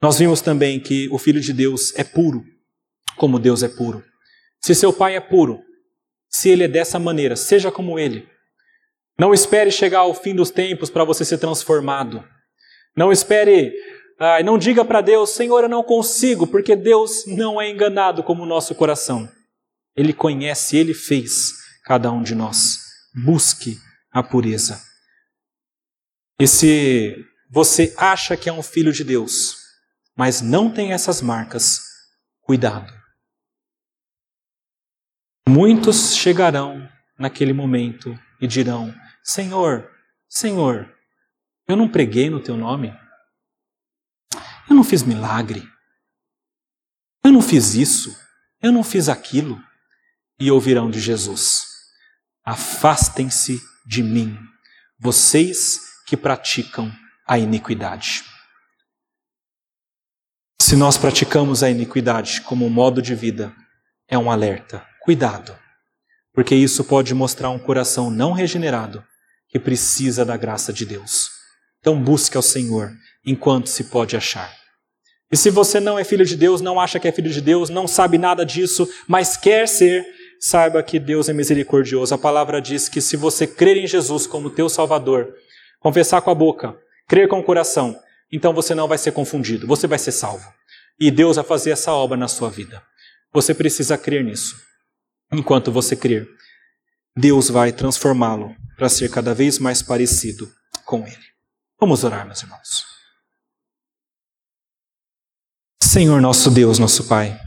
Nós 0.01 0.19
vimos 0.19 0.41
também 0.41 0.79
que 0.79 1.09
o 1.09 1.17
Filho 1.17 1.41
de 1.41 1.53
Deus 1.53 1.93
é 1.95 2.03
puro, 2.03 2.43
como 3.17 3.39
Deus 3.39 3.63
é 3.63 3.67
puro. 3.67 4.03
Se 4.61 4.75
seu 4.75 4.91
Pai 4.91 5.15
é 5.15 5.19
puro, 5.19 5.61
se 6.29 6.49
ele 6.49 6.63
é 6.63 6.67
dessa 6.67 6.99
maneira, 6.99 7.35
seja 7.35 7.71
como 7.71 7.97
ele. 7.97 8.27
Não 9.17 9.33
espere 9.33 9.71
chegar 9.71 9.99
ao 9.99 10.13
fim 10.13 10.35
dos 10.35 10.51
tempos 10.51 10.89
para 10.89 11.05
você 11.05 11.23
ser 11.23 11.37
transformado. 11.37 12.23
Não 12.95 13.11
espere, 13.11 13.73
ah, 14.19 14.43
não 14.43 14.57
diga 14.57 14.83
para 14.83 15.01
Deus, 15.01 15.29
Senhor, 15.29 15.63
eu 15.63 15.69
não 15.69 15.83
consigo, 15.83 16.45
porque 16.45 16.75
Deus 16.75 17.25
não 17.25 17.61
é 17.61 17.69
enganado 17.69 18.23
como 18.23 18.43
o 18.43 18.45
nosso 18.45 18.75
coração. 18.75 19.29
Ele 19.95 20.13
conhece, 20.13 20.75
ele 20.75 20.93
fez 20.93 21.53
cada 21.85 22.11
um 22.11 22.21
de 22.21 22.35
nós. 22.35 22.79
Busque 23.23 23.77
a 24.11 24.21
pureza. 24.21 24.81
E 26.39 26.47
se 26.47 27.15
você 27.49 27.93
acha 27.95 28.35
que 28.35 28.49
é 28.49 28.53
um 28.53 28.61
filho 28.61 28.91
de 28.91 29.05
Deus, 29.05 29.55
mas 30.15 30.41
não 30.41 30.71
tem 30.71 30.93
essas 30.93 31.21
marcas, 31.21 31.81
cuidado. 32.41 32.93
Muitos 35.47 36.15
chegarão 36.15 36.89
naquele 37.17 37.53
momento 37.53 38.17
e 38.39 38.47
dirão: 38.47 38.93
Senhor, 39.23 39.91
Senhor, 40.27 40.91
eu 41.67 41.75
não 41.75 41.89
preguei 41.89 42.29
no 42.29 42.39
teu 42.39 42.55
nome? 42.55 42.93
Eu 44.69 44.75
não 44.75 44.83
fiz 44.83 45.03
milagre? 45.03 45.67
Eu 47.23 47.31
não 47.31 47.41
fiz 47.41 47.75
isso? 47.75 48.15
Eu 48.61 48.71
não 48.71 48.83
fiz 48.83 49.09
aquilo? 49.09 49.61
E 50.39 50.49
ouvirão 50.49 50.89
de 50.89 50.99
Jesus: 50.99 51.65
Afastem-se 52.43 53.61
de 53.85 54.01
mim, 54.01 54.37
vocês 54.99 55.79
que 56.05 56.17
praticam 56.17 56.91
a 57.27 57.37
iniquidade. 57.37 58.23
Se 60.65 60.75
nós 60.75 60.97
praticamos 60.97 61.61
a 61.61 61.69
iniquidade 61.69 62.41
como 62.41 62.67
modo 62.71 62.99
de 62.99 63.13
vida, 63.13 63.53
é 64.09 64.17
um 64.17 64.31
alerta. 64.31 64.83
Cuidado, 65.03 65.55
porque 66.33 66.55
isso 66.55 66.83
pode 66.83 67.13
mostrar 67.13 67.51
um 67.51 67.59
coração 67.59 68.09
não 68.09 68.31
regenerado 68.31 69.03
que 69.47 69.59
precisa 69.59 70.25
da 70.25 70.35
graça 70.35 70.73
de 70.73 70.83
Deus. 70.83 71.29
Então 71.79 72.01
busque 72.01 72.35
ao 72.35 72.41
Senhor 72.41 72.91
enquanto 73.23 73.69
se 73.69 73.83
pode 73.83 74.17
achar. 74.17 74.51
E 75.31 75.37
se 75.37 75.51
você 75.51 75.79
não 75.79 75.99
é 75.99 76.03
filho 76.03 76.25
de 76.25 76.35
Deus, 76.35 76.61
não 76.61 76.79
acha 76.79 76.99
que 76.99 77.07
é 77.07 77.11
filho 77.11 77.29
de 77.29 77.41
Deus, 77.41 77.69
não 77.69 77.87
sabe 77.87 78.17
nada 78.17 78.43
disso, 78.43 78.89
mas 79.07 79.37
quer 79.37 79.67
ser, 79.67 80.03
saiba 80.39 80.81
que 80.81 80.97
Deus 80.97 81.29
é 81.29 81.33
misericordioso. 81.33 82.15
A 82.15 82.17
palavra 82.17 82.59
diz 82.59 82.89
que 82.89 83.01
se 83.01 83.15
você 83.15 83.45
crer 83.45 83.77
em 83.77 83.85
Jesus 83.85 84.25
como 84.25 84.49
teu 84.49 84.67
Salvador, 84.67 85.31
confessar 85.79 86.23
com 86.23 86.31
a 86.31 86.35
boca, 86.35 86.75
crer 87.07 87.27
com 87.27 87.39
o 87.39 87.43
coração, 87.43 87.95
então 88.31 88.53
você 88.53 88.73
não 88.73 88.87
vai 88.87 88.97
ser 88.97 89.11
confundido, 89.11 89.67
você 89.67 89.87
vai 89.87 89.99
ser 89.99 90.11
salvo. 90.11 90.45
E 90.99 91.11
Deus 91.11 91.35
vai 91.35 91.45
fazer 91.45 91.71
essa 91.71 91.91
obra 91.91 92.17
na 92.17 92.27
sua 92.27 92.49
vida. 92.49 92.81
Você 93.33 93.53
precisa 93.53 93.97
crer 93.97 94.23
nisso. 94.23 94.55
Enquanto 95.31 95.71
você 95.71 95.95
crer, 95.95 96.27
Deus 97.17 97.49
vai 97.49 97.71
transformá-lo 97.71 98.55
para 98.77 98.89
ser 98.89 99.09
cada 99.09 99.33
vez 99.33 99.59
mais 99.59 99.81
parecido 99.81 100.49
com 100.85 101.05
Ele. 101.05 101.25
Vamos 101.79 102.03
orar, 102.03 102.25
meus 102.25 102.41
irmãos. 102.41 102.85
Senhor 105.83 106.21
nosso 106.21 106.49
Deus, 106.49 106.79
nosso 106.79 107.05
Pai, 107.07 107.39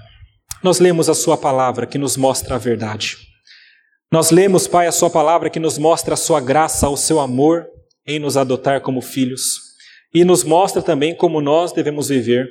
nós 0.63 0.79
lemos 0.79 1.09
a 1.09 1.15
Sua 1.15 1.37
palavra 1.37 1.87
que 1.87 1.99
nos 1.99 2.17
mostra 2.17 2.55
a 2.55 2.59
verdade. 2.59 3.17
Nós 4.13 4.31
lemos, 4.31 4.67
Pai, 4.67 4.87
a 4.87 4.93
Sua 4.93 5.11
palavra 5.11 5.51
que 5.51 5.61
nos 5.61 5.79
mostra 5.79 6.15
a 6.15 6.17
Sua 6.17 6.41
graça, 6.41 6.89
o 6.89 6.97
seu 6.97 7.21
amor 7.21 7.67
em 8.07 8.19
nos 8.19 8.37
adotar 8.37 8.81
como 8.81 9.03
filhos 9.03 9.68
e 10.13 10.25
nos 10.25 10.45
mostra 10.45 10.83
também 10.83 11.15
como 11.15 11.41
nós 11.41 11.73
devemos 11.73 12.09
viver, 12.09 12.49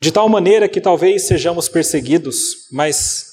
de 0.00 0.12
tal 0.12 0.28
maneira 0.28 0.68
que 0.68 0.80
talvez 0.80 1.26
sejamos 1.26 1.68
perseguidos, 1.68 2.68
mas 2.72 3.26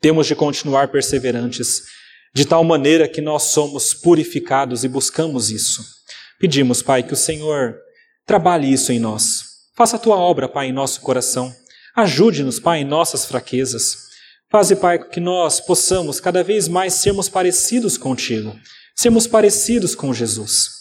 temos 0.00 0.26
de 0.26 0.34
continuar 0.34 0.88
perseverantes, 0.88 1.82
de 2.34 2.44
tal 2.44 2.64
maneira 2.64 3.08
que 3.08 3.20
nós 3.20 3.44
somos 3.44 3.94
purificados 3.94 4.84
e 4.84 4.88
buscamos 4.88 5.50
isso. 5.50 5.82
Pedimos, 6.38 6.82
Pai, 6.82 7.02
que 7.02 7.12
o 7.12 7.16
Senhor 7.16 7.76
trabalhe 8.26 8.72
isso 8.72 8.92
em 8.92 8.98
nós. 8.98 9.44
Faça 9.76 9.96
a 9.96 9.98
tua 9.98 10.16
obra, 10.16 10.48
Pai, 10.48 10.66
em 10.66 10.72
nosso 10.72 11.00
coração. 11.00 11.54
Ajude-nos, 11.96 12.58
Pai, 12.58 12.80
em 12.80 12.84
nossas 12.84 13.24
fraquezas. 13.24 14.04
Faze, 14.50 14.76
Pai, 14.76 14.98
que 14.98 15.20
nós 15.20 15.60
possamos 15.60 16.20
cada 16.20 16.42
vez 16.42 16.68
mais 16.68 16.94
sermos 16.94 17.28
parecidos 17.28 17.96
contigo, 17.96 18.54
sermos 18.94 19.26
parecidos 19.26 19.94
com 19.94 20.12
Jesus. 20.12 20.73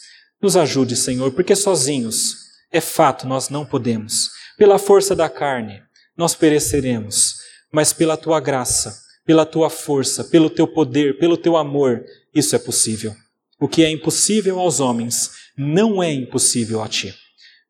Nos 0.43 0.57
ajude, 0.57 0.97
Senhor, 0.97 1.31
porque 1.31 1.55
sozinhos, 1.55 2.35
é 2.69 2.81
fato, 2.81 3.25
nós 3.25 3.47
não 3.47 3.65
podemos. 3.65 4.29
Pela 4.57 4.77
força 4.77 5.15
da 5.15 5.29
carne, 5.29 5.81
nós 6.17 6.35
pereceremos, 6.35 7.35
mas 7.71 7.93
pela 7.93 8.17
tua 8.17 8.41
graça, 8.41 8.93
pela 9.25 9.45
tua 9.45 9.69
força, 9.69 10.21
pelo 10.25 10.49
teu 10.49 10.67
poder, 10.67 11.17
pelo 11.17 11.37
teu 11.37 11.55
amor, 11.55 12.03
isso 12.35 12.57
é 12.57 12.59
possível. 12.59 13.15
O 13.57 13.69
que 13.69 13.85
é 13.85 13.89
impossível 13.89 14.59
aos 14.59 14.81
homens 14.81 15.31
não 15.57 16.03
é 16.03 16.11
impossível 16.11 16.83
a 16.83 16.89
ti. 16.89 17.15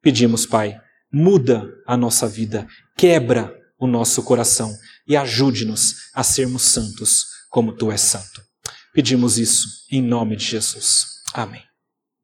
Pedimos, 0.02 0.48
Pai, 0.48 0.76
muda 1.12 1.70
a 1.86 1.96
nossa 1.96 2.28
vida, 2.28 2.68
quebra 2.98 3.56
o 3.78 3.86
nosso 3.86 4.24
coração 4.24 4.76
e 5.08 5.16
ajude-nos 5.16 6.10
a 6.12 6.24
sermos 6.24 6.64
santos 6.64 7.26
como 7.52 7.72
tu 7.74 7.92
és 7.92 8.02
santo. 8.02 8.42
Pedimos 8.96 9.38
isso 9.38 9.68
em 9.92 10.02
nome 10.02 10.36
de 10.36 10.46
Jesus. 10.46 11.06
Amém. 11.36 11.73